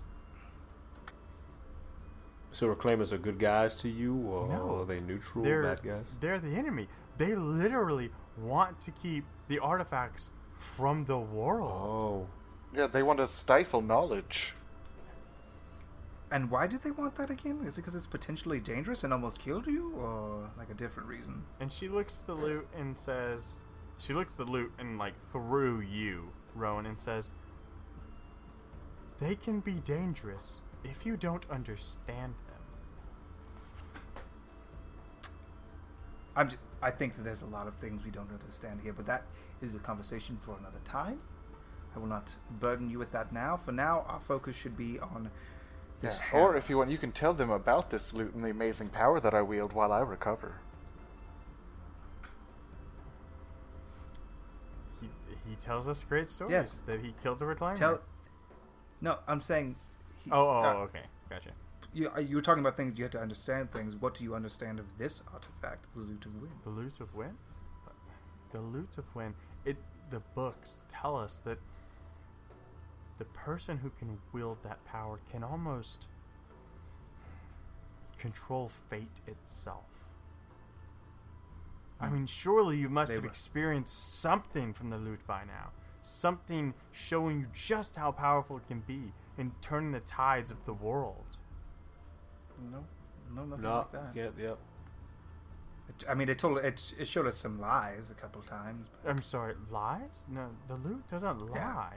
So 2.50 2.72
reclaimers 2.74 3.12
are 3.12 3.18
good 3.18 3.38
guys 3.38 3.74
to 3.76 3.88
you, 3.88 4.14
or 4.16 4.48
No. 4.48 4.80
are 4.80 4.84
they 4.84 5.00
neutral 5.00 5.44
They're 5.44 5.62
bad 5.62 5.82
guys? 5.82 6.14
they're 6.20 6.38
the 6.38 6.54
enemy. 6.54 6.88
They 7.16 7.34
literally 7.34 8.10
want 8.38 8.80
to 8.82 8.90
keep 8.90 9.24
the 9.48 9.58
artifacts 9.58 10.30
from 10.58 11.04
the 11.04 11.18
world. 11.18 11.70
Oh, 11.72 12.26
Yeah, 12.72 12.86
they 12.86 13.02
want 13.02 13.18
to 13.18 13.26
stifle 13.28 13.80
knowledge. 13.80 14.54
And 16.30 16.50
why 16.50 16.66
do 16.66 16.76
they 16.76 16.90
want 16.90 17.14
that 17.16 17.30
again? 17.30 17.60
Is 17.64 17.78
it 17.78 17.82
because 17.82 17.94
it's 17.94 18.06
potentially 18.06 18.60
dangerous 18.60 19.02
and 19.02 19.12
almost 19.12 19.38
killed 19.38 19.66
you, 19.66 19.94
or 19.96 20.50
like 20.58 20.70
a 20.70 20.74
different 20.74 21.08
reason? 21.08 21.42
And 21.60 21.72
she 21.72 21.88
looks 21.88 22.16
the 22.16 22.34
lute 22.34 22.68
and 22.76 22.96
says, 22.98 23.60
she 23.96 24.12
looks 24.12 24.34
the 24.34 24.44
lute 24.44 24.72
and 24.78 24.98
like 24.98 25.14
through 25.32 25.80
you, 25.80 26.28
Rowan, 26.54 26.86
and 26.86 27.00
says, 27.00 27.32
they 29.20 29.34
can 29.34 29.60
be 29.60 29.72
dangerous 29.72 30.56
if 30.84 31.06
you 31.06 31.16
don't 31.16 31.44
understand 31.50 32.34
them. 32.46 32.54
I'm. 36.36 36.50
J- 36.50 36.56
I 36.80 36.92
think 36.92 37.16
that 37.16 37.24
there's 37.24 37.42
a 37.42 37.46
lot 37.46 37.66
of 37.66 37.74
things 37.74 38.04
we 38.04 38.12
don't 38.12 38.30
understand 38.30 38.78
here, 38.80 38.92
but 38.92 39.04
that 39.06 39.24
is 39.60 39.74
a 39.74 39.80
conversation 39.80 40.38
for 40.44 40.56
another 40.56 40.78
time. 40.84 41.18
I 41.96 41.98
will 41.98 42.06
not 42.06 42.36
burden 42.60 42.88
you 42.88 43.00
with 43.00 43.10
that 43.10 43.32
now. 43.32 43.56
For 43.56 43.72
now, 43.72 44.04
our 44.06 44.20
focus 44.20 44.54
should 44.54 44.76
be 44.76 45.00
on 45.00 45.28
Yeah. 46.02 46.10
this. 46.10 46.20
Or 46.32 46.56
if 46.56 46.68
you 46.70 46.78
want, 46.78 46.90
you 46.90 46.98
can 46.98 47.12
tell 47.12 47.34
them 47.34 47.50
about 47.50 47.90
this 47.90 48.12
lute 48.12 48.34
and 48.34 48.44
the 48.44 48.50
amazing 48.50 48.90
power 48.90 49.18
that 49.20 49.34
I 49.34 49.42
wield 49.42 49.72
while 49.72 49.92
I 49.92 50.00
recover. 50.00 50.60
He, 55.00 55.08
he 55.48 55.56
tells 55.56 55.88
us 55.88 56.04
great 56.04 56.28
stories 56.28 56.52
Yes. 56.52 56.82
that 56.86 57.00
he 57.00 57.14
killed 57.22 57.40
a 57.42 57.44
recliner. 57.44 57.74
tell. 57.76 58.00
No, 59.00 59.18
I'm 59.26 59.40
saying. 59.40 59.76
He, 60.24 60.30
oh, 60.30 60.48
oh, 60.48 60.62
uh, 60.64 60.72
okay, 60.84 61.02
gotcha. 61.30 61.50
You, 61.94 62.10
uh, 62.14 62.20
you 62.20 62.36
were 62.36 62.42
talking 62.42 62.60
about 62.60 62.76
things 62.76 62.98
you 62.98 63.04
had 63.04 63.12
to 63.12 63.20
understand 63.20 63.70
things. 63.72 63.96
What 63.96 64.14
do 64.14 64.24
you 64.24 64.34
understand 64.34 64.78
of 64.78 64.86
this 64.98 65.22
artifact, 65.32 65.86
the 65.94 66.00
Lute 66.02 66.26
of 66.26 66.34
Wind? 66.42 66.52
The 66.64 66.70
lute 66.70 67.00
of 67.00 67.14
when? 67.14 67.36
The 68.52 68.60
lute 68.60 68.98
of 68.98 69.04
when? 69.14 69.34
It. 69.64 69.76
The 70.10 70.20
books 70.34 70.80
tell 70.88 71.16
us 71.16 71.36
that 71.44 71.58
the 73.18 73.24
person 73.26 73.76
who 73.76 73.90
can 73.98 74.18
wield 74.32 74.58
that 74.62 74.84
power 74.84 75.18
can 75.30 75.42
almost 75.42 76.06
control 78.18 78.70
fate 78.88 79.20
itself. 79.26 79.84
I 82.00 82.06
hmm. 82.06 82.14
mean, 82.14 82.26
surely 82.26 82.76
you 82.76 82.88
must 82.88 83.10
They 83.10 83.16
have 83.16 83.24
were- 83.24 83.30
experienced 83.30 84.20
something 84.20 84.72
from 84.72 84.90
the 84.90 84.96
lute 84.98 85.24
by 85.26 85.44
now. 85.44 85.70
Something 86.02 86.74
showing 86.92 87.40
you 87.40 87.46
just 87.52 87.96
how 87.96 88.12
powerful 88.12 88.56
it 88.56 88.66
can 88.66 88.80
be 88.80 89.12
in 89.36 89.52
turning 89.60 89.92
the 89.92 90.00
tides 90.00 90.50
of 90.50 90.64
the 90.64 90.72
world. 90.72 91.36
No, 92.70 92.84
no, 93.34 93.44
nothing 93.44 93.62
no, 93.62 93.76
like 93.76 93.92
that. 93.92 94.10
yeah, 94.14 94.28
yep. 94.38 94.58
It- 95.88 96.04
I 96.08 96.14
mean, 96.14 96.28
it 96.28 96.38
told 96.38 96.58
it, 96.58 96.94
it 96.98 97.08
showed 97.08 97.26
us 97.26 97.36
some 97.36 97.58
lies 97.58 98.10
a 98.10 98.14
couple 98.14 98.42
times, 98.42 98.88
but 99.02 99.10
I'm 99.10 99.22
sorry, 99.22 99.54
lies? 99.70 100.24
No, 100.28 100.48
the 100.66 100.76
lute 100.76 101.06
doesn't 101.08 101.50
Yeah. 101.54 101.90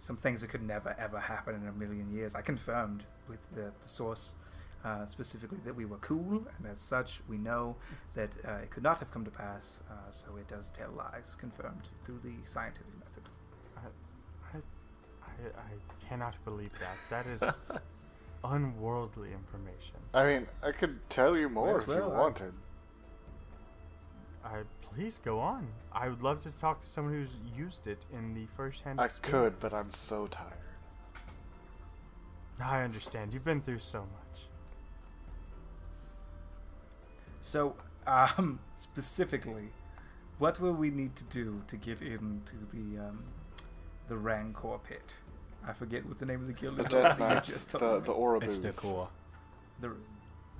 Lie. 0.00 0.06
some 0.06 0.16
things 0.16 0.40
that 0.40 0.48
could 0.50 0.62
never 0.62 0.94
ever 0.98 1.20
happen 1.20 1.54
in 1.54 1.68
a 1.68 1.72
million 1.72 2.10
years. 2.12 2.34
I 2.34 2.42
confirmed 2.42 3.04
with 3.28 3.40
the, 3.54 3.72
the 3.82 3.88
source 3.88 4.36
uh, 4.84 5.06
specifically 5.06 5.58
that 5.64 5.76
we 5.76 5.84
were 5.84 5.98
cool, 5.98 6.46
and 6.58 6.66
as 6.70 6.80
such, 6.80 7.20
we 7.28 7.38
know 7.38 7.76
that 8.14 8.30
uh, 8.46 8.52
it 8.62 8.70
could 8.70 8.82
not 8.82 8.98
have 8.98 9.10
come 9.12 9.24
to 9.24 9.30
pass. 9.30 9.82
Uh, 9.90 9.94
so 10.10 10.36
it 10.38 10.48
does 10.48 10.70
tell 10.70 10.90
lies, 10.96 11.36
confirmed 11.38 11.90
through 12.04 12.20
the 12.22 12.34
scientific 12.44 12.92
method. 12.98 13.22
I, 13.76 14.56
I, 14.56 14.60
I, 15.22 15.60
I 15.60 16.08
cannot 16.08 16.42
believe 16.44 16.72
that. 16.80 16.96
That 17.10 17.26
is 17.26 17.42
unworldly 18.44 19.32
information. 19.32 19.96
I 20.14 20.24
mean, 20.24 20.48
I 20.62 20.72
could 20.72 20.98
tell 21.10 21.36
you 21.36 21.48
more 21.48 21.72
Yes, 21.72 21.82
if 21.82 21.88
well, 21.88 21.98
you 21.98 22.04
wanted. 22.10 22.52
I, 22.52 22.69
please 24.82 25.18
go 25.24 25.38
on. 25.40 25.66
I 25.92 26.08
would 26.08 26.22
love 26.22 26.40
to 26.40 26.58
talk 26.58 26.80
to 26.80 26.86
someone 26.86 27.14
who's 27.14 27.36
used 27.56 27.86
it 27.86 28.04
in 28.12 28.34
the 28.34 28.46
first-hand 28.56 29.00
I 29.00 29.06
experience. 29.06 29.54
could, 29.54 29.60
but 29.60 29.74
I'm 29.76 29.90
so 29.90 30.26
tired. 30.26 30.52
I 32.62 32.82
understand. 32.82 33.32
You've 33.32 33.44
been 33.44 33.62
through 33.62 33.78
so 33.78 34.00
much. 34.00 34.42
So, 37.40 37.74
um, 38.06 38.60
specifically, 38.76 39.68
what 40.38 40.60
will 40.60 40.72
we 40.72 40.90
need 40.90 41.16
to 41.16 41.24
do 41.24 41.62
to 41.68 41.76
get 41.76 42.02
into 42.02 42.54
the 42.72 42.98
um, 43.08 43.24
the 44.08 44.16
Rancor 44.16 44.78
pit? 44.86 45.18
I 45.66 45.72
forget 45.72 46.06
what 46.06 46.18
the 46.18 46.26
name 46.26 46.40
of 46.40 46.46
the 46.46 46.52
guild 46.52 46.80
is. 46.80 46.88
Death 46.88 47.18
You 47.20 47.40
just 47.54 47.72
the, 47.72 47.78
told 47.78 48.04
the 48.06 48.12
me. 48.12 48.18
Orabus. 48.18 48.64
It's 48.64 48.84
Nakor. 48.84 49.08
the 49.80 49.92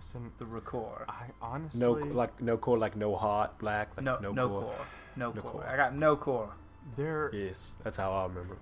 Listen, 0.00 0.32
the 0.38 0.46
record. 0.46 1.04
I 1.10 1.26
honestly 1.42 1.78
No, 1.78 1.92
like 1.92 2.40
no 2.40 2.56
core, 2.56 2.78
like 2.78 2.96
no 2.96 3.14
heart, 3.14 3.58
black, 3.58 3.90
like 3.98 4.04
No, 4.04 4.16
no, 4.18 4.32
no, 4.32 4.48
core. 4.48 4.62
core. 4.62 4.86
No, 5.14 5.30
No 5.32 5.42
core. 5.42 5.50
core. 5.52 5.66
I 5.68 5.76
got 5.76 5.94
no 5.94 6.16
core. 6.16 6.48
there. 6.96 7.30
Yes, 7.34 7.74
that's 7.84 7.98
how 7.98 8.10
I 8.10 8.22
remember. 8.24 8.56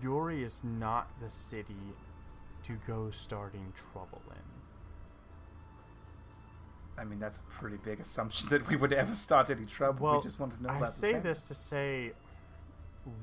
Yuri 0.00 0.44
is 0.44 0.62
not 0.62 1.08
the 1.20 1.28
city 1.28 1.74
to 2.62 2.78
go 2.86 3.10
starting 3.10 3.72
trouble 3.92 4.22
in. 4.30 4.42
I 7.00 7.04
mean, 7.04 7.18
that's 7.18 7.40
a 7.40 7.42
pretty 7.42 7.78
big 7.78 7.98
assumption 7.98 8.48
that 8.50 8.68
we 8.68 8.76
would 8.76 8.92
ever 8.92 9.16
start 9.16 9.50
any 9.50 9.66
trouble. 9.66 10.04
Well, 10.06 10.16
we 10.18 10.22
just 10.22 10.38
want 10.38 10.54
to 10.54 10.62
know 10.62 10.68
I 10.68 10.76
about 10.76 10.90
say 10.90 11.18
this 11.18 11.42
to 11.44 11.54
say 11.54 12.12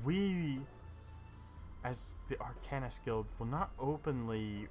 we, 0.04 0.60
as 1.82 2.14
the 2.28 2.36
Arcanist 2.36 3.02
Guild, 3.06 3.24
will 3.38 3.46
not 3.46 3.70
openly 3.78 4.68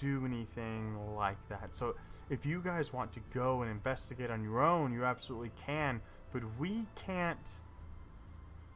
do 0.00 0.24
anything 0.24 1.14
like 1.16 1.38
that. 1.48 1.76
So 1.76 1.94
if 2.30 2.46
you 2.46 2.60
guys 2.60 2.92
want 2.92 3.12
to 3.12 3.20
go 3.32 3.62
and 3.62 3.70
investigate 3.70 4.30
on 4.30 4.42
your 4.42 4.62
own, 4.62 4.92
you 4.92 5.04
absolutely 5.04 5.52
can, 5.64 6.00
but 6.32 6.42
we 6.58 6.86
can't 6.96 7.50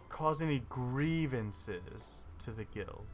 cause 0.08 0.42
any 0.42 0.62
grievances 0.68 2.24
to 2.40 2.50
the 2.50 2.64
guild. 2.64 3.06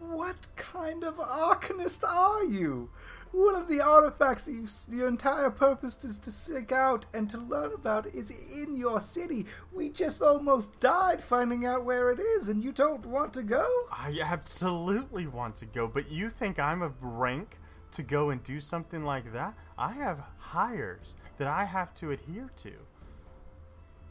What 0.00 0.36
kind 0.56 1.04
of 1.04 1.16
arcanist 1.16 2.04
are 2.06 2.44
you? 2.44 2.90
One 3.34 3.56
of 3.56 3.66
the 3.66 3.80
artifacts 3.80 4.44
that 4.44 4.52
you've, 4.52 4.72
your 4.88 5.08
entire 5.08 5.50
purpose 5.50 6.04
is 6.04 6.20
to 6.20 6.30
seek 6.30 6.70
out 6.70 7.06
and 7.12 7.28
to 7.30 7.36
learn 7.36 7.72
about 7.72 8.06
is 8.06 8.30
in 8.30 8.76
your 8.76 9.00
city. 9.00 9.46
We 9.72 9.88
just 9.88 10.22
almost 10.22 10.78
died 10.78 11.20
finding 11.20 11.66
out 11.66 11.84
where 11.84 12.12
it 12.12 12.20
is, 12.20 12.48
and 12.48 12.62
you 12.62 12.70
don't 12.70 13.04
want 13.04 13.32
to 13.32 13.42
go? 13.42 13.66
I 13.90 14.20
absolutely 14.22 15.26
want 15.26 15.56
to 15.56 15.66
go, 15.66 15.88
but 15.88 16.12
you 16.12 16.30
think 16.30 16.60
I'm 16.60 16.82
a 16.82 16.92
rank 17.00 17.58
to 17.90 18.04
go 18.04 18.30
and 18.30 18.40
do 18.44 18.60
something 18.60 19.02
like 19.04 19.32
that? 19.32 19.54
I 19.76 19.90
have 19.94 20.20
hires 20.38 21.16
that 21.38 21.48
I 21.48 21.64
have 21.64 21.92
to 21.94 22.12
adhere 22.12 22.52
to. 22.58 22.72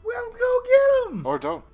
Well, 0.04 0.30
go 0.32 0.60
get 0.66 1.08
them! 1.08 1.26
Or 1.26 1.38
don't. 1.38 1.64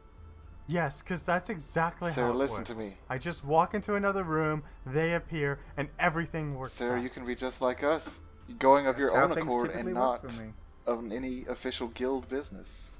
Yes, 0.70 1.02
because 1.02 1.22
that's 1.22 1.50
exactly 1.50 2.12
Sarah, 2.12 2.28
how 2.28 2.32
it 2.32 2.36
listen 2.36 2.62
to 2.62 2.76
me. 2.76 2.92
I 3.08 3.18
just 3.18 3.44
walk 3.44 3.74
into 3.74 3.96
another 3.96 4.22
room, 4.22 4.62
they 4.86 5.14
appear, 5.14 5.58
and 5.76 5.88
everything 5.98 6.54
works 6.54 6.74
Sarah, 6.74 6.98
out. 6.98 7.02
you 7.02 7.10
can 7.10 7.26
be 7.26 7.34
just 7.34 7.60
like 7.60 7.82
us, 7.82 8.20
going 8.60 8.86
of 8.86 8.96
your 8.96 9.20
own 9.20 9.36
accord 9.36 9.72
and 9.72 9.92
not 9.92 10.30
for 10.30 10.52
of 10.86 11.10
any 11.10 11.44
official 11.46 11.88
guild 11.88 12.28
business. 12.28 12.96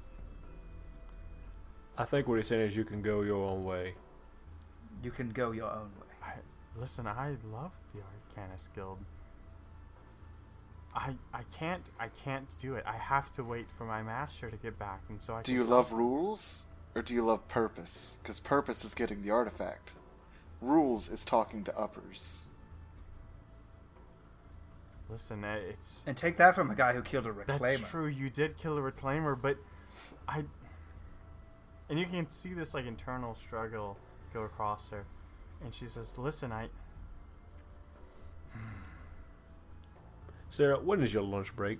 I 1.97 2.03
think 2.03 2.27
what 2.27 2.35
he's 2.35 2.47
saying 2.47 2.63
is 2.63 2.75
you 2.75 2.83
can 2.83 3.01
go 3.01 3.21
your 3.21 3.49
own 3.49 3.63
way. 3.63 3.93
You 5.01 5.11
can 5.11 5.29
go 5.29 5.51
your 5.51 5.71
own 5.71 5.91
way. 5.97 6.07
I, 6.21 6.33
listen, 6.77 7.07
I 7.07 7.37
love 7.53 7.71
the 7.93 8.01
Arcanist 8.01 8.67
Guild. 8.75 8.97
I 10.93 11.15
I 11.33 11.43
can't 11.57 11.89
I 12.01 12.09
can't 12.25 12.53
do 12.59 12.75
it. 12.75 12.83
I 12.85 12.97
have 12.97 13.31
to 13.31 13.45
wait 13.45 13.67
for 13.77 13.85
my 13.85 14.03
master 14.03 14.51
to 14.51 14.57
get 14.57 14.77
back, 14.77 15.03
and 15.07 15.21
so 15.21 15.35
I. 15.35 15.41
Do 15.41 15.53
can 15.53 15.55
you 15.55 15.61
tell- 15.61 15.77
love 15.77 15.93
rules 15.93 16.63
or 16.95 17.01
do 17.01 17.13
you 17.13 17.23
love 17.23 17.47
purpose? 17.47 18.17
Because 18.21 18.39
purpose 18.39 18.83
is 18.83 18.93
getting 18.93 19.21
the 19.21 19.29
artifact. 19.29 19.91
Rules 20.61 21.09
is 21.09 21.25
talking 21.25 21.63
to 21.63 21.77
uppers. 21.77 22.41
Listen, 25.09 25.43
uh, 25.43 25.59
it's 25.69 26.03
And 26.07 26.15
take 26.15 26.37
that 26.37 26.55
from 26.55 26.71
a 26.71 26.75
guy 26.75 26.93
who 26.93 27.01
killed 27.01 27.25
a 27.25 27.31
reclaimer. 27.31 27.59
that's 27.59 27.89
true. 27.89 28.07
You 28.07 28.29
did 28.29 28.57
kill 28.57 28.77
a 28.77 28.81
reclaimer, 28.81 29.39
but 29.39 29.57
I. 30.27 30.43
And 31.89 31.99
you 31.99 32.05
can 32.05 32.29
see 32.31 32.53
this 32.53 32.73
like 32.73 32.85
internal 32.85 33.35
struggle 33.35 33.97
go 34.33 34.43
across 34.43 34.89
her, 34.89 35.03
and 35.63 35.75
she 35.75 35.87
says, 35.87 36.17
"Listen, 36.17 36.53
I 36.53 36.69
Sarah, 40.47 40.77
when 40.79 41.01
is 41.01 41.13
your 41.13 41.23
lunch 41.23 41.55
break? 41.55 41.79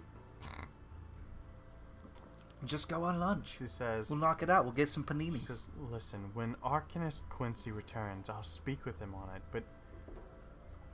Just 2.65 2.89
go 2.89 3.03
on 3.03 3.19
lunch. 3.19 3.57
she 3.57 3.67
says 3.67 4.09
We'll 4.09 4.19
knock 4.19 4.43
it 4.43 4.49
out. 4.49 4.65
We'll 4.65 4.73
get 4.73 4.87
some 4.89 5.03
She 5.03 5.13
paninis. 5.13 5.47
says, 5.47 5.69
"Listen, 5.89 6.29
when 6.33 6.55
Arcanist 6.63 7.21
Quincy 7.29 7.71
returns, 7.71 8.29
I'll 8.29 8.43
speak 8.43 8.85
with 8.85 8.99
him 8.99 9.15
on 9.15 9.29
it, 9.35 9.41
but 9.51 9.63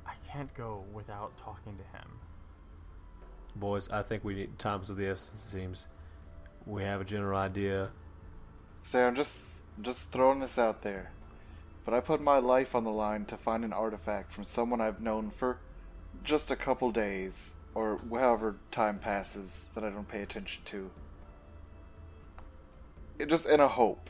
I 0.06 0.14
can't 0.32 0.54
go 0.54 0.86
without 0.94 1.38
talking 1.38 1.78
to 1.78 1.84
him." 1.84 2.20
Boys, 3.56 3.90
I 3.90 4.02
think 4.04 4.24
we 4.24 4.36
need 4.36 4.58
times 4.60 4.90
of 4.90 4.98
the 4.98 5.08
essence. 5.08 5.46
It 5.46 5.50
seems 5.50 5.88
we 6.66 6.84
have 6.84 7.02
a 7.02 7.06
general 7.06 7.38
idea. 7.38 7.92
Sarah, 8.84 9.08
I'm 9.08 9.16
just 9.16 9.38
I'm 9.78 9.84
just 9.84 10.12
throwing 10.12 10.40
this 10.40 10.58
out 10.58 10.84
there. 10.84 11.12
But 11.84 11.94
I 11.94 12.00
put 12.02 12.22
my 12.22 12.38
life 12.38 12.76
on 12.76 12.84
the 12.84 12.92
line 12.92 13.26
to 13.26 13.38
find 13.38 13.64
an 13.66 13.74
artifact 13.74 14.32
from 14.34 14.44
someone 14.44 14.80
I've 14.82 15.02
known 15.02 15.32
for 15.32 15.60
just 16.24 16.50
a 16.52 16.56
couple 16.56 16.92
days, 16.92 17.56
or 17.76 18.00
however 18.12 18.56
time 18.72 19.00
passes 19.00 19.70
that 19.74 19.84
I 19.84 19.90
don't 19.90 20.08
pay 20.08 20.22
attention 20.22 20.64
to. 20.66 20.92
Just 23.26 23.48
in 23.48 23.60
a 23.60 23.68
hope. 23.68 24.10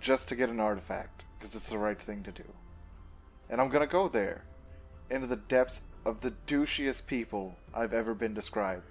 just 0.00 0.28
to 0.28 0.36
get 0.36 0.50
an 0.50 0.60
artifact, 0.60 1.24
because 1.38 1.54
it's 1.54 1.70
the 1.70 1.78
right 1.78 2.00
thing 2.00 2.22
to 2.22 2.32
do. 2.32 2.44
And 3.48 3.60
I'm 3.60 3.68
gonna 3.68 3.86
go 3.86 4.08
there, 4.08 4.44
into 5.10 5.26
the 5.26 5.36
depths 5.36 5.80
of 6.04 6.20
the 6.20 6.32
douchiest 6.46 7.06
people 7.06 7.56
I've 7.74 7.92
ever 7.92 8.14
been 8.14 8.34
described. 8.34 8.82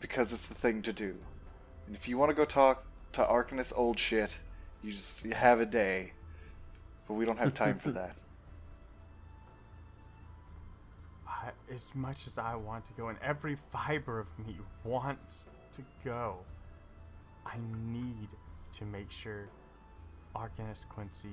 Because 0.00 0.32
it's 0.32 0.46
the 0.46 0.54
thing 0.54 0.82
to 0.82 0.92
do. 0.92 1.14
And 1.86 1.96
if 1.96 2.08
you 2.08 2.18
want 2.18 2.30
to 2.30 2.34
go 2.34 2.44
talk 2.44 2.84
to 3.12 3.22
Arcanist 3.22 3.72
old 3.76 3.98
shit, 3.98 4.36
you 4.82 4.92
just 4.92 5.24
you 5.24 5.34
have 5.34 5.60
a 5.60 5.66
day. 5.66 6.12
But 7.06 7.14
we 7.14 7.24
don't 7.24 7.38
have 7.38 7.54
time 7.54 7.78
for 7.78 7.90
that. 7.92 8.16
As 11.72 11.92
much 11.94 12.26
as 12.26 12.38
I 12.38 12.54
want 12.54 12.84
to 12.86 12.92
go, 12.92 13.08
and 13.08 13.18
every 13.22 13.56
fiber 13.72 14.20
of 14.20 14.26
me 14.46 14.56
wants 14.84 15.48
to 15.72 15.82
go, 16.04 16.36
I 17.46 17.56
need 17.86 18.28
to 18.78 18.84
make 18.84 19.10
sure 19.10 19.48
Arcanist 20.34 20.88
Quincy 20.88 21.28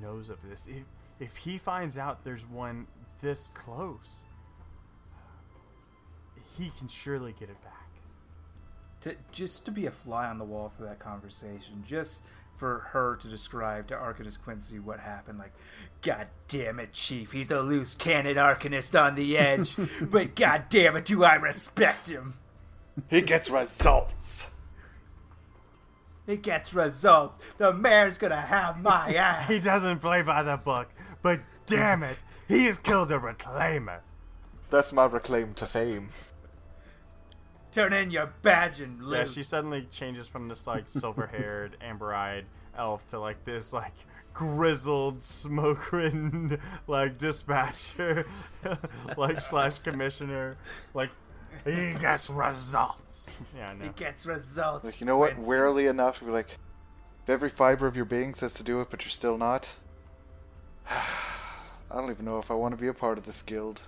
knows 0.00 0.30
of 0.30 0.38
this. 0.48 0.66
If, 0.66 0.84
if 1.18 1.36
he 1.36 1.58
finds 1.58 1.98
out 1.98 2.24
there's 2.24 2.46
one 2.48 2.86
this 3.20 3.50
close, 3.54 4.20
he 6.56 6.70
can 6.78 6.88
surely 6.88 7.34
get 7.38 7.50
it 7.50 7.62
back. 7.62 7.72
to 9.02 9.16
just 9.32 9.64
to 9.66 9.70
be 9.70 9.86
a 9.86 9.90
fly 9.90 10.26
on 10.28 10.38
the 10.38 10.44
wall 10.44 10.72
for 10.76 10.84
that 10.84 10.98
conversation, 10.98 11.82
just 11.86 12.22
for 12.56 12.80
her 12.90 13.16
to 13.16 13.28
describe 13.28 13.86
to 13.88 13.94
Arcanist 13.94 14.42
Quincy 14.42 14.78
what 14.78 15.00
happened. 15.00 15.38
Like, 15.38 15.52
God 16.02 16.28
damn 16.48 16.78
it, 16.78 16.92
Chief, 16.92 17.32
he's 17.32 17.50
a 17.50 17.60
loose 17.60 17.94
cannon 17.94 18.36
Arcanist 18.36 19.00
on 19.00 19.14
the 19.14 19.38
edge, 19.38 19.76
but 20.00 20.34
God 20.34 20.64
damn 20.68 20.96
it, 20.96 21.06
do 21.06 21.24
I 21.24 21.36
respect 21.36 22.08
him? 22.08 22.34
He 23.08 23.22
gets 23.22 23.48
results. 23.48 24.46
He 26.30 26.36
gets 26.36 26.72
results. 26.72 27.38
The 27.58 27.72
mayor's 27.72 28.16
gonna 28.16 28.40
have 28.40 28.80
my 28.80 29.14
ass. 29.16 29.50
He 29.50 29.58
doesn't 29.58 29.98
play 29.98 30.22
by 30.22 30.44
the 30.44 30.56
book, 30.56 30.88
but 31.22 31.40
damn 31.66 32.04
it, 32.04 32.18
he 32.46 32.66
has 32.66 32.78
killed 32.78 33.10
a 33.10 33.18
reclaimer. 33.18 33.98
That's 34.70 34.92
my 34.92 35.06
reclaim 35.06 35.54
to 35.54 35.66
fame. 35.66 36.10
Turn 37.72 37.92
in 37.92 38.12
your 38.12 38.32
badge 38.42 38.80
and 38.80 39.00
Yeah, 39.04 39.24
she 39.24 39.42
suddenly 39.42 39.88
changes 39.90 40.28
from 40.28 40.46
this 40.46 40.66
like 40.68 40.88
silver-haired, 40.88 41.76
amber-eyed 41.80 42.46
elf 42.76 43.04
to 43.08 43.18
like 43.18 43.44
this 43.44 43.72
like 43.72 43.92
grizzled, 44.32 45.22
smoke-ridden 45.24 46.60
like 46.86 47.18
dispatcher, 47.18 48.24
like 49.16 49.40
slash 49.40 49.78
commissioner. 49.78 50.56
Like 50.94 51.10
he 51.64 51.92
gets 51.94 52.28
results. 52.30 53.28
Yeah, 53.56 53.74
He 53.80 53.88
gets 53.90 54.26
results. 54.26 54.84
Like 54.84 55.00
you 55.00 55.06
know 55.06 55.16
what? 55.18 55.32
Quincy. 55.34 55.46
Warily 55.48 55.86
enough 55.86 56.18
to 56.18 56.24
be 56.24 56.30
like, 56.30 56.58
if 57.22 57.28
every 57.28 57.50
fiber 57.50 57.86
of 57.86 57.96
your 57.96 58.04
being 58.04 58.34
says 58.34 58.54
to 58.54 58.62
do 58.62 58.80
it, 58.80 58.88
but 58.90 59.04
you're 59.04 59.10
still 59.10 59.36
not. 59.38 59.68
I 60.88 61.94
don't 61.94 62.10
even 62.10 62.24
know 62.24 62.38
if 62.38 62.50
I 62.50 62.54
want 62.54 62.74
to 62.74 62.80
be 62.80 62.88
a 62.88 62.94
part 62.94 63.18
of 63.18 63.26
this 63.26 63.42
guild. 63.42 63.80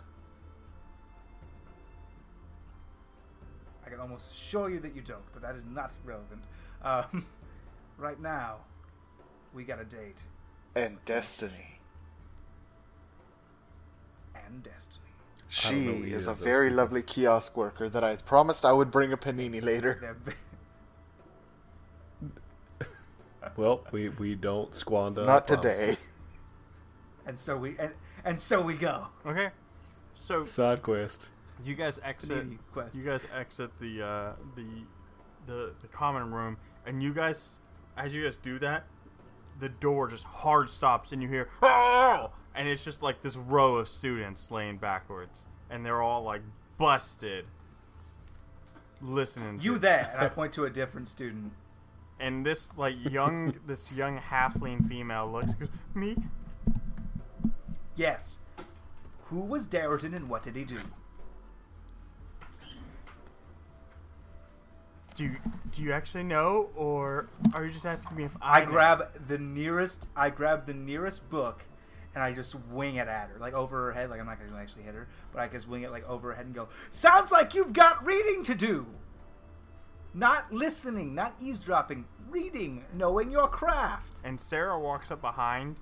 I 3.87 3.91
can 3.91 4.01
almost 4.01 4.31
assure 4.33 4.71
you 4.71 4.81
that 4.81 4.95
you 4.95 5.03
don't, 5.03 5.23
but 5.33 5.43
that 5.43 5.55
is 5.55 5.65
not 5.65 5.93
relevant. 6.05 6.43
Um, 6.83 7.27
right 7.99 8.21
now, 8.21 8.57
we 9.55 9.65
got 9.65 9.81
a 9.81 9.85
date 9.85 10.23
And 10.75 10.99
destiny. 11.05 11.79
and 14.35 14.63
destiny. 14.63 14.99
I 15.65 15.71
don't 15.71 15.87
know 15.87 16.05
She 16.07 16.13
is 16.13 16.27
a 16.27 16.35
very 16.35 16.69
people. 16.69 16.85
lovely 16.85 17.03
kiosk 17.03 17.57
worker 17.57 17.89
that 17.89 18.03
I 18.03 18.17
promised 18.17 18.65
I 18.65 18.73
would 18.73 18.91
bring 18.91 19.13
a 19.13 19.17
panini 19.17 19.63
later. 19.63 20.17
Well, 23.57 23.85
we, 23.93 24.09
we 24.09 24.35
don't 24.35 24.75
squander. 24.75 25.25
Not 25.27 25.47
today. 25.47 25.97
and 27.27 27.39
so 27.39 27.57
we 27.57 27.77
and, 27.79 27.93
and 28.25 28.41
so 28.41 28.61
we 28.61 28.75
go. 28.75 29.09
Okay. 29.27 29.51
So 30.15 30.43
Side 30.45 30.83
quest. 30.83 31.31
you 31.65 31.75
guys 31.75 32.01
exit. 32.05 32.49
Panini 32.49 32.59
quest. 32.73 32.95
You 32.95 33.05
guys 33.05 33.27
exit 33.37 33.71
the 33.81 34.03
uh, 34.03 34.33
the 34.55 34.65
the 35.47 35.73
the 35.83 35.89
common 35.89 36.31
room, 36.33 36.57
and 36.87 37.03
you 37.03 37.13
guys, 37.13 37.61
as 37.97 38.15
you 38.15 38.23
guys 38.25 38.37
do 38.37 38.59
that, 38.61 38.85
the 39.61 39.69
door 39.69 40.09
just 40.09 40.25
hard 40.25 40.71
stops, 40.71 41.13
and 41.13 41.23
you 41.23 41.29
hear 41.29 41.49
oh, 41.63 42.31
and 42.55 42.69
it's 42.69 42.85
just 42.85 43.03
like 43.03 43.23
this 43.23 43.37
row 43.37 43.77
of 43.77 43.89
students 43.89 44.51
laying 44.51 44.77
backwards, 44.77 45.47
and 45.71 45.85
they're 45.85 46.03
all 46.03 46.23
like 46.23 46.43
busted, 46.79 47.45
listening. 49.01 49.59
to 49.59 49.65
You 49.65 49.79
there? 49.79 50.11
And 50.13 50.23
I 50.23 50.29
point 50.41 50.53
to 50.55 50.65
a 50.65 50.71
different 50.71 51.09
student. 51.09 51.53
And 52.21 52.47
this 52.47 52.71
like 52.77 52.95
young 53.11 53.55
this 53.67 53.93
young 53.93 54.19
halfling 54.19 54.89
female 54.89 55.31
looks 55.31 55.55
me. 55.95 56.17
Yes. 57.95 58.39
Who 59.27 59.41
was 59.41 59.67
Darrington 59.67 60.15
and 60.15 60.29
what 60.29 60.43
did 60.43 60.57
he 60.57 60.65
do? 60.65 60.79
Do 65.15 65.25
you, 65.25 65.37
do 65.71 65.83
you 65.83 65.93
actually 65.93 66.25
know, 66.25 66.71
or 66.75 67.29
are 67.53 67.67
you 67.67 67.71
just 67.71 67.85
asking 67.85 68.17
me 68.17 68.25
if 68.25 68.37
I, 68.41 68.61
I, 68.61 68.65
know? 68.65 68.71
grab 68.71 69.27
the 69.29 69.37
nearest. 69.39 70.09
I 70.17 70.31
grab 70.31 70.67
the 70.67 70.73
nearest 70.73 71.29
book, 71.29 71.65
and 72.15 72.23
I 72.23 72.33
just 72.33 72.55
wing 72.71 72.97
it 72.97 73.09
at 73.09 73.29
her, 73.31 73.39
like 73.39 73.55
over 73.55 73.87
her 73.87 73.93
head. 73.93 74.11
Like 74.11 74.21
I'm 74.21 74.27
not 74.27 74.39
gonna 74.39 74.61
actually 74.61 74.83
hit 74.83 74.95
her, 74.95 75.09
but 75.33 75.41
I 75.41 75.49
just 75.49 75.69
wing 75.69 75.83
it 75.83 75.91
like 75.91 76.09
over 76.09 76.29
her 76.31 76.35
head 76.35 76.47
and 76.47 76.55
go. 76.55 76.69
Sounds 76.91 77.31
like 77.31 77.55
you've 77.55 77.73
got 77.73 78.05
reading 78.05 78.45
to 78.45 78.55
do. 78.55 78.87
Not 80.15 80.53
listening, 80.53 81.15
not 81.15 81.35
eavesdropping. 81.41 82.05
Reading, 82.29 82.85
knowing 82.95 83.31
your 83.31 83.49
craft. 83.49 84.09
and 84.25 84.39
Sarah 84.39 84.79
walks 84.79 85.11
up 85.11 85.21
behind 85.21 85.81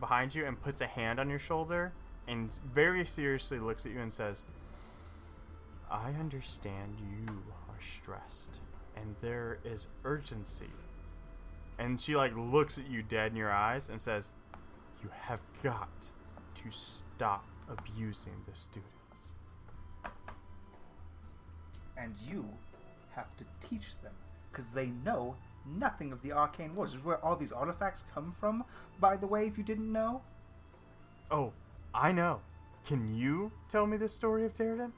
behind 0.00 0.34
you 0.34 0.44
and 0.46 0.60
puts 0.60 0.80
a 0.80 0.86
hand 0.86 1.18
on 1.18 1.30
your 1.30 1.38
shoulder 1.38 1.92
and 2.28 2.50
very 2.74 3.04
seriously 3.04 3.58
looks 3.58 3.86
at 3.86 3.92
you 3.92 4.00
and 4.00 4.12
says, 4.12 4.44
"I 5.90 6.10
understand 6.12 6.96
you 7.00 7.32
are 7.68 7.80
stressed 7.80 8.60
and 8.96 9.14
there 9.20 9.58
is 9.64 9.88
urgency." 10.04 10.70
And 11.78 12.00
she 12.00 12.16
like 12.16 12.34
looks 12.36 12.78
at 12.78 12.86
you 12.88 13.02
dead 13.02 13.32
in 13.32 13.36
your 13.36 13.52
eyes 13.52 13.88
and 13.90 14.00
says, 14.00 14.30
"You 15.02 15.10
have 15.12 15.40
got 15.62 15.88
to 16.54 16.70
stop 16.70 17.44
abusing 17.68 18.34
the 18.48 18.54
students." 18.56 18.92
and 21.98 22.14
you 22.28 22.46
have 23.14 23.34
to 23.36 23.44
teach 23.66 23.94
them 24.02 24.12
because 24.50 24.70
they 24.70 24.86
know 25.04 25.34
nothing 25.64 26.12
of 26.12 26.20
the 26.22 26.30
arcane 26.30 26.74
wars. 26.74 26.92
This 26.92 27.00
is 27.00 27.04
where 27.06 27.16
all 27.24 27.36
these 27.36 27.52
artifacts 27.52 28.04
come 28.14 28.34
from. 28.38 28.64
By 29.00 29.16
the 29.16 29.26
way, 29.26 29.46
if 29.46 29.56
you 29.56 29.64
didn't 29.64 29.90
know, 29.90 30.20
Oh, 31.30 31.52
I 31.94 32.12
know. 32.12 32.40
Can 32.86 33.16
you 33.16 33.50
tell 33.68 33.86
me 33.86 33.96
the 33.96 34.08
story 34.08 34.44
of 34.44 34.52
Darden? 34.52 34.92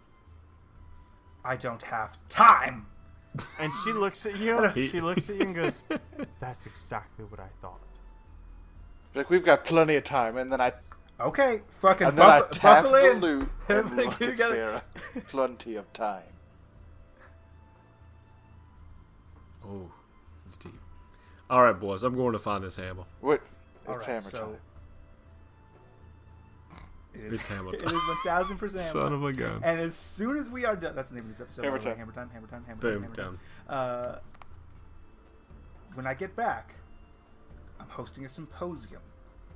I 1.44 1.56
don't 1.56 1.82
have 1.82 2.18
time. 2.28 2.86
And 3.58 3.72
she 3.84 3.92
looks 3.92 4.26
at 4.26 4.36
you. 4.38 4.68
He- 4.70 4.88
she 4.92 5.00
looks 5.00 5.30
at 5.30 5.36
you 5.36 5.42
and 5.42 5.54
goes, 5.54 5.80
"That's 6.40 6.66
exactly 6.66 7.24
what 7.26 7.40
I 7.40 7.48
thought." 7.62 7.80
Like 9.18 9.30
we've 9.30 9.44
got 9.44 9.64
plenty 9.64 9.96
of 9.96 10.04
time, 10.04 10.36
and 10.36 10.50
then 10.52 10.60
I 10.60 10.72
Okay, 11.20 11.62
fucking 11.80 12.06
And 12.06 12.16
then 12.16 12.24
I 12.30 12.40
tap 12.52 12.84
buckle 12.84 12.92
the 12.92 13.10
in. 13.10 13.20
lute 13.20 13.48
and 13.68 13.96
look 13.96 14.22
at. 14.22 14.38
Sarah. 14.38 14.84
Plenty 15.30 15.74
of 15.74 15.92
time. 15.92 16.22
Oh, 19.66 19.90
it's 20.46 20.56
deep. 20.56 20.78
All 21.50 21.64
right, 21.64 21.72
boys. 21.78 22.04
I'm 22.04 22.14
going 22.14 22.34
to 22.34 22.38
find 22.38 22.62
this 22.62 22.76
hammer. 22.76 23.02
What? 23.20 23.42
It's 23.88 23.88
right, 23.88 24.04
hammer 24.04 24.20
so- 24.20 24.38
time. 24.38 24.56
It 27.14 27.20
is, 27.24 27.34
It's 27.40 27.46
hammer 27.48 27.74
it 27.74 27.80
time. 27.80 27.88
is 27.88 27.92
one 28.06 28.16
thousand 28.24 28.58
percent. 28.58 28.84
Son 28.84 29.12
of 29.12 29.24
a 29.24 29.32
gun. 29.32 29.60
And 29.64 29.80
as 29.80 29.96
soon 29.96 30.36
as 30.36 30.52
we 30.52 30.64
are 30.64 30.76
done, 30.76 30.94
that's 30.94 31.08
the 31.08 31.16
name 31.16 31.24
of 31.24 31.30
this 31.30 31.40
episode. 31.40 31.64
Hammer 31.64 31.80
time. 31.80 31.96
Hammer 31.98 32.12
time. 32.12 32.30
Hammer 32.32 32.46
time. 32.46 32.64
Hammer 32.68 32.80
Boom, 32.80 32.92
time. 32.92 33.02
Hammer 33.02 33.14
done. 33.16 33.26
time. 33.26 33.38
Uh, 33.68 34.18
when 35.94 36.06
I 36.06 36.14
get 36.14 36.36
back, 36.36 36.74
I'm 37.80 37.88
hosting 37.88 38.24
a 38.24 38.28
symposium 38.28 39.00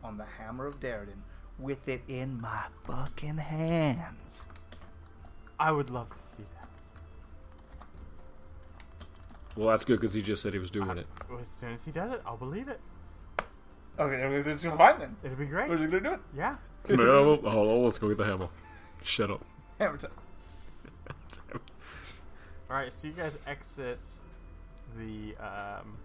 on 0.02 0.16
the 0.16 0.24
Hammer 0.24 0.66
of 0.66 0.80
Darden 0.80 1.20
with 1.58 1.88
it 1.88 2.02
in 2.08 2.40
my 2.40 2.64
fucking 2.84 3.38
hands. 3.38 4.48
I 5.58 5.70
would 5.70 5.90
love 5.90 6.10
to 6.10 6.18
see 6.18 6.42
that. 6.42 6.68
Well, 9.56 9.68
that's 9.68 9.84
good 9.84 10.00
because 10.00 10.14
he 10.14 10.22
just 10.22 10.42
said 10.42 10.52
he 10.52 10.58
was 10.58 10.70
doing 10.70 10.98
it. 10.98 11.06
As 11.40 11.48
soon 11.48 11.72
as 11.74 11.84
he 11.84 11.92
does 11.92 12.12
it, 12.12 12.22
I'll 12.26 12.36
believe 12.36 12.68
it. 12.68 12.80
Okay, 13.98 14.50
it's 14.50 14.64
fine 14.64 14.98
then. 14.98 15.16
It'll 15.22 15.36
be 15.36 15.44
great. 15.44 15.68
We're 15.68 15.76
just 15.76 15.92
gonna 15.92 16.08
do 16.08 16.14
it. 16.14 16.20
Yeah. 16.36 16.56
no, 16.88 17.36
hold 17.36 17.68
on. 17.68 17.84
Let's 17.84 17.98
go 17.98 18.08
get 18.08 18.18
the 18.18 18.24
hammer. 18.24 18.48
Shut 19.02 19.30
up. 19.30 19.44
Hammer 19.78 19.98
time. 19.98 20.10
All 22.70 22.76
right. 22.76 22.92
So 22.92 23.08
you 23.08 23.12
guys 23.12 23.36
exit 23.46 24.00
the 24.96 25.36
um, 25.36 25.96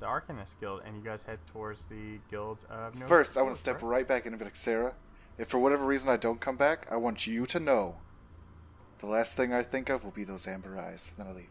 the 0.00 0.06
Arcanist 0.06 0.58
Guild, 0.60 0.82
and 0.84 0.96
you 0.96 1.02
guys 1.02 1.22
head 1.22 1.38
towards 1.52 1.84
the 1.84 2.18
Guild 2.30 2.58
of 2.70 2.98
No. 2.98 3.06
First, 3.06 3.36
I 3.36 3.42
want 3.42 3.54
to 3.54 3.60
step 3.60 3.82
right? 3.82 3.88
right 3.98 4.08
back 4.08 4.26
in 4.26 4.32
and 4.32 4.38
be 4.38 4.44
like, 4.46 4.56
Sarah, 4.56 4.94
if 5.38 5.48
for 5.48 5.58
whatever 5.58 5.84
reason 5.84 6.08
I 6.10 6.16
don't 6.16 6.40
come 6.40 6.56
back, 6.56 6.86
I 6.90 6.96
want 6.96 7.26
you 7.26 7.46
to 7.46 7.60
know 7.60 7.96
the 8.98 9.06
last 9.06 9.36
thing 9.36 9.52
I 9.52 9.62
think 9.62 9.88
of 9.90 10.02
will 10.02 10.10
be 10.10 10.24
those 10.24 10.46
amber 10.48 10.78
eyes. 10.78 11.12
Then 11.16 11.26
I 11.26 11.32
leave. 11.32 11.46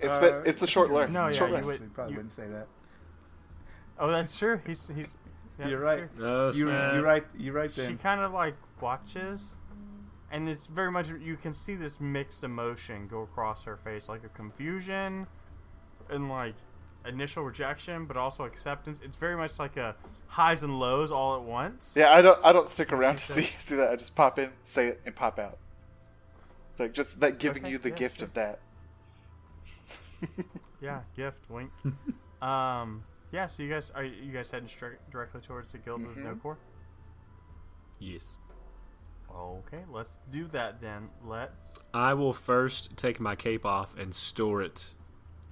It's 0.00 0.16
Uh, 0.16 0.20
been, 0.20 0.42
it's 0.46 0.62
a 0.62 0.66
short 0.66 0.90
learn. 0.90 1.12
No, 1.12 1.26
yeah, 1.28 1.32
short 1.36 1.50
you 1.50 1.56
rest. 1.56 1.66
would- 1.68 1.80
We 1.80 1.86
probably 1.88 2.12
you- 2.12 2.16
wouldn't 2.18 2.32
say 2.32 2.48
that. 2.48 2.66
Oh, 3.98 4.10
that's 4.10 4.38
true. 4.38 4.60
He's 4.66 4.88
he's. 4.88 5.16
yeah, 5.58 5.68
You're 5.68 5.80
right. 5.80 6.10
true. 6.14 6.24
No, 6.26 6.46
You, 6.46 6.52
snap. 6.64 6.94
you're 6.94 7.02
right. 7.02 7.24
You're 7.36 7.52
right 7.54 7.70
She 7.72 7.94
kind 7.96 8.22
of 8.22 8.32
like 8.32 8.54
watches, 8.80 9.56
and 10.30 10.48
it's 10.48 10.66
very 10.66 10.90
much 10.90 11.10
you 11.10 11.36
can 11.36 11.52
see 11.52 11.74
this 11.74 12.00
mixed 12.00 12.42
emotion 12.44 13.06
go 13.08 13.22
across 13.22 13.62
her 13.64 13.76
face, 13.76 14.08
like 14.08 14.24
a 14.24 14.30
confusion, 14.30 15.26
and 16.10 16.28
like 16.28 16.54
initial 17.06 17.42
rejection, 17.44 18.04
but 18.06 18.16
also 18.16 18.44
acceptance. 18.44 19.00
It's 19.04 19.16
very 19.16 19.36
much 19.36 19.58
like 19.58 19.76
a 19.76 19.94
highs 20.26 20.62
and 20.62 20.78
lows 20.78 21.10
all 21.10 21.36
at 21.36 21.42
once. 21.42 21.92
Yeah, 21.96 22.12
I 22.12 22.20
don't. 22.22 22.38
I 22.44 22.52
don't 22.52 22.68
stick 22.68 22.92
around 22.92 23.16
to 23.18 23.24
see 23.32 23.44
see 23.58 23.76
that. 23.76 23.90
I 23.90 23.96
just 23.96 24.14
pop 24.16 24.38
in, 24.38 24.50
say 24.64 24.88
it, 24.88 25.00
and 25.06 25.14
pop 25.14 25.38
out. 25.38 25.58
Like 26.78 26.92
just 26.92 27.20
that 27.20 27.38
giving 27.38 27.62
Okay, 27.64 27.72
you 27.72 27.78
the 27.78 27.90
yeah, 27.90 27.94
gift 27.94 28.18
sure. 28.18 28.26
of 28.28 28.34
that. 28.34 28.60
Yeah, 30.82 31.00
gift 31.14 31.48
wink. 31.50 31.70
um, 32.42 33.02
yeah. 33.32 33.46
So 33.46 33.62
you 33.62 33.68
guys 33.68 33.90
are 33.94 34.02
you 34.04 34.32
guys 34.32 34.50
heading 34.50 34.68
straight 34.68 34.96
directly 35.10 35.42
towards 35.42 35.72
the 35.72 35.78
Guild 35.78 36.00
of 36.02 36.16
No 36.16 36.30
Mhm. 36.34 36.40
Core? 36.42 36.58
Yes. 37.98 38.38
Okay, 39.30 39.80
let's 39.92 40.16
do 40.30 40.48
that 40.48 40.80
then. 40.80 41.10
Let's. 41.24 41.74
I 41.92 42.14
will 42.14 42.32
first 42.32 42.96
take 42.96 43.20
my 43.20 43.36
cape 43.36 43.66
off 43.66 43.94
and 43.98 44.14
store 44.14 44.62
it, 44.62 44.94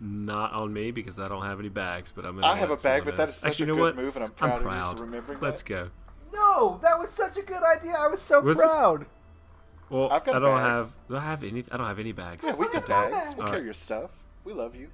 not 0.01 0.53
on 0.53 0.73
me 0.73 0.91
because 0.91 1.19
I 1.19 1.29
don't 1.29 1.43
have 1.45 1.59
any 1.61 1.69
bags. 1.69 2.13
But 2.13 2.25
I'm 2.25 2.37
gonna. 2.37 2.47
I 2.47 2.57
have 2.57 2.71
a 2.71 2.77
bag, 2.77 3.05
but 3.05 3.17
that 3.17 3.29
is 3.31 3.37
such 3.37 3.51
Actually, 3.51 3.65
a 3.65 3.67
you 3.69 3.73
know 3.73 3.77
good 3.85 3.97
what? 3.97 4.05
move, 4.05 4.17
and 4.17 4.25
I'm 4.25 4.31
proud, 4.33 4.51
I'm 4.53 4.57
of 4.59 4.63
proud. 4.63 4.91
you 4.93 4.97
for 4.99 5.05
remembering 5.05 5.39
Let's 5.41 5.63
that. 5.63 5.69
go. 5.69 5.91
No, 6.33 6.79
that 6.83 6.99
was 6.99 7.11
such 7.11 7.37
a 7.37 7.43
good 7.43 7.63
idea. 7.63 7.93
I 7.99 8.07
was 8.09 8.21
so 8.21 8.41
Was 8.41 8.59
it? 8.59 8.61
proud. 8.63 9.07
Well, 9.91 10.11
I've 10.11 10.25
got 10.25 10.35
I 10.35 10.39
a 10.39 10.41
don't 10.41 10.57
bag. 10.57 10.67
have. 10.67 10.93
Do 11.09 11.17
I 11.17 11.21
have 11.21 11.43
any? 11.43 11.65
I 11.73 11.77
don't 11.77 11.87
have 11.87 11.99
any 11.99 12.13
bags. 12.13 12.45
Yeah, 12.45 12.55
we 12.57 12.65
Look 12.67 12.75
got 12.75 12.83
at 12.91 13.11
bags. 13.11 13.29
We'll 13.35 13.47
Alright. 13.47 13.53
carry 13.55 13.65
your 13.65 13.75
stuff. 13.75 14.11
We 14.45 14.53
love 14.53 14.75
you. 14.75 14.89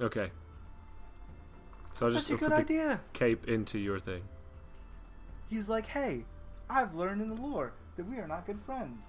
Okay. 0.00 0.30
So 1.92 2.06
I'll 2.06 2.12
just 2.12 2.26
Such 2.26 2.30
a 2.30 2.34
I'll 2.34 2.38
good 2.50 2.56
put 2.58 2.66
the 2.68 2.74
idea. 2.80 3.00
cape 3.12 3.48
into 3.48 3.78
your 3.78 3.98
thing. 3.98 4.22
He's 5.48 5.68
like, 5.68 5.86
hey, 5.86 6.24
I've 6.68 6.94
learned 6.94 7.22
in 7.22 7.28
the 7.28 7.40
lore 7.40 7.72
that 7.96 8.04
we 8.08 8.16
are 8.16 8.26
not 8.26 8.46
good 8.46 8.58
friends. 8.66 9.04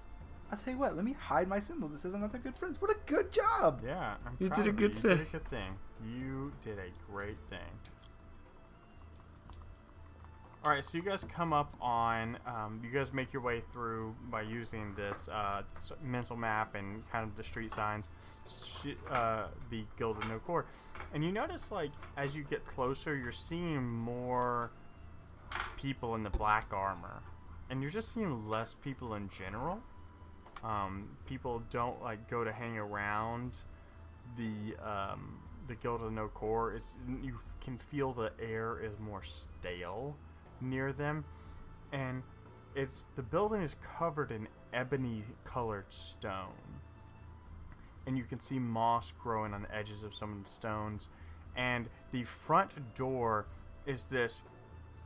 I'll 0.50 0.58
tell 0.58 0.72
you 0.72 0.78
what, 0.78 0.94
let 0.94 1.04
me 1.04 1.12
hide 1.12 1.48
my 1.48 1.58
symbol 1.58 1.88
that 1.88 1.98
says 2.00 2.14
I'm 2.14 2.20
not 2.20 2.30
their 2.32 2.40
good 2.40 2.56
friends. 2.56 2.80
What 2.80 2.90
a 2.90 2.96
good 3.06 3.32
job! 3.32 3.80
Yeah, 3.84 4.14
I'm 4.24 4.32
You 4.38 4.48
proud 4.48 4.56
did 4.58 4.66
a 4.66 4.70
of 4.70 4.76
good 4.76 4.90
you. 4.92 4.96
You 4.96 5.02
did 5.02 5.18
thing. 5.18 5.26
a 5.28 5.30
good 5.32 5.50
thing. 5.50 5.72
You 6.06 6.52
did 6.62 6.78
a 6.78 7.10
great 7.12 7.36
thing. 7.50 7.58
All 10.64 10.72
right, 10.72 10.84
so 10.84 10.98
you 10.98 11.04
guys 11.04 11.24
come 11.32 11.52
up 11.52 11.72
on. 11.80 12.38
Um, 12.46 12.80
you 12.82 12.90
guys 12.90 13.12
make 13.12 13.32
your 13.32 13.42
way 13.42 13.62
through 13.72 14.14
by 14.30 14.42
using 14.42 14.94
this 14.96 15.28
uh, 15.28 15.62
s- 15.76 15.92
mental 16.02 16.36
map 16.36 16.74
and 16.74 17.08
kind 17.10 17.24
of 17.24 17.36
the 17.36 17.44
street 17.44 17.70
signs. 17.70 18.08
Sh- 18.48 18.94
uh, 19.10 19.46
the 19.70 19.84
Guild 19.96 20.16
of 20.18 20.28
No 20.28 20.38
Core, 20.40 20.66
and 21.14 21.24
you 21.24 21.30
notice 21.32 21.70
like 21.70 21.90
as 22.16 22.34
you 22.36 22.42
get 22.44 22.64
closer, 22.66 23.16
you're 23.16 23.30
seeing 23.32 23.86
more 23.86 24.70
people 25.76 26.14
in 26.16 26.22
the 26.24 26.30
black 26.30 26.68
armor, 26.72 27.22
and 27.70 27.80
you're 27.80 27.90
just 27.90 28.12
seeing 28.12 28.48
less 28.48 28.74
people 28.82 29.14
in 29.14 29.28
general. 29.36 29.80
Um, 30.64 31.08
people 31.26 31.62
don't 31.70 32.02
like 32.02 32.28
go 32.28 32.42
to 32.44 32.52
hang 32.52 32.78
around 32.78 33.58
the 34.36 34.76
um, 34.84 35.38
the 35.68 35.74
Guild 35.74 36.02
of 36.02 36.12
No 36.12 36.28
Core. 36.28 36.72
It's 36.74 36.96
you 37.22 37.38
can 37.60 37.78
feel 37.78 38.12
the 38.12 38.32
air 38.40 38.80
is 38.82 38.98
more 38.98 39.22
stale 39.22 40.16
near 40.60 40.92
them, 40.92 41.24
and 41.92 42.22
it's 42.74 43.06
the 43.16 43.22
building 43.22 43.62
is 43.62 43.76
covered 43.98 44.30
in 44.30 44.48
ebony 44.72 45.22
colored 45.44 45.86
stone, 45.88 46.80
and 48.06 48.16
you 48.16 48.24
can 48.24 48.40
see 48.40 48.58
moss 48.58 49.12
growing 49.22 49.54
on 49.54 49.62
the 49.62 49.74
edges 49.74 50.02
of 50.02 50.14
some 50.14 50.32
of 50.32 50.44
the 50.44 50.50
stones, 50.50 51.08
and 51.56 51.88
the 52.12 52.24
front 52.24 52.94
door 52.94 53.46
is 53.86 54.04
this 54.04 54.42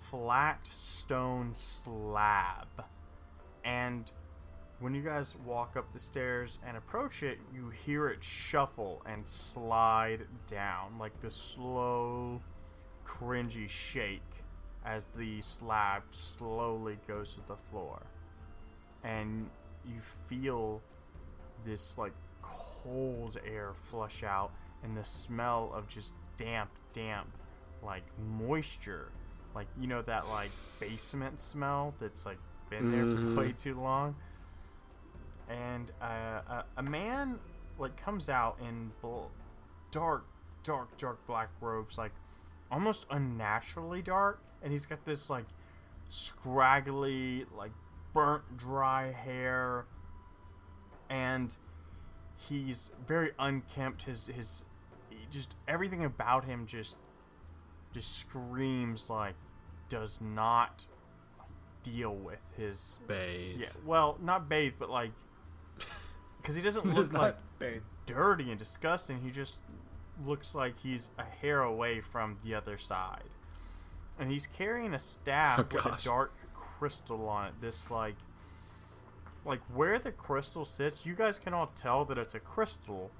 flat 0.01 0.67
stone 0.71 1.51
slab, 1.55 2.69
and 3.65 4.11
when 4.81 4.95
you 4.95 5.03
guys 5.03 5.37
walk 5.45 5.77
up 5.77 5.93
the 5.93 6.01
stairs 6.01 6.59
and 6.67 6.77
approach 6.77 7.23
it, 7.23 7.39
you 7.55 7.71
hear 7.85 8.09
it 8.09 8.25
shuffle 8.25 9.03
and 9.07 9.27
slide 9.29 10.27
down, 10.49 10.99
like 10.99 11.19
the 11.21 11.31
slow, 11.31 12.41
cringy 13.07 13.69
shake 13.69 14.23
as 14.85 15.07
the 15.17 15.41
slab 15.43 16.03
slowly 16.11 16.99
goes 17.07 17.35
to 17.35 17.41
the 17.47 17.57
floor. 17.71 18.01
And 19.05 19.49
you 19.87 20.01
feel 20.29 20.81
this, 21.65 21.99
like, 21.99 22.15
cold 22.41 23.39
air 23.47 23.73
flush 23.75 24.23
out, 24.23 24.53
and 24.83 24.97
the 24.97 25.05
smell 25.05 25.71
of 25.75 25.87
just 25.87 26.15
damp, 26.39 26.71
damp, 26.95 27.29
like, 27.83 28.05
moisture. 28.39 29.13
Like, 29.55 29.67
you 29.79 29.87
know, 29.87 30.01
that, 30.03 30.29
like, 30.29 30.51
basement 30.79 31.41
smell 31.41 31.95
that's, 32.01 32.25
like, 32.25 32.39
been 32.71 32.91
there 32.91 33.05
for 33.05 33.23
mm-hmm. 33.23 33.39
way 33.39 33.53
too 33.53 33.79
long? 33.79 34.15
And 35.51 35.91
uh, 36.01 36.05
a, 36.49 36.65
a 36.77 36.83
man 36.83 37.39
like 37.79 37.97
comes 37.97 38.29
out 38.29 38.59
in 38.61 38.91
dark, 39.91 40.25
dark, 40.63 40.97
dark 40.97 41.27
black 41.27 41.49
robes, 41.61 41.99
like 41.99 42.13
almost 42.71 43.07
unnaturally 43.11 44.03
dark, 44.03 44.41
and 44.63 44.73
he's 44.73 44.87
got 44.87 45.05
this 45.05 45.29
like 45.29 45.47
scraggly, 46.09 47.45
like 47.57 47.73
burnt, 48.13 48.43
dry 48.57 49.13
hair, 49.13 49.87
and 51.09 51.57
he's 52.49 52.91
very 53.07 53.33
unkempt. 53.39 54.03
His 54.03 54.27
his 54.27 54.65
just 55.31 55.57
everything 55.69 56.05
about 56.05 56.45
him 56.45 56.67
just 56.67 56.97
just 57.93 58.19
screams 58.19 59.11
like 59.11 59.35
does 59.89 60.21
not 60.21 60.85
deal 61.83 62.15
with 62.15 62.39
his 62.57 62.99
Bathe. 63.07 63.61
yeah, 63.61 63.69
well, 63.85 64.17
not 64.23 64.49
bathe, 64.49 64.75
but 64.79 64.91
like, 64.91 65.11
because 66.41 66.55
he 66.55 66.63
doesn't 66.63 66.85
look 66.95 67.13
like 67.13 67.37
bad. 67.59 67.81
dirty 68.07 68.51
and 68.51 68.59
disgusting. 68.59 69.21
He 69.21 69.31
just 69.31 69.63
looks 70.27 70.55
like 70.55 70.75
he's 70.83 71.11
a 71.19 71.25
hair 71.25 71.63
away 71.63 72.01
from 72.01 72.37
the 72.45 72.55
other 72.55 72.77
side, 72.79 73.25
and 74.19 74.31
he's 74.31 74.47
carrying 74.47 74.95
a 74.95 74.99
staff 74.99 75.61
Oh, 75.61 75.67
with 75.75 75.87
a 75.87 75.99
dark 76.05 76.33
crystal 76.55 77.29
on 77.29 77.47
it. 77.49 77.55
This 77.61 77.91
like, 77.91 78.17
like 79.45 79.61
where 79.75 79.99
the 79.99 80.13
crystal 80.13 80.65
sits, 80.65 81.07
you 81.07 81.15
guys 81.15 81.39
can 81.39 81.55
all 81.55 81.71
tell 81.77 82.05
that 82.07 82.19
it's 82.19 82.35
a 82.35 82.41
crystal, 82.41 83.11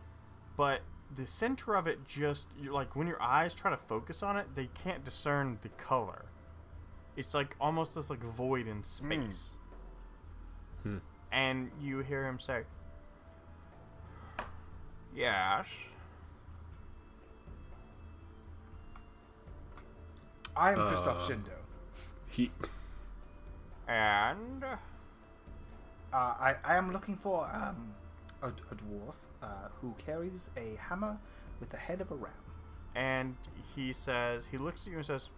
but 0.57 0.81
the 1.17 1.27
center 1.27 1.75
of 1.75 1.87
it 1.89 1.99
just 2.07 2.47
like 2.69 2.95
when 2.95 3.07
your 3.09 3.21
eyes 3.21 3.53
try 3.53 3.71
to 3.71 3.77
focus 3.77 4.23
on 4.23 4.37
it, 4.37 4.47
they 4.55 4.69
can't 4.85 5.05
discern 5.05 5.59
the 5.63 5.69
color. 5.71 6.25
It's 7.17 7.35
like 7.35 7.57
almost 7.61 7.95
this 7.97 8.11
like 8.11 8.23
void 8.23 8.69
in 8.69 8.83
space. 8.85 9.57
Hmm. 10.85 10.99
And 11.33 11.71
you 11.81 11.99
hear 11.99 12.27
him 12.27 12.39
say, 12.39 12.63
"Yes." 15.15 15.67
I 20.57 20.73
am 20.73 20.79
Kristoff 20.79 21.17
Uh. 21.17 21.29
Shindo. 21.29 21.57
He. 22.29 22.51
And 23.89 24.65
Uh, 24.65 26.17
I, 26.17 26.57
I 26.65 26.75
am 26.77 26.93
looking 26.93 27.17
for 27.17 27.49
um, 27.53 27.95
a, 28.43 28.49
a 28.49 28.75
dwarf 28.75 29.15
uh, 29.43 29.47
who 29.81 29.95
carries 30.05 30.51
a 30.57 30.75
hammer 30.77 31.17
with 31.61 31.69
the 31.71 31.77
head 31.77 32.01
of 32.01 32.11
a 32.11 32.17
ram. 32.17 32.33
and 32.97 33.37
he 33.77 33.93
says 33.93 34.45
he 34.51 34.59
looks 34.59 34.81
at 34.87 34.91
you 34.91 34.97
and 34.97 35.07
says, 35.07 35.29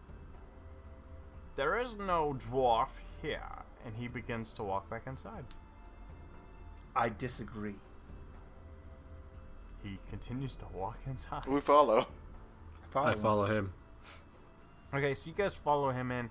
"There 1.56 1.78
is 1.78 1.94
no 1.98 2.34
dwarf 2.50 2.88
here." 3.20 3.42
And 3.84 3.94
he 3.94 4.08
begins 4.08 4.54
to 4.54 4.62
walk 4.62 4.88
back 4.88 5.02
inside. 5.06 5.44
I 6.96 7.10
disagree. 7.10 7.74
He 9.82 9.98
continues 10.08 10.54
to 10.56 10.64
walk 10.72 10.98
inside. 11.06 11.46
We 11.46 11.60
follow. 11.60 12.06
Follow 12.90 13.08
I 13.08 13.14
follow 13.14 13.46
him. 13.46 13.72
Okay, 14.94 15.14
so 15.14 15.30
you 15.30 15.36
guys 15.36 15.54
follow 15.54 15.90
him 15.90 16.10
in, 16.12 16.28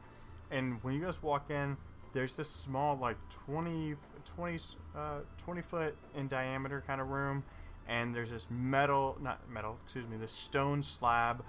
and 0.51 0.81
when 0.83 0.93
you 0.93 1.01
guys 1.01 1.21
walk 1.23 1.49
in, 1.49 1.75
there's 2.13 2.35
this 2.35 2.49
small, 2.49 2.95
like 2.97 3.17
20, 3.47 3.95
20, 4.35 4.59
uh, 4.95 5.19
20 5.43 5.61
foot 5.61 5.95
in 6.15 6.27
diameter 6.27 6.83
kind 6.85 7.01
of 7.01 7.09
room, 7.09 7.43
and 7.87 8.13
there's 8.13 8.29
this 8.29 8.47
metal, 8.51 9.17
not 9.21 9.39
metal, 9.49 9.77
excuse 9.83 10.07
me, 10.07 10.17
this 10.17 10.31
stone 10.31 10.83
slab 10.83 11.43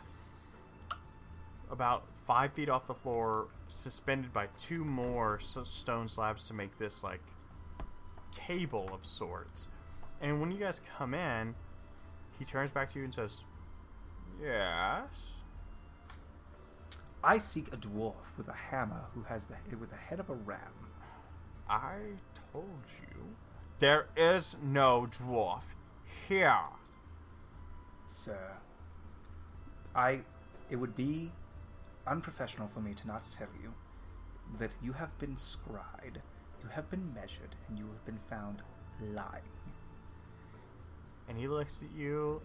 about 1.70 2.04
five 2.26 2.52
feet 2.52 2.68
off 2.70 2.86
the 2.86 2.94
floor, 2.94 3.48
suspended 3.68 4.32
by 4.32 4.46
two 4.58 4.84
more 4.84 5.38
stone 5.40 6.08
slabs 6.08 6.44
to 6.44 6.54
make 6.54 6.78
this, 6.78 7.02
like, 7.02 7.22
table 8.30 8.88
of 8.92 9.04
sorts. 9.04 9.68
And 10.20 10.40
when 10.40 10.50
you 10.50 10.58
guys 10.58 10.80
come 10.96 11.12
in, 11.14 11.54
he 12.38 12.44
turns 12.44 12.70
back 12.70 12.92
to 12.92 12.98
you 12.98 13.04
and 13.04 13.14
says, 13.14 13.38
Yes. 14.42 15.06
I 17.24 17.38
seek 17.38 17.68
a 17.72 17.76
dwarf 17.76 18.14
with 18.36 18.48
a 18.48 18.52
hammer 18.52 19.04
who 19.14 19.22
has 19.22 19.44
the 19.44 19.54
with 19.76 19.90
the 19.90 19.96
head 19.96 20.18
of 20.18 20.28
a 20.28 20.34
ram. 20.34 20.58
I 21.68 21.98
told 22.52 22.82
you 23.00 23.36
there 23.78 24.06
is 24.16 24.56
no 24.62 25.08
dwarf 25.10 25.62
here. 26.28 26.58
Sir, 28.08 28.56
I 29.94 30.20
it 30.68 30.76
would 30.76 30.96
be 30.96 31.30
unprofessional 32.06 32.68
for 32.68 32.80
me 32.80 32.92
to 32.94 33.06
not 33.06 33.24
tell 33.36 33.48
you 33.62 33.72
that 34.58 34.74
you 34.82 34.92
have 34.92 35.16
been 35.18 35.36
scried, 35.36 36.20
you 36.62 36.68
have 36.70 36.90
been 36.90 37.14
measured, 37.14 37.54
and 37.68 37.78
you 37.78 37.86
have 37.86 38.04
been 38.04 38.18
found 38.28 38.62
lying. 39.00 39.42
And 41.28 41.38
he 41.38 41.48
looks 41.48 41.82
at 41.82 41.98
you 41.98 42.40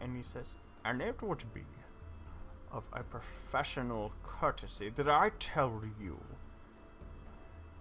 and 0.00 0.16
he 0.16 0.22
says, 0.22 0.54
And 0.84 1.00
it 1.00 1.20
would 1.22 1.44
be 1.54 1.64
of 2.72 2.84
a 2.92 3.02
professional 3.02 4.12
courtesy 4.24 4.90
that 4.96 5.08
I 5.08 5.30
tell 5.38 5.80
you 6.00 6.18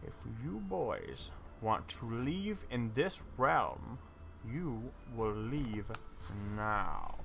if 0.06 0.14
you 0.44 0.62
boys 0.70 1.32
want 1.62 1.88
to 1.88 2.06
leave 2.10 2.58
in 2.70 2.92
this 2.94 3.22
realm, 3.38 3.98
you 4.52 4.92
will 5.16 5.34
leave 5.34 5.86
now. 6.56 7.16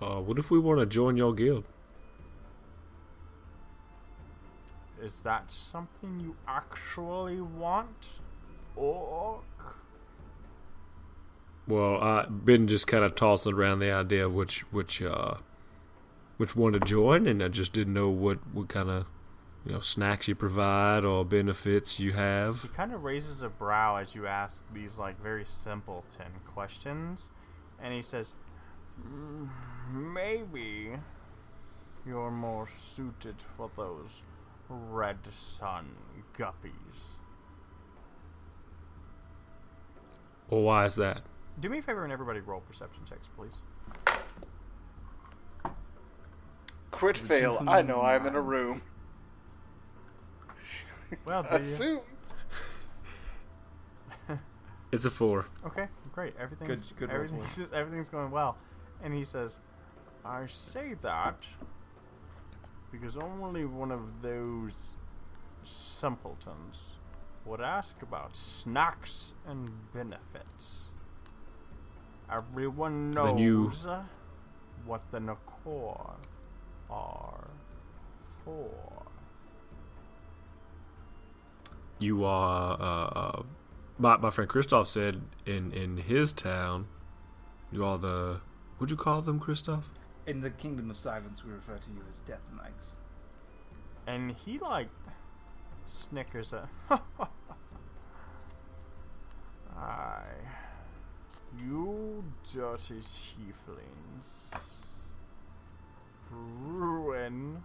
Uh, 0.00 0.20
what 0.20 0.38
if 0.38 0.50
we 0.50 0.58
want 0.58 0.80
to 0.80 0.86
join 0.86 1.16
your 1.16 1.34
guild? 1.34 1.64
Is 5.02 5.20
that 5.22 5.50
something 5.50 6.20
you 6.20 6.36
actually 6.46 7.40
want? 7.40 8.08
Orc? 8.76 9.42
Well, 11.66 12.02
I've 12.02 12.44
been 12.44 12.66
just 12.66 12.86
kind 12.86 13.04
of 13.04 13.14
tossing 13.14 13.54
around 13.54 13.78
the 13.78 13.92
idea 13.92 14.26
of 14.26 14.34
which 14.34 14.60
which 14.72 15.00
uh, 15.00 15.34
which 16.36 16.56
one 16.56 16.72
to 16.72 16.80
join, 16.80 17.26
and 17.26 17.42
I 17.42 17.48
just 17.48 17.72
didn't 17.72 17.94
know 17.94 18.08
what 18.08 18.38
what 18.52 18.68
kind 18.68 18.90
of 18.90 19.06
you 19.64 19.72
know 19.72 19.80
snacks 19.80 20.26
you 20.26 20.34
provide 20.34 21.04
or 21.04 21.24
benefits 21.24 22.00
you 22.00 22.12
have. 22.12 22.62
He 22.62 22.68
kind 22.68 22.92
of 22.92 23.04
raises 23.04 23.42
a 23.42 23.48
brow 23.48 23.96
as 23.96 24.14
you 24.14 24.26
ask 24.26 24.64
these 24.74 24.98
like 24.98 25.20
very 25.22 25.44
simpleton 25.44 26.32
questions, 26.52 27.30
and 27.80 27.94
he 27.94 28.02
says, 28.02 28.32
"Mm, 29.06 29.48
"Maybe 29.92 30.98
you're 32.04 32.32
more 32.32 32.68
suited 32.96 33.36
for 33.56 33.70
those 33.76 34.22
red 34.68 35.18
sun 35.32 35.94
guppies." 36.36 37.11
Well, 40.52 40.60
why 40.60 40.84
is 40.84 40.96
that? 40.96 41.22
Do 41.60 41.70
me 41.70 41.78
a 41.78 41.82
favor 41.82 42.04
and 42.04 42.12
everybody 42.12 42.40
roll 42.40 42.60
perception 42.60 43.02
checks, 43.08 43.26
please. 43.34 43.62
Crit 46.90 47.16
fail. 47.16 47.64
I 47.66 47.80
know 47.80 48.02
I'm 48.02 48.26
in 48.26 48.34
a 48.34 48.40
room. 48.40 48.82
Well, 51.24 51.42
do 51.50 51.56
you? 51.56 51.62
Assume. 51.62 52.00
It's 54.92 55.06
a 55.06 55.10
four. 55.10 55.46
Okay, 55.64 55.88
great. 56.12 56.34
Everything's 56.38 56.88
Good- 56.98 57.08
good 57.08 57.16
rolls, 57.16 57.30
everything's, 57.30 57.72
everything's 57.72 58.08
going 58.10 58.30
well. 58.30 58.58
And 59.02 59.14
he 59.14 59.24
says, 59.24 59.58
"I 60.22 60.44
say 60.48 60.96
that 61.00 61.38
because 62.90 63.16
only 63.16 63.64
one 63.64 63.90
of 63.90 64.02
those 64.20 64.74
simpletons 65.64 66.91
would 67.44 67.60
ask 67.60 68.00
about 68.02 68.36
snacks 68.36 69.32
and 69.46 69.70
benefits. 69.92 70.82
Everyone 72.30 73.10
knows 73.10 73.24
Then 73.26 73.38
you- 73.38 73.72
what 74.86 75.02
the 75.10 75.18
Nakor 75.18 76.14
are 76.90 77.48
for." 78.44 79.02
You 81.98 82.24
are. 82.24 82.72
Uh, 82.80 82.84
uh, 82.84 83.42
my 83.98 84.16
my 84.16 84.30
friend 84.30 84.50
Kristoff 84.50 84.86
said 84.86 85.22
in 85.46 85.72
in 85.72 85.98
his 85.98 86.32
town, 86.32 86.86
you 87.70 87.84
are 87.84 87.98
the. 87.98 88.40
What'd 88.78 88.90
you 88.90 88.96
call 88.96 89.22
them, 89.22 89.38
Kristoff? 89.38 89.84
In 90.26 90.40
the 90.40 90.50
Kingdom 90.50 90.90
of 90.90 90.96
Silence, 90.96 91.44
we 91.44 91.52
refer 91.52 91.76
to 91.78 91.90
you 91.90 92.02
as 92.08 92.18
Death 92.20 92.50
Knights. 92.56 92.96
And 94.06 94.32
he 94.32 94.58
like 94.58 94.88
snickers 95.86 96.52
at 96.52 96.68
Aye. 99.76 100.22
You 101.58 102.24
dirty 102.54 103.00
tieflings. 103.00 104.52
Ruin 106.30 107.62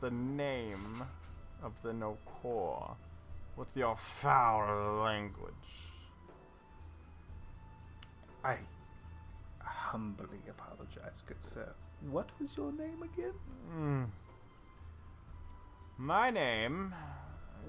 the 0.00 0.10
name 0.10 1.02
of 1.62 1.72
the 1.82 1.90
Nokor 1.90 2.94
with 3.56 3.76
your 3.76 3.96
foul 3.96 5.02
language. 5.02 5.52
I 8.42 8.58
humbly 9.60 10.40
apologize, 10.48 11.22
good 11.26 11.42
sir. 11.42 11.72
What 12.10 12.28
was 12.38 12.56
your 12.56 12.72
name 12.72 13.02
again? 13.02 13.32
Mm. 13.74 14.06
My 15.96 16.30
name 16.30 16.94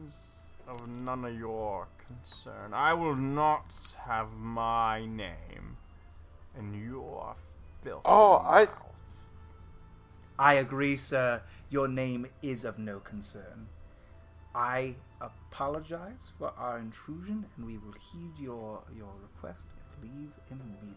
is 0.05 0.13
of 0.67 0.87
none 0.87 1.25
of 1.25 1.37
your 1.37 1.87
concern. 2.07 2.73
I 2.73 2.93
will 2.93 3.15
not 3.15 3.73
have 4.05 4.31
my 4.33 5.05
name 5.05 5.77
in 6.57 6.73
your 6.89 7.35
filthy 7.83 8.01
Oh, 8.05 8.37
I- 8.37 8.65
mouth. 8.65 8.81
I 10.37 10.53
agree, 10.55 10.97
sir. 10.97 11.41
Your 11.69 11.87
name 11.87 12.27
is 12.41 12.65
of 12.65 12.77
no 12.77 12.99
concern. 12.99 13.67
I 14.53 14.95
apologize 15.21 16.31
for 16.37 16.51
our 16.57 16.77
intrusion, 16.79 17.45
and 17.55 17.65
we 17.65 17.77
will 17.77 17.93
heed 17.93 18.33
your 18.37 18.81
your 18.95 19.13
request 19.21 19.65
and 20.01 20.03
leave 20.11 20.31
immediately. 20.49 20.95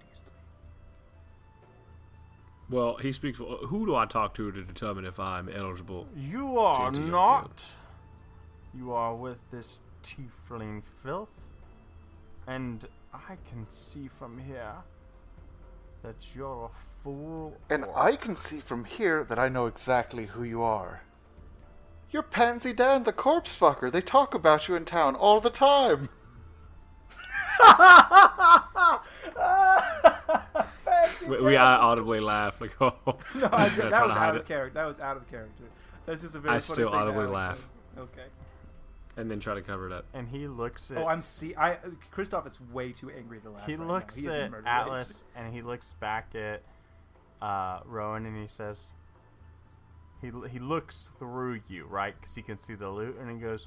Well, 2.71 2.97
he 2.97 3.13
speaks. 3.13 3.41
Uh, 3.41 3.45
who 3.67 3.87
do 3.87 3.97
I 3.97 4.07
talk 4.07 4.35
to 4.35 4.53
to 4.53 4.63
determine 4.63 5.07
if 5.07 5.19
I'm 5.19 5.49
eligible? 5.49 6.07
You 6.17 6.59
are 6.59 6.93
Change 6.93 7.11
not. 7.11 7.43
guild. 7.43 7.63
You 8.75 8.93
are 8.93 9.15
with 9.15 9.39
this 9.51 9.81
tiefling 10.03 10.83
filth, 11.03 11.31
and 12.47 12.87
I 13.15 13.37
can 13.51 13.67
see 13.71 14.09
from 14.19 14.39
here 14.39 14.75
that 16.03 16.35
you're 16.35 16.67
a 16.67 17.03
fool. 17.03 17.57
And 17.71 17.85
orc. 17.85 17.97
I 17.97 18.17
can 18.17 18.37
see 18.37 18.61
from 18.61 18.85
here 18.85 19.25
that 19.25 19.39
I 19.39 19.49
know 19.49 19.67
exactly 19.67 20.27
who 20.27 20.43
you 20.43 20.63
are. 20.63 21.01
You're 22.11 22.23
Pansy 22.23 22.73
Dan, 22.73 23.05
the 23.05 23.13
corpse 23.13 23.59
fucker. 23.59 23.91
They 23.91 24.01
talk 24.01 24.35
about 24.35 24.69
you 24.69 24.77
in 24.77 24.85
town 24.85 25.15
all 25.15 25.41
the 25.41 25.51
time. 25.51 26.09
We, 31.29 31.41
we 31.41 31.57
I 31.57 31.77
audibly 31.77 32.21
laugh 32.21 32.61
like, 32.61 32.77
oh, 32.81 32.95
No, 33.35 33.49
I, 33.53 33.69
trying 33.69 33.91
that 33.91 34.03
was 34.05 34.13
hide 34.13 34.29
out 34.31 34.37
it. 34.37 34.41
of 34.43 34.47
character. 34.49 34.75
That 34.75 34.87
was 34.87 35.01
out 35.01 35.17
of 35.17 35.29
character. 35.31 35.65
That's 36.07 36.23
just 36.23 36.35
a 36.35 36.39
very 36.41 36.55
I 36.57 36.59
funny 36.59 36.75
still 36.75 36.77
thing 36.91 36.93
to 36.93 36.99
audibly 36.99 37.21
Alex 37.25 37.33
laugh. 37.33 37.59
say. 37.59 38.01
Okay. 38.01 38.27
and 39.17 39.31
then 39.31 39.41
try 39.41 39.55
to 39.55 39.63
cover 39.63 39.87
it 39.87 39.93
up. 39.93 40.05
and 40.15 40.29
he 40.29 40.47
looks 40.49 40.91
at. 40.91 40.99
Oh, 40.99 41.07
I'm 41.07 41.21
see. 41.23 41.55
I 41.57 41.79
Kristoff 42.15 42.47
is 42.47 42.61
way 42.73 42.93
too 42.93 43.11
angry 43.11 43.41
to 43.41 43.51
laugh. 43.51 43.67
he 43.67 43.73
right 43.77 43.81
now. 43.87 43.93
looks 43.95 44.15
He 44.17 44.29
at 44.29 44.51
murder 44.51 44.63
rage. 44.63 44.67
Atlas 44.67 45.25
and 45.37 45.53
he 45.53 45.61
looks 45.63 45.95
back 46.01 46.35
at 46.35 46.63
uh, 47.43 47.81
Rowan, 47.85 48.25
and 48.27 48.41
he 48.41 48.47
says, 48.49 48.87
he 50.23 50.31
he 50.51 50.59
looks 50.59 51.11
through 51.19 51.61
you, 51.69 51.87
right? 51.87 52.15
Because 52.19 52.35
he 52.35 52.43
can 52.43 52.59
see 52.59 52.75
the 52.75 52.89
lute, 52.89 53.17
and 53.21 53.31
he 53.31 53.37
goes, 53.37 53.67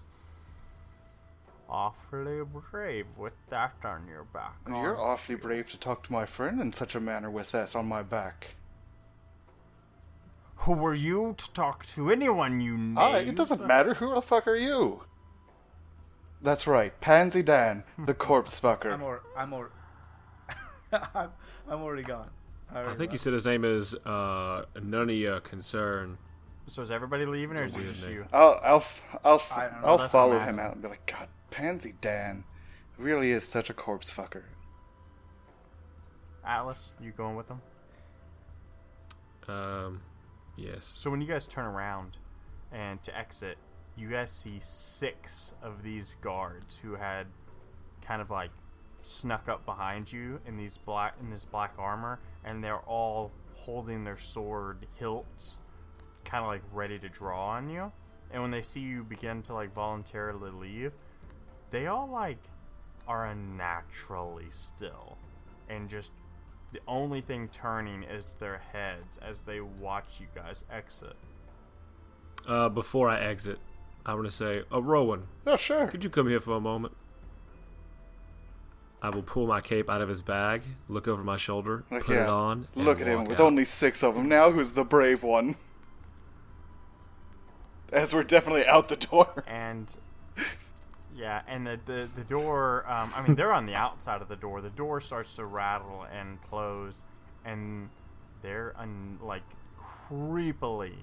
"Awfully 1.72 2.42
brave 2.72 3.06
with 3.18 3.34
that 3.50 3.74
on 3.84 4.08
your 4.08 4.26
back." 4.26 4.56
You're 4.68 5.00
awfully 5.00 5.38
you?" 5.38 5.42
brave 5.42 5.70
to 5.72 5.78
talk 5.80 6.04
to 6.04 6.12
my 6.12 6.26
friend 6.26 6.60
in 6.62 6.74
such 6.74 6.94
a 6.96 7.00
manner 7.00 7.32
with 7.32 7.52
that 7.52 7.76
on 7.76 7.88
my 7.88 8.04
back. 8.04 8.56
Who 10.58 10.74
were 10.74 10.94
you 10.94 11.34
to 11.38 11.54
talk 11.54 11.86
to 11.88 12.12
anyone 12.12 12.62
you 12.62 12.78
know? 12.78 13.02
Ah, 13.02 13.16
it 13.16 13.36
doesn't 13.36 13.66
matter. 13.66 13.96
Who 13.96 14.14
the 14.14 14.22
fuck 14.22 14.48
are 14.48 14.56
you? 14.56 15.04
That's 16.42 16.68
right, 16.68 17.00
Pansy 17.02 17.42
Dan, 17.44 17.84
the 17.98 18.14
corpse 18.28 18.60
fucker. 18.60 18.94
I'm 18.94 19.02
or 19.04 19.22
I'm 19.36 19.54
or 19.54 19.72
I'm, 20.92 21.30
I'm 21.68 21.82
already 21.82 22.04
gone. 22.04 22.30
I 22.72 22.80
already 22.80 22.98
think 22.98 23.12
you 23.12 23.18
said 23.18 23.34
his 23.34 23.46
name 23.46 23.64
is 23.66 23.94
uh, 23.96 24.66
none 24.82 25.10
of 25.10 25.16
your 25.16 25.40
concern. 25.40 26.18
So 26.68 26.82
is 26.84 26.92
everybody 26.92 27.26
leaving, 27.26 27.58
or 27.60 27.64
is 27.66 27.76
it 27.76 27.80
weird 27.80 27.96
just 27.96 28.08
you? 28.08 28.26
I'll 28.32 28.60
I'll 28.64 28.76
f- 28.78 29.18
I'll, 29.26 29.36
f- 29.36 29.52
I 29.58 29.68
don't 29.68 29.84
I'll 29.84 30.08
follow 30.08 30.40
him 30.40 30.60
out 30.60 30.74
and 30.74 30.82
be 30.82 30.88
like, 30.90 31.06
God, 31.06 31.28
Pansy 31.52 31.94
Dan 32.02 32.44
really 32.98 33.32
is 33.32 33.48
such 33.48 33.70
a 33.70 33.74
corpse 33.74 34.12
fucker. 34.12 34.44
Atlas, 36.44 36.90
you 37.00 37.12
going 37.12 37.36
with 37.36 37.48
them? 37.48 37.62
Um, 39.48 40.02
yes. 40.58 40.86
So 40.86 41.12
when 41.12 41.22
you 41.22 41.28
guys 41.28 41.48
turn 41.48 41.66
around 41.66 42.18
and 42.72 43.02
to 43.04 43.16
exit, 43.16 43.58
you 43.98 44.10
guys 44.10 44.32
see 44.32 44.58
six 44.62 45.54
of 45.62 45.84
these 45.84 46.16
guards 46.22 46.78
who 46.82 46.96
had 46.96 47.28
kind 48.02 48.22
of 48.22 48.32
like 48.32 48.50
snuck 49.04 49.50
up 49.50 49.66
behind 49.66 50.12
you 50.12 50.40
in 50.48 50.58
these 50.58 50.78
black 50.78 51.16
in 51.22 51.30
this 51.30 51.46
black 51.46 51.74
armor, 51.78 52.20
and 52.46 52.64
they're 52.64 52.80
all 52.80 53.32
holding 53.54 54.04
their 54.04 54.18
sword 54.18 54.88
hilts, 54.96 55.60
kind 56.24 56.44
of 56.44 56.48
like 56.48 56.62
ready 56.72 56.98
to 56.98 57.10
draw 57.10 57.50
on 57.50 57.70
you. 57.70 57.92
And 58.32 58.42
when 58.42 58.52
they 58.52 58.62
see 58.62 58.80
you 58.80 59.04
begin 59.04 59.42
to 59.44 59.54
like 59.54 59.74
voluntarily 59.74 60.52
leave, 60.52 60.94
they 61.72 61.88
all 61.88 62.10
like 62.10 62.38
are 63.08 63.28
unnaturally 63.28 64.46
still, 64.52 65.18
and 65.70 65.90
just 65.90 66.12
the 66.74 66.80
only 66.88 67.22
thing 67.22 67.50
turning 67.52 68.04
is 68.04 68.26
their 68.40 68.62
heads 68.72 69.18
as 69.22 69.42
they 69.42 69.60
watch 69.62 70.06
you 70.20 70.28
guys 70.36 70.64
exit. 70.72 71.16
Uh, 72.48 72.70
before 72.70 73.10
I 73.10 73.20
exit, 73.20 73.60
I 74.06 74.14
want 74.14 74.26
to 74.26 74.32
say, 74.32 74.64
uh, 74.72 74.82
Rowan, 74.82 75.24
Oh, 75.46 75.56
sure. 75.58 75.88
could 75.88 76.04
you 76.04 76.10
come 76.10 76.28
here 76.28 76.40
for 76.40 76.56
a 76.56 76.62
moment? 76.62 76.96
I 79.04 79.10
will 79.10 79.24
pull 79.24 79.48
my 79.48 79.62
cape 79.62 79.90
out 79.90 80.02
of 80.02 80.10
his 80.10 80.22
bag, 80.22 80.62
look 80.88 81.08
over 81.08 81.24
my 81.24 81.36
shoulder, 81.38 81.84
Look, 81.92 82.06
put 82.06 82.16
yeah. 82.16 82.24
it 82.24 82.30
on. 82.30 82.68
Look 82.76 83.02
at 83.02 83.08
him 83.08 83.20
walk 83.22 83.28
with 83.30 83.40
out. 83.40 83.48
only 83.48 83.66
six 83.66 84.04
of 84.04 84.16
them 84.16 84.30
now. 84.30 84.52
Who's 84.52 84.74
the 84.74 84.84
brave 84.84 85.24
one? 85.24 85.56
As 87.92 88.14
we're 88.14 88.24
definitely 88.24 88.66
out 88.66 88.88
the 88.88 88.96
door. 88.96 89.44
and 89.48 89.94
yeah, 91.16 91.42
and 91.48 91.66
the 91.66 91.80
the, 91.86 92.10
the 92.16 92.24
door. 92.24 92.86
Um, 92.88 93.12
I 93.16 93.22
mean, 93.22 93.36
they're 93.36 93.54
on 93.54 93.66
the 93.66 93.76
outside 93.76 94.22
of 94.22 94.28
the 94.28 94.36
door. 94.36 94.62
The 94.62 94.70
door 94.70 95.02
starts 95.02 95.36
to 95.36 95.46
rattle 95.46 96.06
and 96.12 96.42
close, 96.50 97.04
and 97.46 97.90
they're 98.42 98.74
un, 98.78 99.20
like 99.22 99.44
creepily, 100.10 100.96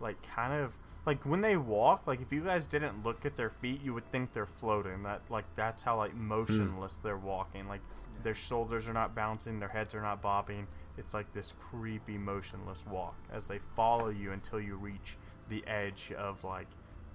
like 0.00 0.16
kind 0.34 0.52
of 0.52 0.72
like 1.06 1.24
when 1.24 1.40
they 1.40 1.56
walk. 1.56 2.06
Like 2.06 2.20
if 2.20 2.32
you 2.32 2.42
guys 2.42 2.66
didn't 2.66 3.04
look 3.04 3.24
at 3.26 3.36
their 3.36 3.50
feet, 3.50 3.80
you 3.82 3.94
would 3.94 4.10
think 4.10 4.32
they're 4.32 4.46
floating. 4.46 5.02
That 5.02 5.22
like 5.30 5.44
that's 5.56 5.82
how 5.82 5.96
like 5.96 6.14
motionless 6.14 6.98
they're 7.02 7.16
walking. 7.16 7.68
Like 7.68 7.82
their 8.22 8.34
shoulders 8.34 8.88
are 8.88 8.92
not 8.92 9.14
bouncing, 9.14 9.58
their 9.60 9.68
heads 9.68 9.94
are 9.94 10.02
not 10.02 10.22
bobbing. 10.22 10.66
It's 10.96 11.12
like 11.14 11.32
this 11.32 11.54
creepy, 11.60 12.18
motionless 12.18 12.84
walk 12.86 13.16
as 13.32 13.46
they 13.46 13.58
follow 13.74 14.08
you 14.10 14.32
until 14.32 14.60
you 14.60 14.76
reach 14.76 15.16
the 15.48 15.64
edge 15.66 16.12
of 16.16 16.42
like 16.44 16.68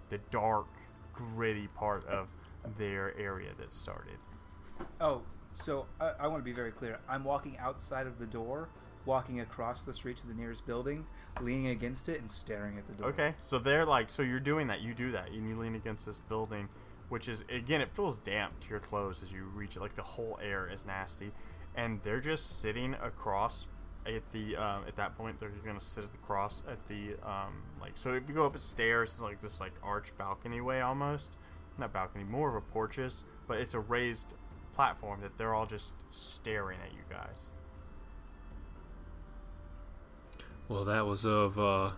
the 0.09 0.19
dark, 0.29 0.67
gritty 1.19 1.67
part 1.67 2.05
of 2.07 2.27
their 2.77 3.17
area 3.17 3.49
that 3.59 3.73
started. 3.73 4.17
Oh, 5.01 5.21
so 5.53 5.85
I, 5.99 6.13
I 6.21 6.27
want 6.27 6.39
to 6.39 6.45
be 6.45 6.53
very 6.53 6.71
clear. 6.71 6.99
I'm 7.07 7.23
walking 7.23 7.57
outside 7.57 8.07
of 8.07 8.19
the 8.19 8.25
door, 8.25 8.69
walking 9.05 9.41
across 9.41 9.83
the 9.83 9.93
street 9.93 10.17
to 10.17 10.27
the 10.27 10.33
nearest 10.33 10.65
building, 10.65 11.05
leaning 11.41 11.67
against 11.67 12.09
it 12.09 12.21
and 12.21 12.31
staring 12.31 12.77
at 12.77 12.87
the 12.87 12.93
door. 12.93 13.09
Okay, 13.09 13.33
so 13.39 13.59
they're 13.59 13.85
like, 13.85 14.09
so 14.09 14.21
you're 14.21 14.39
doing 14.39 14.67
that. 14.67 14.81
You 14.81 14.93
do 14.93 15.11
that, 15.11 15.29
and 15.31 15.47
you 15.47 15.57
lean 15.59 15.75
against 15.75 16.05
this 16.05 16.19
building, 16.19 16.69
which 17.09 17.27
is 17.27 17.43
again, 17.49 17.81
it 17.81 17.89
feels 17.93 18.17
damp 18.19 18.59
to 18.61 18.69
your 18.69 18.79
clothes 18.79 19.21
as 19.23 19.31
you 19.31 19.45
reach 19.53 19.75
it. 19.75 19.81
Like 19.81 19.95
the 19.95 20.03
whole 20.03 20.39
air 20.41 20.69
is 20.71 20.85
nasty, 20.85 21.31
and 21.75 21.99
they're 22.03 22.21
just 22.21 22.61
sitting 22.61 22.93
across 22.95 23.67
at 24.05 24.23
the 24.31 24.55
um, 24.55 24.83
at 24.87 24.95
that 24.95 25.17
point. 25.17 25.39
They're 25.39 25.49
gonna 25.65 25.79
sit 25.79 26.03
at 26.03 26.11
the 26.11 26.17
cross 26.17 26.63
at 26.67 26.77
the 26.87 27.15
um, 27.27 27.61
like. 27.81 27.93
So 27.95 28.13
if 28.13 28.27
you 28.27 28.35
go 28.35 28.45
up 28.45 28.53
the 28.53 28.59
stairs, 28.59 29.11
it's 29.11 29.21
like 29.21 29.41
this 29.41 29.59
like 29.59 29.73
arch 29.83 30.15
balcony 30.17 30.61
way 30.61 30.81
almost, 30.81 31.33
not 31.77 31.93
balcony, 31.93 32.23
more 32.23 32.49
of 32.49 32.55
a 32.55 32.61
porches, 32.61 33.23
but 33.47 33.59
it's 33.59 33.73
a 33.73 33.79
raised 33.79 34.33
platform 34.73 35.21
that 35.21 35.37
they're 35.37 35.53
all 35.53 35.65
just 35.65 35.93
staring 36.11 36.79
at 36.85 36.93
you 36.93 37.03
guys. 37.09 37.45
Well, 40.67 40.85
that 40.85 41.05
was 41.05 41.25
of 41.25 41.59
uh, 41.59 41.91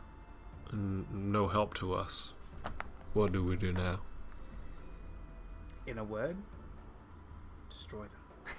n- 0.72 1.06
no 1.12 1.48
help 1.48 1.74
to 1.76 1.94
us. 1.94 2.34
What 3.14 3.34
do 3.34 3.44
we 3.44 3.58
do 3.58 3.74
now? 3.74 4.00
In 5.86 5.98
a 5.98 6.04
word, 6.04 6.38
destroy 7.70 8.04
them. 8.04 8.56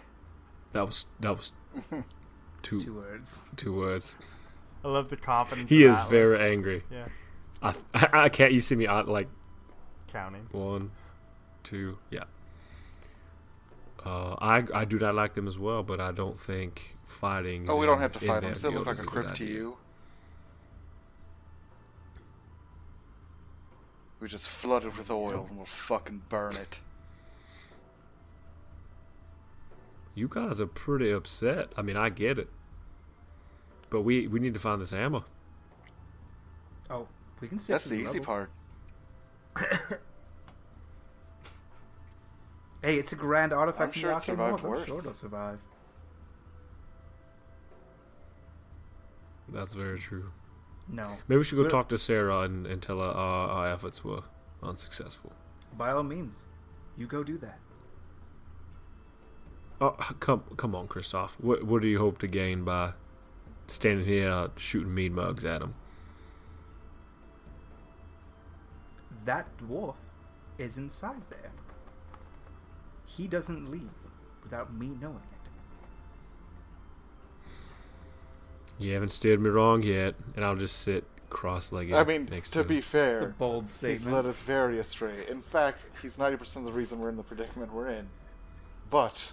That 0.72 0.86
was 0.86 1.07
that 1.20 1.36
was 1.36 1.53
two 2.62 2.80
Two 2.80 2.94
words. 2.94 3.42
two 3.56 3.74
words. 3.76 4.14
I 4.84 4.88
love 4.88 5.08
the 5.10 5.16
confidence. 5.16 5.70
He 5.70 5.84
of 5.84 5.92
is 5.92 5.98
Atlas. 5.98 6.10
very 6.10 6.52
angry. 6.52 6.82
yeah 6.90 7.06
I, 7.62 7.74
I 7.94 8.08
I 8.24 8.28
can't. 8.28 8.52
You 8.52 8.60
see 8.60 8.74
me 8.74 8.86
out 8.86 9.06
like 9.08 9.28
counting. 10.12 10.48
one, 10.52 10.90
two, 11.62 11.98
yeah. 12.10 12.24
Uh, 14.04 14.34
I 14.40 14.64
I 14.74 14.84
do 14.84 14.98
not 14.98 15.14
like 15.14 15.34
them 15.34 15.46
as 15.46 15.58
well, 15.58 15.82
but 15.84 16.00
I 16.00 16.10
don't 16.10 16.38
think 16.40 16.96
fighting. 17.06 17.70
Oh, 17.70 17.76
we 17.76 17.86
don't 17.86 18.00
have 18.00 18.12
to 18.14 18.20
in 18.20 18.26
fight 18.26 18.40
that 18.40 18.46
them. 18.48 18.54
Still 18.56 18.72
look 18.72 18.86
like 18.86 18.98
a 18.98 19.02
good 19.02 19.08
crook 19.08 19.34
to 19.34 19.44
you. 19.44 19.76
We 24.20 24.28
just 24.28 24.48
flood 24.48 24.84
it 24.84 24.96
with 24.96 25.10
oil 25.10 25.46
and 25.48 25.56
we'll 25.56 25.66
fucking 25.66 26.22
burn 26.28 26.54
it. 26.56 26.78
You 30.14 30.28
guys 30.28 30.60
are 30.60 30.66
pretty 30.66 31.10
upset. 31.10 31.72
I 31.76 31.82
mean, 31.82 31.96
I 31.96 32.08
get 32.10 32.38
it, 32.38 32.48
but 33.90 34.02
we 34.02 34.26
we 34.26 34.40
need 34.40 34.54
to 34.54 34.60
find 34.60 34.80
this 34.80 34.90
hammer. 34.90 35.22
Oh, 36.90 37.08
we 37.40 37.48
can 37.48 37.58
stick 37.58 37.74
That's 37.74 37.84
to 37.84 37.90
the 37.90 37.96
easy 37.96 38.18
rubble. 38.20 38.46
part. 39.56 40.00
Hey, 42.84 42.98
it's 42.98 43.12
a 43.12 43.14
grand 43.14 43.52
artifact 43.52 43.94
I'm 43.94 44.00
sure 44.00 44.10
it 44.10 44.14
Arcane 44.14 44.24
survived 44.34 44.64
Wars. 44.64 44.80
I'm 44.80 44.86
sure 44.88 44.98
it'll 44.98 45.12
survive. 45.12 45.60
That's 49.48 49.72
very 49.74 50.00
true. 50.00 50.32
No. 50.88 51.16
Maybe 51.28 51.38
we 51.38 51.44
should 51.44 51.56
go 51.58 51.62
But- 51.62 51.70
talk 51.70 51.88
to 51.90 51.98
Sarah 51.98 52.40
and, 52.40 52.66
and 52.66 52.82
tell 52.82 52.98
her 52.98 53.04
our, 53.06 53.48
our 53.50 53.68
efforts 53.70 54.02
were 54.02 54.22
unsuccessful. 54.64 55.32
By 55.78 55.92
all 55.92 56.02
means, 56.02 56.34
you 56.96 57.06
go 57.06 57.22
do 57.22 57.38
that. 57.38 57.60
Oh, 59.83 59.97
come 60.20 60.45
come 60.57 60.76
on, 60.76 60.87
Kristoff. 60.87 61.30
What 61.39 61.64
what 61.64 61.83
do 61.83 61.89
you 61.89 61.99
hope 61.99 62.18
to 62.18 62.28
gain 62.28 62.62
by 62.62 62.93
standing 63.66 64.07
here 64.07 64.30
uh, 64.30 64.49
shooting 64.55 64.95
mean 64.95 65.12
mugs 65.12 65.45
at 65.45 65.61
him? 65.61 65.74
That 69.24 69.49
dwarf 69.59 69.97
is 70.57 70.78
inside 70.78 71.22
there. 71.30 71.51
He 73.07 73.26
doesn't 73.26 73.72
leave 73.72 73.91
without 74.45 74.72
me 74.72 74.93
knowing 75.01 75.16
it. 75.16 75.51
You 78.78 78.95
haven't 78.95 79.11
steered 79.11 79.41
me 79.41 79.51
wrong 79.51 79.83
yet, 79.83 80.14
and 80.37 80.45
I'll 80.45 80.55
just 80.55 80.80
sit 80.80 81.05
cross-legged. 81.28 81.93
I 81.93 82.05
mean, 82.05 82.28
next 82.30 82.51
to 82.51 82.62
to 82.62 82.68
be 82.68 82.74
him. 82.74 82.78
It's 82.78 82.87
a 82.87 82.91
fair, 82.91 83.35
bold 83.37 83.64
he's 83.64 84.07
led 84.07 84.26
us 84.26 84.43
very 84.43 84.78
astray. 84.78 85.26
In 85.28 85.43
fact, 85.43 85.87
he's 86.01 86.18
90% 86.18 86.57
of 86.57 86.64
the 86.66 86.72
reason 86.72 87.01
we're 87.01 87.09
in 87.09 87.16
the 87.16 87.24
predicament 87.24 87.72
we're 87.72 87.89
in. 87.89 88.09
But, 88.91 89.33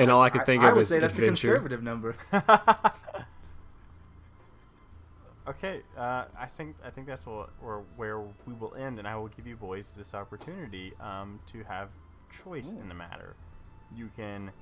and 0.00 0.10
all 0.10 0.22
I 0.22 0.30
can 0.30 0.44
think 0.44 0.62
I 0.62 0.68
of 0.68 0.74
would 0.76 0.82
is 0.82 0.88
say 0.88 0.98
that's 0.98 1.12
a 1.18 1.22
adventure. 1.22 1.48
conservative 1.48 1.82
number. 1.82 2.16
Okay, 5.48 5.80
uh, 5.98 6.26
I 6.38 6.46
think 6.46 6.76
I 6.84 6.90
think 6.90 7.08
that's 7.08 7.26
what, 7.26 7.50
or 7.60 7.82
where 7.96 8.20
we 8.20 8.54
will 8.60 8.72
end, 8.76 9.00
and 9.00 9.08
I 9.08 9.16
will 9.16 9.26
give 9.28 9.48
you 9.48 9.56
boys 9.56 9.92
this 9.96 10.14
opportunity 10.14 10.92
um, 11.00 11.40
to 11.50 11.64
have 11.64 11.88
choice 12.44 12.70
in 12.70 12.88
the 12.88 12.94
matter. 12.94 13.34
You 13.92 14.10
can 14.14 14.52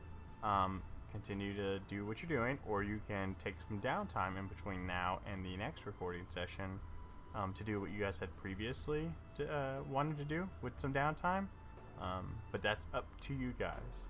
um, 0.43 0.80
continue 1.12 1.55
to 1.57 1.78
do 1.91 2.07
what 2.07 2.22
you're 2.22 2.28
doing, 2.41 2.59
or 2.66 2.82
you 2.82 3.01
can 3.07 3.34
take 3.43 3.57
some 3.68 3.80
downtime 3.80 4.39
in 4.39 4.47
between 4.47 4.86
now 4.86 5.18
and 5.30 5.45
the 5.45 5.59
next 5.59 5.84
recording 5.84 6.24
session 6.30 6.80
um, 7.34 7.53
to 7.53 7.64
do 7.64 7.80
what 7.82 7.91
you 7.91 8.01
guys 8.01 8.16
had 8.16 8.34
previously 8.36 9.11
to, 9.36 9.53
uh, 9.53 9.82
wanted 9.91 10.16
to 10.16 10.24
do 10.24 10.49
with 10.62 10.72
some 10.78 10.95
downtime. 10.95 11.49
Um, 12.01 12.34
but 12.51 12.62
that's 12.62 12.86
up 12.95 13.05
to 13.26 13.34
you 13.34 13.53
guys. 13.59 14.07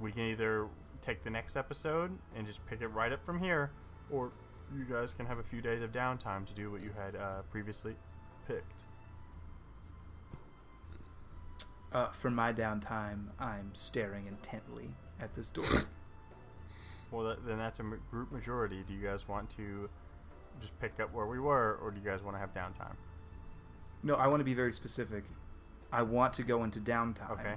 We 0.00 0.12
can 0.12 0.22
either 0.22 0.66
take 1.00 1.22
the 1.24 1.30
next 1.30 1.56
episode 1.56 2.10
and 2.36 2.46
just 2.46 2.64
pick 2.66 2.80
it 2.80 2.88
right 2.88 3.12
up 3.12 3.24
from 3.24 3.38
here, 3.38 3.70
or 4.10 4.32
you 4.76 4.84
guys 4.84 5.14
can 5.14 5.26
have 5.26 5.38
a 5.38 5.42
few 5.42 5.60
days 5.60 5.82
of 5.82 5.92
downtime 5.92 6.46
to 6.46 6.54
do 6.54 6.70
what 6.70 6.82
you 6.82 6.90
had 6.96 7.16
uh, 7.16 7.42
previously 7.50 7.94
picked. 8.46 8.84
Uh, 11.92 12.08
for 12.10 12.30
my 12.30 12.52
downtime, 12.52 13.26
I'm 13.38 13.70
staring 13.74 14.26
intently 14.26 14.88
at 15.20 15.34
this 15.34 15.50
door. 15.50 15.64
Well, 17.10 17.24
that, 17.24 17.46
then 17.46 17.58
that's 17.58 17.78
a 17.78 17.82
group 18.10 18.32
majority. 18.32 18.82
Do 18.88 18.94
you 18.94 19.06
guys 19.06 19.28
want 19.28 19.50
to 19.58 19.90
just 20.62 20.72
pick 20.80 20.98
up 20.98 21.12
where 21.12 21.26
we 21.26 21.38
were, 21.38 21.78
or 21.82 21.90
do 21.90 22.00
you 22.00 22.06
guys 22.06 22.22
want 22.22 22.36
to 22.36 22.40
have 22.40 22.54
downtime? 22.54 22.96
no, 24.02 24.14
I 24.14 24.26
want 24.26 24.40
to 24.40 24.44
be 24.44 24.54
very 24.54 24.72
specific. 24.72 25.24
I 25.92 26.02
want 26.02 26.32
to 26.34 26.42
go 26.42 26.64
into 26.64 26.80
downtime. 26.80 27.30
Okay. 27.32 27.54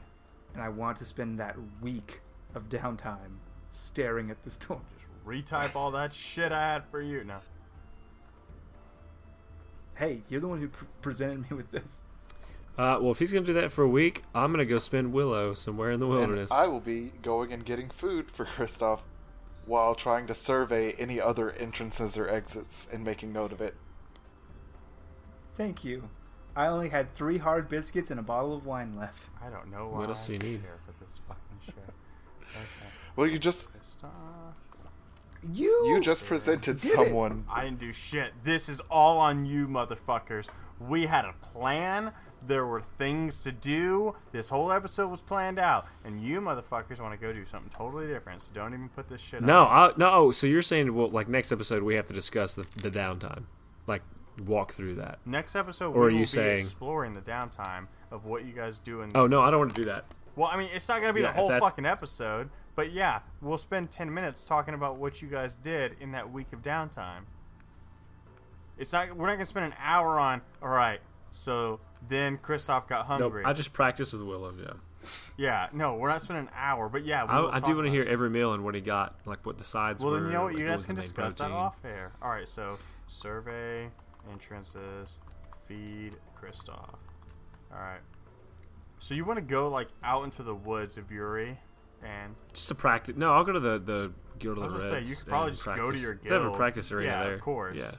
And 0.54 0.62
I 0.62 0.70
want 0.70 0.98
to 0.98 1.06
spend 1.06 1.40
that 1.40 1.56
week 1.82 2.22
of 2.56 2.70
downtime 2.70 3.38
staring 3.70 4.30
at 4.32 4.44
this 4.44 4.58
door. 4.58 4.82
Just 4.98 5.26
retype 5.26 5.76
all 5.76 5.92
that 5.92 6.14
shit 6.14 6.52
I 6.52 6.74
had 6.74 6.84
for 6.92 7.02
you. 7.02 7.24
now. 7.24 7.42
Hey, 9.98 10.24
you're 10.30 10.42
the 10.42 10.48
one 10.48 10.60
who 10.60 10.68
pr- 10.68 10.86
presented 11.02 11.50
me 11.50 11.56
with 11.56 11.72
this. 11.72 12.02
Uh, 12.78 13.00
well, 13.02 13.12
if 13.12 13.20
he's 13.20 13.32
gonna 13.32 13.46
do 13.46 13.54
that 13.54 13.72
for 13.72 13.84
a 13.84 13.88
week, 13.88 14.24
I'm 14.34 14.52
gonna 14.52 14.66
go 14.66 14.78
spend 14.78 15.14
Willow 15.14 15.54
somewhere 15.54 15.92
in 15.92 16.00
the 16.02 16.06
And 16.08 16.16
wilderness. 16.16 16.52
I 16.52 16.68
will 16.68 16.82
be 16.82 17.14
going 17.22 17.54
and 17.54 17.64
getting 17.66 17.90
food 17.90 18.30
for 18.30 18.46
Kristoff 18.58 19.00
while 19.66 19.96
trying 19.96 20.28
to 20.28 20.36
survey 20.36 20.92
any 20.94 21.20
other 21.22 21.52
entrances 21.52 22.18
or 22.18 22.28
exits 22.28 22.88
and 22.92 23.04
making 23.04 23.32
note 23.32 23.54
of 23.54 23.62
it. 23.62 23.76
Thank 25.56 25.86
you. 25.86 26.10
I 26.58 26.68
only 26.68 26.90
had 26.90 27.14
three 27.16 27.38
hard 27.38 27.70
biscuits 27.70 28.12
and 28.12 28.20
a 28.20 28.24
bottle 28.24 28.54
of 28.54 28.66
wine 28.66 28.96
left. 28.98 29.30
I 29.46 29.50
don't 29.50 29.72
know 29.72 29.88
What 29.88 30.10
else 30.10 30.28
do 30.28 30.34
you 30.34 30.40
I'm 30.42 30.46
need? 30.46 30.60
here 30.62 30.80
for 30.86 30.94
this 31.04 31.20
fucking 31.28 31.60
shit. 31.66 31.76
Okay. 32.56 32.92
Well, 33.16 33.28
you 33.28 33.40
just 33.40 33.68
You 35.54 35.88
you 35.88 36.02
just 36.02 36.26
presented 36.26 36.78
did 36.78 36.92
it. 36.92 36.96
someone. 36.96 37.46
I 37.50 37.66
didn't 37.66 37.80
do 37.80 37.94
shit. 37.94 38.34
This 38.44 38.68
is 38.68 38.80
all 38.90 39.18
on 39.18 39.46
you, 39.46 39.68
motherfuckers. 39.68 40.48
We 40.80 41.06
had 41.06 41.26
a 41.26 41.34
plan. 41.54 42.12
There 42.48 42.66
were 42.66 42.82
things 42.98 43.42
to 43.44 43.52
do. 43.52 44.16
This 44.32 44.50
whole 44.50 44.72
episode 44.72 45.08
was 45.10 45.22
planned 45.22 45.58
out, 45.60 45.88
and 46.04 46.22
you 46.22 46.42
motherfuckers 46.42 47.00
want 47.00 47.14
to 47.14 47.18
go 47.18 47.32
do 47.34 47.46
something 47.46 47.72
totally 47.76 48.08
different. 48.08 48.42
So 48.42 48.50
don't 48.54 48.74
even 48.74 48.90
put 48.90 49.08
this 49.08 49.22
shit. 49.22 49.42
no, 49.42 49.64
on. 49.66 49.92
I, 49.92 49.94
no. 49.98 50.12
oh, 50.14 50.32
So 50.32 50.46
you're 50.48 50.62
saying, 50.62 50.94
well, 50.94 51.10
like 51.10 51.28
next 51.28 51.52
episode 51.52 51.84
we 51.84 51.96
have 51.96 52.06
to 52.06 52.14
discuss 52.14 52.54
the, 52.56 52.64
the 52.82 52.92
downtime, 52.92 53.44
like 53.88 54.02
walk 54.46 54.74
through 54.74 54.96
that. 54.96 55.20
Next 55.26 55.56
episode, 55.56 55.92
Or 55.92 55.94
we 55.94 56.00
are 56.00 56.04
will 56.06 56.12
you 56.12 56.20
be 56.20 56.26
saying- 56.26 56.60
exploring 56.66 57.14
the 57.14 57.22
downtime 57.22 57.88
of 58.12 58.26
what 58.26 58.46
you 58.46 58.52
guys 58.54 58.80
do 58.80 59.02
in. 59.02 59.12
Oh 59.16 59.28
no, 59.28 59.42
I 59.42 59.50
don't 59.52 59.60
want 59.60 59.74
to 59.76 59.82
do 59.82 59.86
that. 59.86 60.06
Well, 60.36 60.50
I 60.52 60.58
mean, 60.58 60.70
it's 60.74 60.88
not 60.90 61.02
gonna 61.02 61.14
be 61.14 61.22
Yeah, 61.22 61.32
the 61.32 61.38
whole 61.38 61.50
fucking 61.60 61.86
episode, 61.86 62.50
but 62.76 62.92
yeah, 62.92 63.20
we'll 63.42 63.58
spend 63.58 63.92
ten 63.92 64.14
minutes 64.14 64.46
talking 64.46 64.74
about 64.74 64.98
what 64.98 65.22
you 65.22 65.28
guys 65.28 65.56
did 65.56 65.96
in 66.02 66.12
that 66.12 66.32
week 66.32 66.52
of 66.54 66.62
downtime. 66.62 67.22
It's 68.78 68.92
not. 68.92 69.16
We're 69.16 69.28
not 69.28 69.34
gonna 69.36 69.46
spend 69.46 69.68
an 69.68 69.74
hour 69.80 70.20
on. 70.20 70.42
All 70.62 70.70
right. 70.70 71.00
So 71.32 71.80
then 72.08 72.38
Kristoff 72.38 72.88
got 72.88 73.06
hungry. 73.06 73.44
I 73.46 73.54
just 73.54 73.74
practiced 73.74 74.14
with 74.14 74.22
Willow. 74.22 74.54
Yeah, 74.58 74.74
Yeah, 75.38 75.68
no, 75.74 75.96
we're 75.96 76.08
not 76.10 76.22
spending 76.22 76.46
an 76.48 76.52
hour, 76.56 76.88
but 76.88 77.06
yeah, 77.06 77.24
we 77.26 77.30
I, 77.30 77.58
I 77.58 77.60
do 77.60 77.76
want 77.76 77.88
to 77.88 77.92
hear 77.92 78.04
every 78.04 78.30
meal 78.30 78.54
and 78.54 78.64
what 78.64 78.74
he 78.74 78.80
got, 78.82 79.16
like 79.26 79.46
what 79.46 79.58
the 79.58 79.64
sides 79.66 80.02
Well, 80.04 80.14
were. 80.14 80.20
then 80.20 80.28
you 80.28 80.34
know 80.34 80.44
what? 80.44 80.54
like, 80.54 80.62
You 80.62 80.68
guys 80.68 80.86
can 80.86 80.96
discuss 80.96 81.36
that 81.36 81.52
off 81.52 81.76
air. 81.84 82.14
All 82.22 82.30
right, 82.30 82.48
so 82.48 82.78
survey 83.08 83.90
entrances, 84.32 85.20
feed 85.68 86.16
Kristoff. 86.42 86.96
All 87.74 87.80
right. 87.80 88.00
So 89.00 89.14
you 89.14 89.26
want 89.26 89.38
to 89.38 89.46
go 89.46 89.70
like 89.70 89.90
out 90.04 90.24
into 90.24 90.42
the 90.42 90.56
woods 90.56 90.96
of 90.98 91.12
Yuri, 91.12 91.60
and 92.06 92.36
Just 92.54 92.68
to 92.70 92.76
practice. 92.76 93.16
No, 93.18 93.34
I'll 93.34 93.44
go 93.44 93.52
to 93.54 93.60
the 93.60 93.80
the 93.80 94.12
Guild 94.40 94.58
of 94.58 94.64
the 94.66 94.70
was 94.70 94.82
Reds. 94.84 94.90
gonna 94.94 95.04
say 95.06 95.10
you 95.10 95.16
could 95.16 95.28
probably 95.28 95.48
and 95.50 95.56
just 95.56 95.66
go 95.66 95.72
to 95.76 95.82
practice. 95.82 96.02
your 96.02 96.20
They 96.24 96.30
have 96.30 96.44
a 96.44 96.52
practice 96.56 96.92
arena 96.92 97.10
Yeah, 97.10 97.24
of 97.26 97.42
course. 97.42 97.78
Yeah. 97.78 97.92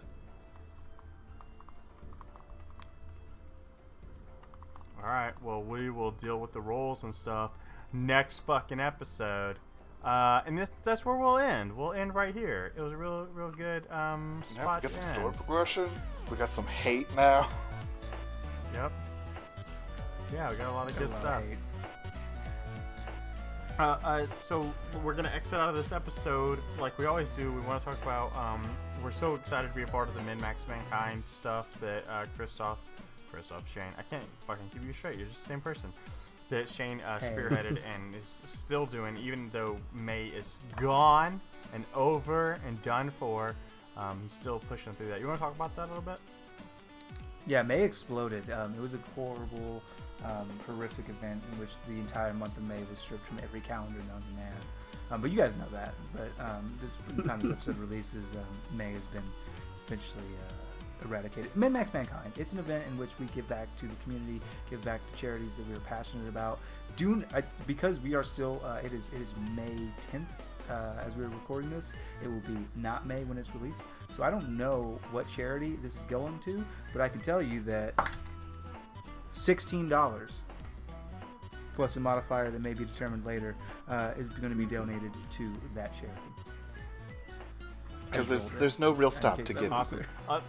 all 5.03 5.09
right, 5.13 5.33
well 5.43 5.63
we 5.63 5.91
will 5.91 6.11
deal 6.13 6.41
with 6.41 6.53
the 6.53 6.61
roles 6.61 7.05
and 7.05 7.15
stuff 7.15 7.53
next 7.93 8.41
fucking 8.41 8.81
episode. 8.81 9.59
Uh, 10.05 10.41
and 10.47 10.57
this 10.59 10.71
that's 10.83 11.05
where 11.05 11.17
we'll 11.17 11.39
end. 11.39 11.73
We'll 11.77 11.93
end 11.93 12.15
right 12.15 12.35
here. 12.35 12.73
It 12.77 12.81
was 12.81 12.93
a 12.93 12.97
real 12.97 13.27
real 13.33 13.51
good 13.51 13.91
um 13.91 14.43
Yeah, 14.55 14.63
spot 14.63 14.77
we 14.83 14.83
got 14.83 14.91
some 14.91 15.03
to 15.03 15.09
story 15.09 15.33
progression. 15.35 15.89
We 16.31 16.37
got 16.37 16.49
some 16.49 16.67
hate 16.67 17.07
now. 17.17 17.49
Yep. 18.75 18.93
Yeah, 20.35 20.51
we 20.51 20.57
got 20.57 20.69
a 20.69 20.73
lot 20.73 20.91
of 20.91 20.99
good 20.99 21.11
stuff. 21.11 21.43
Uh, 23.79 23.99
uh, 24.05 24.27
so 24.41 24.73
we're 25.05 25.15
gonna 25.15 25.33
exit 25.35 25.61
out 25.61 25.69
of 25.69 25.77
this 25.77 25.93
episode 25.93 26.59
like 26.81 26.99
we 26.99 27.05
always 27.05 27.29
do. 27.31 27.53
We 27.53 27.61
want 27.61 27.79
to 27.81 27.85
talk 27.85 28.03
about. 28.03 28.35
Um, 28.35 28.63
we're 29.05 29.11
so 29.11 29.35
excited 29.35 29.69
to 29.69 29.75
be 29.75 29.83
a 29.83 29.87
part 29.87 30.09
of 30.09 30.15
the 30.15 30.23
Min 30.23 30.41
Max 30.41 30.67
Mankind 30.67 31.23
stuff 31.27 31.67
that 31.81 32.05
uh, 32.09 32.25
Kristoff, 32.39 32.77
Kristoff 33.31 33.67
Shane. 33.67 33.93
I 33.99 34.03
can't 34.03 34.25
fucking 34.47 34.71
keep 34.73 34.83
you 34.83 34.95
straight. 34.95 35.19
You're 35.19 35.29
just 35.29 35.43
the 35.43 35.49
same 35.49 35.61
person. 35.61 35.93
That 36.49 36.71
Shane 36.71 37.03
uh, 37.03 37.19
spearheaded 37.23 37.79
and 37.95 38.15
is 38.15 38.41
still 38.47 38.87
doing, 38.87 39.19
even 39.19 39.51
though 39.53 39.77
May 39.93 40.27
is 40.29 40.59
gone 40.77 41.39
and 41.75 41.85
over 41.95 42.59
and 42.67 42.81
done 42.81 43.11
for. 43.11 43.55
Um, 43.99 44.21
he's 44.23 44.33
still 44.33 44.59
pushing 44.71 44.95
through 44.95 45.09
that. 45.09 45.21
You 45.21 45.27
want 45.27 45.39
to 45.39 45.45
talk 45.45 45.55
about 45.55 45.77
that 45.77 45.85
a 45.85 45.89
little 45.89 46.01
bit? 46.01 46.19
Yeah, 47.47 47.63
May 47.63 47.83
exploded. 47.83 48.51
Um, 48.51 48.75
it 48.75 48.81
was 48.81 48.95
a 48.95 48.99
horrible, 49.15 49.83
um, 50.27 50.49
horrific 50.67 51.09
event 51.09 51.43
in 51.53 51.59
which 51.59 51.71
the 51.89 51.95
entire 51.95 52.35
month 52.35 52.57
of 52.57 52.65
May 52.65 52.81
was 52.91 52.99
stripped 52.99 53.27
from 53.27 53.39
every 53.43 53.61
calendar 53.61 53.99
known 54.09 54.23
to 54.23 54.37
man. 54.37 54.53
Um, 55.11 55.21
but 55.21 55.31
you 55.31 55.37
guys 55.37 55.53
know 55.57 55.69
that. 55.73 55.95
But 56.13 56.45
um, 56.45 56.77
this, 56.81 56.91
by 57.09 57.23
the 57.23 57.29
time 57.29 57.41
this 57.41 57.51
episode 57.57 57.79
releases, 57.79 58.35
um, 58.35 58.77
May 58.77 58.93
has 58.93 59.07
been 59.07 59.23
eventually 59.87 60.25
uh, 60.49 61.07
eradicated. 61.07 61.55
Min 61.55 61.73
Max 61.73 61.93
Mankind. 61.95 62.33
It's 62.37 62.53
an 62.53 62.59
event 62.59 62.85
in 62.89 62.99
which 62.99 63.11
we 63.21 63.27
give 63.27 63.49
back 63.49 63.75
to 63.77 63.87
the 63.87 63.95
community, 64.03 64.41
give 64.69 64.85
back 64.85 65.07
to 65.07 65.15
charities 65.15 65.55
that 65.57 65.69
we 65.69 65.75
are 65.75 65.81
passionate 65.81 66.29
about. 66.29 66.59
Do 66.97 67.23
I, 67.35 67.43
because 67.67 68.01
we 68.01 68.15
are 68.15 68.25
still. 68.25 68.61
Uh, 68.65 68.81
it 68.85 68.93
is 68.93 69.11
it 69.15 69.21
is 69.21 69.33
May 69.55 69.87
10th. 70.13 70.27
Uh, 70.69 71.01
as 71.07 71.15
we're 71.15 71.29
recording 71.29 71.71
this, 71.71 71.93
it 72.25 72.27
will 72.27 72.41
be 72.41 72.59
not 72.75 73.07
May 73.07 73.23
when 73.23 73.39
it's 73.39 73.55
released. 73.55 73.83
So 74.09 74.25
I 74.25 74.31
don't 74.31 74.57
know 74.57 74.99
what 75.13 75.29
charity 75.29 75.79
this 75.81 75.95
is 75.95 76.03
going 76.05 76.41
to, 76.41 76.65
but 76.93 77.01
I 77.01 77.09
can 77.09 77.21
tell 77.21 77.41
you 77.41 77.61
that 77.61 77.95
$16 79.37 80.31
plus 81.75 81.97
a 81.97 82.01
modifier 82.01 82.51
that 82.51 82.61
may 82.63 82.73
be 82.73 82.85
determined 82.85 83.25
later 83.27 83.55
uh, 83.89 84.13
is 84.17 84.31
going 84.31 84.51
to 84.51 84.57
be 84.59 84.65
donated 84.65 85.13
to 85.31 85.53
that 85.75 85.93
charity. 85.93 86.21
Because 88.11 88.29
there's 88.29 88.51
there's 88.51 88.79
no 88.79 88.93
real 88.93 89.11
stop 89.11 89.43
to 89.45 89.53
that 89.53 89.61
get. 89.61 89.73
Awesome. 89.73 90.03
Uh, 90.29 90.41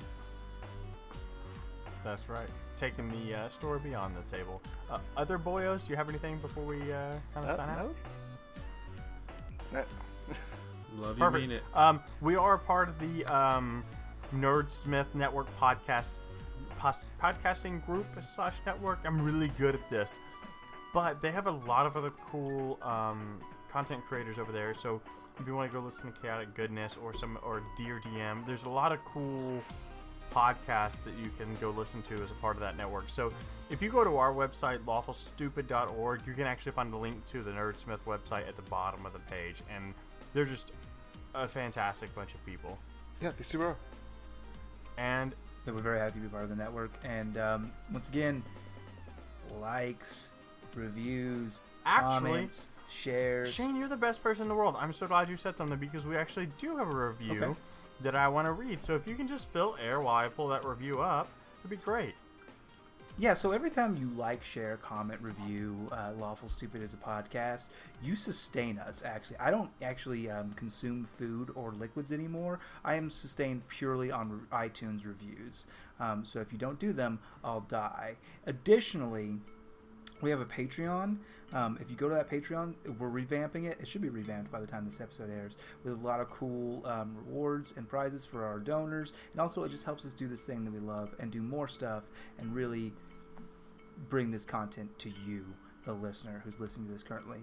that's 2.04 2.30
right. 2.30 2.48
Taking 2.78 3.10
the 3.26 3.36
uh, 3.36 3.50
story 3.50 3.80
beyond 3.84 4.16
the 4.16 4.38
table. 4.38 4.62
Uh, 4.90 5.00
other 5.18 5.38
boyos, 5.40 5.84
do 5.84 5.90
you 5.90 5.98
have 5.98 6.08
anything 6.08 6.38
before 6.38 6.64
we 6.64 6.80
uh, 6.94 7.16
kind 7.34 7.50
of 7.50 7.50
Uh, 7.50 7.58
sign 7.58 7.70
out? 7.80 7.96
no? 9.74 9.84
Love 11.02 11.18
you, 11.18 11.24
Perfect. 11.24 11.42
mean 11.42 11.52
it. 11.52 11.64
Um, 11.74 12.00
we 12.22 12.36
are 12.38 12.58
part 12.58 12.88
of 12.88 12.98
the 13.00 13.26
um, 13.26 13.84
Nerdsmith 14.36 15.08
Network 15.14 15.48
podcast 15.60 15.82
pos- 15.96 16.16
podcasting 16.78 17.86
group 17.86 18.06
slash 18.36 18.56
network. 18.66 19.00
I'm 19.06 19.22
really 19.22 19.50
good 19.58 19.76
at 19.76 19.90
this, 19.90 20.18
but 20.94 21.22
they 21.22 21.32
have 21.32 21.48
a 21.48 21.52
lot 21.52 21.86
of 21.86 21.98
other 21.98 22.12
cool 22.32 22.80
um, 22.82 23.40
content 23.72 24.04
creators 24.08 24.38
over 24.38 24.52
there. 24.52 24.74
So 24.74 25.02
if 25.40 25.48
you 25.48 25.56
want 25.56 25.72
to 25.72 25.78
go 25.78 25.84
listen 25.84 26.12
to 26.12 26.20
Chaotic 26.20 26.54
Goodness 26.56 26.98
or 27.04 27.14
some 27.14 27.38
or 27.44 27.62
Dear 27.76 28.00
DM, 28.00 28.46
there's 28.46 28.64
a 28.64 28.70
lot 28.70 28.92
of 28.92 29.00
cool 29.06 29.62
podcasts 30.34 31.04
that 31.04 31.14
you 31.22 31.32
can 31.38 31.48
go 31.62 31.70
listen 31.72 32.02
to 32.04 32.16
as 32.24 32.32
a 32.32 32.36
part 32.36 32.56
of 32.56 32.62
that 32.62 32.78
network. 32.78 33.10
So 33.10 33.32
if 33.70 33.82
you 33.82 33.90
go 33.90 34.04
to 34.04 34.18
our 34.18 34.34
website, 34.34 34.80
lawfulstupid.org, 34.80 36.22
you 36.26 36.34
can 36.34 36.44
actually 36.44 36.72
find 36.74 36.94
a 36.94 36.98
link 36.98 37.26
to 37.28 37.44
the 37.44 37.52
Nerdsmith 37.52 38.00
website 38.06 38.48
at 38.48 38.56
the 38.56 38.62
bottom 38.64 39.06
of 39.06 39.14
the 39.14 39.20
page. 39.20 39.64
And 39.74 39.94
they're 40.34 40.46
just 40.46 40.72
a 41.34 41.48
fantastic 41.48 42.14
bunch 42.16 42.34
of 42.34 42.46
people. 42.46 42.78
yeah, 43.22 43.32
they 43.38 43.44
super 43.44 43.68
are. 43.68 43.76
And 44.98 45.34
that 45.68 45.76
we're 45.76 45.82
very 45.82 46.00
happy 46.00 46.14
to 46.14 46.20
be 46.22 46.30
part 46.30 46.44
of 46.44 46.50
the 46.50 46.56
network. 46.56 46.92
And 47.04 47.38
um, 47.38 47.72
once 47.92 48.08
again, 48.08 48.42
likes, 49.60 50.32
reviews, 50.74 51.60
Actually, 51.86 52.32
comments, 52.32 52.68
shares. 52.90 53.54
Shane, 53.54 53.76
you're 53.76 53.90
the 53.90 53.98
best 53.98 54.24
person 54.24 54.44
in 54.44 54.48
the 54.48 54.56
world. 54.56 54.76
I'm 54.80 54.94
so 54.94 55.08
glad 55.08 55.28
you 55.30 55.36
said 55.38 55.58
something 55.58 55.78
because 55.78 56.08
we 56.08 56.16
actually 56.16 56.48
do 56.58 56.78
have 56.78 56.88
a 56.90 56.96
review 56.96 57.44
Okay. 57.44 57.60
that 58.02 58.16
I 58.16 58.30
want 58.30 58.48
to 58.48 58.54
read. 58.54 58.82
So 58.82 58.96
if 58.96 59.06
you 59.06 59.16
can 59.16 59.28
just 59.28 59.50
fill 59.50 59.76
air 59.84 60.00
while 60.00 60.16
I 60.16 60.30
pull 60.30 60.48
that 60.48 60.64
review 60.66 61.02
up, 61.02 61.28
it'd 61.60 61.70
be 61.70 61.76
great. 61.84 62.16
Yeah, 63.20 63.34
so 63.34 63.52
every 63.52 63.72
time 63.72 63.98
you 63.98 64.12
like, 64.16 64.44
share, 64.44 64.78
comment, 64.78 65.20
review 65.24 65.90
uh, 65.92 66.12
Lawful 66.20 66.50
Stupid 66.50 66.84
as 66.84 66.94
a 66.94 66.98
podcast, 66.98 67.70
you 68.00 68.16
sustain 68.16 68.78
us, 68.78 69.02
actually. 69.04 69.38
I 69.38 69.50
don't 69.50 69.72
actually 69.82 70.30
um, 70.30 70.54
consume 70.54 71.08
food 71.18 71.50
or 71.56 71.72
liquids 71.72 72.12
anymore. 72.12 72.60
I 72.86 72.94
am 72.94 73.10
sustained 73.10 73.68
purely 73.70 74.12
on 74.12 74.32
re- 74.52 74.70
iTunes 74.70 75.04
reviews. 75.04 75.66
Um, 76.00 76.26
so 76.26 76.42
if 76.42 76.52
you 76.52 76.60
don't 76.60 76.78
do 76.78 76.94
them, 76.94 77.18
I'll 77.44 77.62
die. 77.62 78.18
Additionally, 78.46 79.38
we 80.22 80.30
have 80.30 80.40
a 80.40 80.46
Patreon. 80.46 81.18
Um, 81.54 81.80
if 81.82 81.90
you 81.90 81.96
go 81.96 82.10
to 82.10 82.16
that 82.16 82.30
Patreon, 82.30 82.76
we're 83.00 83.10
revamping 83.10 83.66
it. 83.66 83.78
It 83.80 83.88
should 83.88 84.02
be 84.02 84.10
revamped 84.10 84.52
by 84.52 84.60
the 84.60 84.68
time 84.68 84.86
this 84.86 85.00
episode 85.00 85.32
airs, 85.32 85.56
with 85.84 85.94
a 85.94 86.06
lot 86.06 86.20
of 86.20 86.30
cool 86.30 86.86
um, 86.86 87.16
rewards 87.26 87.74
and 87.78 87.88
prizes 87.88 88.26
for 88.26 88.44
our 88.44 88.60
donors. 88.60 89.14
And 89.32 89.42
also, 89.42 89.64
it 89.64 89.70
just 89.70 89.86
helps 89.86 90.06
us 90.06 90.14
do 90.14 90.28
this 90.28 90.44
thing 90.44 90.66
that 90.66 90.74
we 90.74 90.80
love 90.80 91.16
and 91.20 91.32
do 91.32 91.42
more 91.42 91.68
stuff 91.68 92.04
and 92.38 92.54
really 92.54 92.94
bring 94.10 94.32
this 94.32 94.46
content 94.46 94.98
to 95.00 95.10
you, 95.26 95.46
the 95.86 95.94
listener 95.94 96.42
who's 96.44 96.60
listening 96.60 96.88
to 96.88 96.94
this 96.94 97.04
currently. 97.04 97.40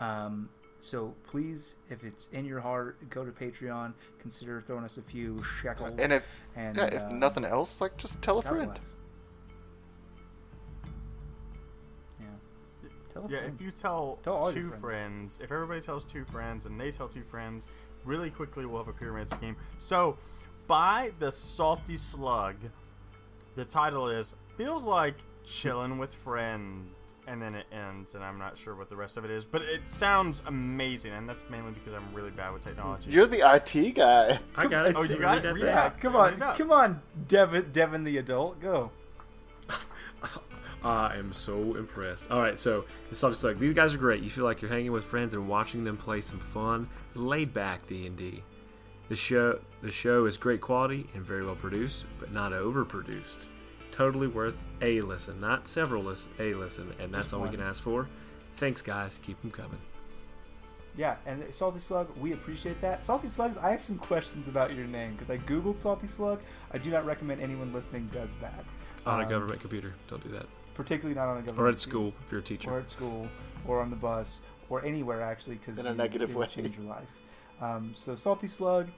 Um, 0.00 0.48
so 0.80 1.14
please, 1.26 1.76
if 1.88 2.04
it's 2.04 2.28
in 2.32 2.44
your 2.44 2.60
heart, 2.60 3.08
go 3.08 3.24
to 3.24 3.30
Patreon. 3.32 3.94
Consider 4.20 4.60
throwing 4.66 4.84
us 4.84 4.98
a 4.98 5.02
few 5.02 5.42
shekels. 5.42 5.98
And 5.98 6.12
if 6.12 6.24
and, 6.56 6.76
yeah, 6.76 6.84
if 6.86 7.02
uh, 7.02 7.08
nothing 7.14 7.44
else, 7.44 7.80
like 7.80 7.96
just 7.96 8.20
tell 8.20 8.38
a 8.38 8.42
God 8.42 8.50
friend. 8.50 8.70
bless. 8.72 8.94
Yeah. 12.20 12.26
Tell 13.12 13.24
a 13.24 13.28
Yeah, 13.30 13.38
friend. 13.40 13.54
if 13.58 13.64
you 13.64 13.70
tell, 13.70 14.18
Tell 14.22 14.52
two 14.52 14.68
friends. 14.68 14.80
friends. 14.82 15.40
if 15.42 15.50
everybody 15.52 15.80
tells 15.80 16.04
two 16.04 16.24
friends 16.26 16.66
and 16.66 16.78
they 16.80 16.90
tell 16.90 17.08
two 17.08 17.24
friends, 17.24 17.66
really 18.04 18.30
quickly 18.30 18.66
we'll 18.66 18.84
have 18.84 18.88
a 18.94 18.98
pyramid 18.98 19.30
scheme. 19.30 19.56
So, 19.78 20.18
by 20.66 21.12
the 21.18 21.30
salty 21.30 21.96
slug, 21.96 22.56
the 23.54 23.64
title 23.64 24.08
is 24.08 24.34
feels 24.56 24.84
like 24.84 25.14
chilling 25.46 25.98
with 25.98 26.14
friends, 26.14 26.90
and 27.26 27.40
then 27.40 27.54
it 27.54 27.66
ends, 27.72 28.14
and 28.14 28.22
I'm 28.22 28.38
not 28.38 28.56
sure 28.58 28.74
what 28.74 28.88
the 28.90 28.96
rest 28.96 29.16
of 29.16 29.24
it 29.24 29.30
is, 29.30 29.44
but 29.44 29.62
it 29.62 29.82
sounds 29.86 30.42
amazing, 30.46 31.12
and 31.12 31.28
that's 31.28 31.42
mainly 31.50 31.72
because 31.72 31.94
I'm 31.94 32.12
really 32.12 32.30
bad 32.30 32.52
with 32.52 32.62
technology. 32.62 33.10
You're 33.10 33.26
the 33.26 33.40
IT 33.54 33.94
guy. 33.94 34.38
I 34.56 34.66
got 34.66 34.86
it. 34.86 34.94
Oh, 34.96 35.02
you 35.02 35.16
got 35.16 35.38
it? 35.38 35.42
that 35.44 35.54
Read 35.54 35.60
thing. 35.60 35.68
yeah, 35.68 35.90
come 35.90 36.16
on, 36.16 36.38
come 36.56 36.70
on, 36.70 37.00
Devin, 37.28 37.70
Devin 37.72 38.04
the 38.04 38.18
adult, 38.18 38.60
go. 38.60 38.90
I 40.84 41.16
am 41.16 41.32
so 41.32 41.76
impressed. 41.76 42.30
All 42.30 42.40
right, 42.40 42.58
so 42.58 42.84
the 43.08 43.14
subject's 43.14 43.42
like 43.42 43.58
these 43.58 43.72
guys 43.72 43.94
are 43.94 43.98
great. 43.98 44.22
You 44.22 44.28
feel 44.28 44.44
like 44.44 44.60
you're 44.60 44.70
hanging 44.70 44.92
with 44.92 45.04
friends 45.04 45.32
and 45.32 45.48
watching 45.48 45.82
them 45.84 45.96
play 45.96 46.20
some 46.20 46.40
fun, 46.40 46.88
laid 47.14 47.54
back 47.54 47.86
D 47.86 48.06
and 48.06 48.16
D. 48.16 48.42
The 49.08 49.16
show 49.16 49.60
the 49.82 49.90
show 49.90 50.26
is 50.26 50.36
great 50.36 50.60
quality 50.60 51.06
and 51.14 51.24
very 51.24 51.44
well 51.44 51.54
produced, 51.54 52.04
but 52.18 52.32
not 52.32 52.52
overproduced. 52.52 53.46
Totally 53.94 54.26
worth 54.26 54.56
a 54.82 55.00
listen, 55.02 55.40
not 55.40 55.68
several 55.68 56.02
listen, 56.02 56.32
a 56.40 56.52
listen, 56.54 56.92
and 56.98 57.14
that's 57.14 57.26
Just 57.26 57.34
all 57.34 57.38
one. 57.42 57.48
we 57.50 57.56
can 57.56 57.64
ask 57.64 57.80
for. 57.80 58.08
Thanks, 58.56 58.82
guys. 58.82 59.20
Keep 59.22 59.40
them 59.40 59.52
coming. 59.52 59.78
Yeah, 60.96 61.14
and 61.26 61.44
Salty 61.54 61.78
Slug, 61.78 62.08
we 62.18 62.32
appreciate 62.32 62.80
that. 62.80 63.04
Salty 63.04 63.28
Slugs, 63.28 63.56
I 63.56 63.70
have 63.70 63.80
some 63.80 63.96
questions 63.96 64.48
about 64.48 64.74
your 64.74 64.86
name 64.86 65.12
because 65.12 65.30
I 65.30 65.38
googled 65.38 65.80
Salty 65.80 66.08
Slug. 66.08 66.40
I 66.72 66.78
do 66.78 66.90
not 66.90 67.06
recommend 67.06 67.40
anyone 67.40 67.72
listening 67.72 68.10
does 68.12 68.34
that. 68.38 68.64
On 69.06 69.20
a 69.20 69.22
Um, 69.22 69.28
government 69.28 69.60
computer, 69.60 69.94
don't 70.08 70.22
do 70.24 70.28
that. 70.30 70.46
particularly 70.74 71.14
not 71.14 71.28
on 71.28 71.36
a 71.36 71.40
government 71.42 71.58
Or 71.60 71.68
at 71.68 71.76
computer. 71.76 71.78
school 71.90 72.12
if 72.26 72.32
you're 72.32 72.40
a 72.40 72.44
teacher. 72.44 72.70
or 72.72 72.80
at 72.80 72.90
school, 72.90 73.28
or 73.64 73.80
on 73.80 73.90
the 73.90 73.96
bus, 73.96 74.40
or 74.70 74.84
anywhere 74.84 75.22
actually, 75.22 75.54
because 75.54 75.78
In 75.78 75.86
a 75.86 75.94
negative 75.94 76.30
it 76.30 76.34
will 76.34 76.40
way. 76.40 76.48
change 76.48 76.76
your 76.76 76.86
life. 76.86 77.06
Um, 77.60 77.92
so 77.94 78.16
salty 78.16 78.48
slug, 78.48 78.88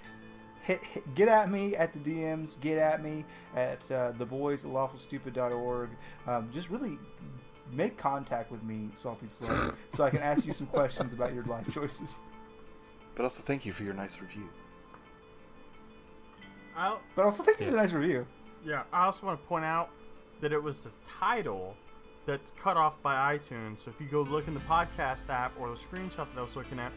hit, 0.66 0.82
hit, 0.82 1.14
get 1.14 1.28
at 1.28 1.50
me 1.50 1.76
at 1.76 1.92
the 1.92 1.98
DMs. 1.98 2.60
Get 2.60 2.78
at 2.78 3.02
me 3.02 3.24
at 3.54 3.88
uh, 3.90 4.12
the 4.12 4.26
boys 4.26 4.64
at 4.64 4.70
lawfulstupid.org. 4.72 5.90
Um, 6.26 6.50
just 6.52 6.68
really 6.70 6.98
make 7.72 7.96
contact 7.96 8.50
with 8.50 8.62
me, 8.64 8.90
salty 8.94 9.28
slug, 9.28 9.76
so 9.90 10.04
I 10.04 10.10
can 10.10 10.20
ask 10.20 10.44
you 10.44 10.52
some 10.52 10.66
questions 10.66 11.12
about 11.12 11.34
your 11.34 11.44
life 11.44 11.72
choices. 11.72 12.18
But 13.14 13.22
also 13.22 13.42
thank 13.42 13.64
you 13.64 13.72
for 13.72 13.84
your 13.84 13.94
nice 13.94 14.20
review. 14.20 14.48
I'll, 16.76 17.00
But 17.14 17.24
also 17.24 17.42
thank 17.42 17.60
you 17.60 17.66
for 17.66 17.72
the 17.72 17.78
nice 17.78 17.92
review. 17.92 18.26
Yeah, 18.64 18.82
I 18.92 19.06
also 19.06 19.24
want 19.26 19.40
to 19.40 19.46
point 19.46 19.64
out 19.64 19.90
that 20.40 20.52
it 20.52 20.62
was 20.62 20.80
the 20.80 20.90
title 21.08 21.74
that's 22.26 22.52
cut 22.60 22.76
off 22.76 23.00
by 23.02 23.36
iTunes. 23.36 23.82
So 23.82 23.90
if 23.90 24.00
you 24.00 24.06
go 24.06 24.22
look 24.22 24.48
in 24.48 24.54
the 24.54 24.60
podcast 24.60 25.30
app 25.30 25.52
or 25.58 25.70
the 25.70 25.76
screenshot 25.76 26.26
that 26.28 26.36
I 26.36 26.42
was 26.42 26.56
looking 26.56 26.78
at, 26.78 26.92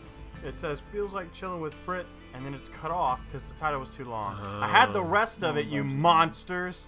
it 0.45 0.55
says 0.55 0.81
"feels 0.91 1.13
like 1.13 1.31
chilling 1.33 1.61
with 1.61 1.73
Frit," 1.85 2.05
and 2.33 2.45
then 2.45 2.53
it's 2.53 2.69
cut 2.69 2.91
off 2.91 3.19
because 3.27 3.47
the 3.49 3.55
title 3.59 3.79
was 3.79 3.89
too 3.89 4.05
long. 4.05 4.37
I 4.61 4.67
had 4.67 4.93
the 4.93 4.99
Oh. 4.99 5.03
rest 5.03 5.43
of 5.43 5.57
it, 5.57 5.65
you 5.67 5.83
monsters. 5.83 6.87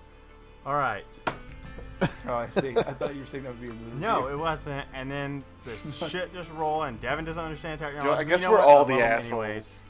All 0.66 0.76
right. 0.76 1.06
Oh, 2.28 2.34
I 2.34 2.48
see. 2.48 2.76
I 2.76 2.94
thought 2.94 3.14
you 3.14 3.20
were 3.22 3.28
saying 3.28 3.44
that 3.44 3.52
was 3.52 3.62
the 3.62 3.68
review. 3.68 3.92
No, 4.00 4.26
it 4.28 4.36
wasn't. 4.36 4.88
And 4.92 5.10
then 5.12 5.44
the 5.66 5.92
shit 6.10 6.34
just 6.34 6.52
roll, 6.54 6.82
and 6.84 7.00
Devin 7.00 7.26
doesn't 7.26 7.44
understand 7.44 7.80
You 7.80 7.86
technology. 7.88 8.10
know, 8.12 8.18
I 8.18 8.22
You 8.22 8.28
guess 8.28 8.42
know 8.42 8.52
we're 8.52 8.58
what? 8.58 8.68
all 8.68 8.86
the 8.86 8.96
assholes. 9.04 9.44
anyways. 9.44 9.84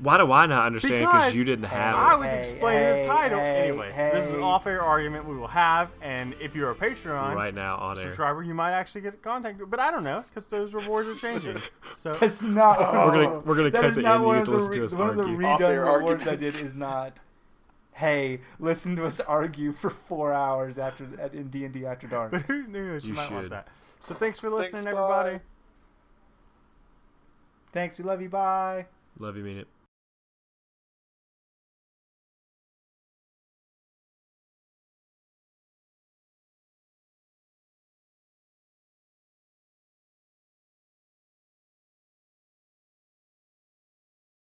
Why 0.00 0.18
do 0.18 0.30
I 0.32 0.46
not 0.46 0.66
understand? 0.66 0.98
Because 0.98 1.12
Because 1.12 1.34
you 1.36 1.44
didn't 1.44 1.66
have 1.66 1.94
I 1.94 2.10
it. 2.10 2.12
I 2.12 2.16
was 2.16 2.30
Hey, 2.30 2.38
explaining 2.40 2.82
hey, 2.82 3.00
the 3.02 3.06
title. 3.06 3.38
hey, 3.38 3.68
Anyways, 3.68 3.96
this 3.96 4.26
is 4.26 4.32
an 4.32 4.40
off-air 4.42 4.82
argument 4.82 5.24
we 5.24 5.36
will 5.36 5.46
have, 5.46 5.90
and 6.02 6.34
if 6.40 6.54
you're 6.56 6.72
a 6.72 6.74
Patreon 6.74 7.34
right 7.34 7.54
now 7.54 7.76
on 7.76 7.96
air. 7.96 8.02
subscriber, 8.04 8.42
you 8.42 8.54
might 8.54 8.72
actually 8.72 9.02
get 9.02 9.22
contact. 9.22 9.60
But 9.70 9.78
I 9.80 9.90
don't 9.92 10.02
know 10.04 10.24
because 10.28 10.46
those 10.50 10.74
rewards 10.74 11.08
are 11.08 11.14
changing. 11.14 11.56
So 11.94 12.12
That's 12.14 12.42
not. 12.42 12.78
We're 13.06 13.24
gonna- 13.24 13.38
we're 13.40 13.54
gonna 13.54 13.70
cut 13.70 13.94
the 13.94 14.02
not 14.02 14.14
end. 14.16 14.22
You 14.22 14.26
one 14.26 14.36
get 14.36 14.40
of 14.42 14.46
to 14.46 14.50
the 14.50 14.56
listen 14.56 14.72
to 14.72 14.84
us 14.84 14.94
One 14.94 15.08
of 15.10 15.16
the 15.16 15.22
argue. 15.22 15.38
redone 15.38 15.54
Off-air 15.54 15.84
rewards 15.84 16.26
I 16.26 16.34
did 16.36 16.42
is 16.42 16.74
not. 16.74 17.20
Hey, 17.92 18.40
listen 18.58 18.96
to 18.96 19.04
us 19.04 19.20
argue 19.20 19.72
for 19.72 19.90
four 19.90 20.32
hours 20.32 20.76
after 20.76 21.06
at, 21.20 21.34
in 21.34 21.48
D 21.50 21.64
and 21.64 21.72
D 21.72 21.86
after 21.86 22.08
dark. 22.08 22.32
but 22.32 22.42
who 22.42 22.66
knew 22.66 22.94
You, 22.94 22.98
You 23.00 23.14
might 23.14 23.30
want 23.30 23.44
should. 23.44 23.52
that. 23.52 23.68
So 24.00 24.12
thanks 24.12 24.40
for 24.40 24.50
listening, 24.50 24.82
Thanks, 24.82 24.98
everybody. 24.98 25.36
bye. 25.36 25.40
Thanks, 27.72 27.98
we 27.98 28.04
love 28.04 28.20
you. 28.20 28.28
Bye. 28.28 28.86
Love 29.18 29.36
you, 29.36 29.44
mean 29.44 29.58
it. 29.58 29.68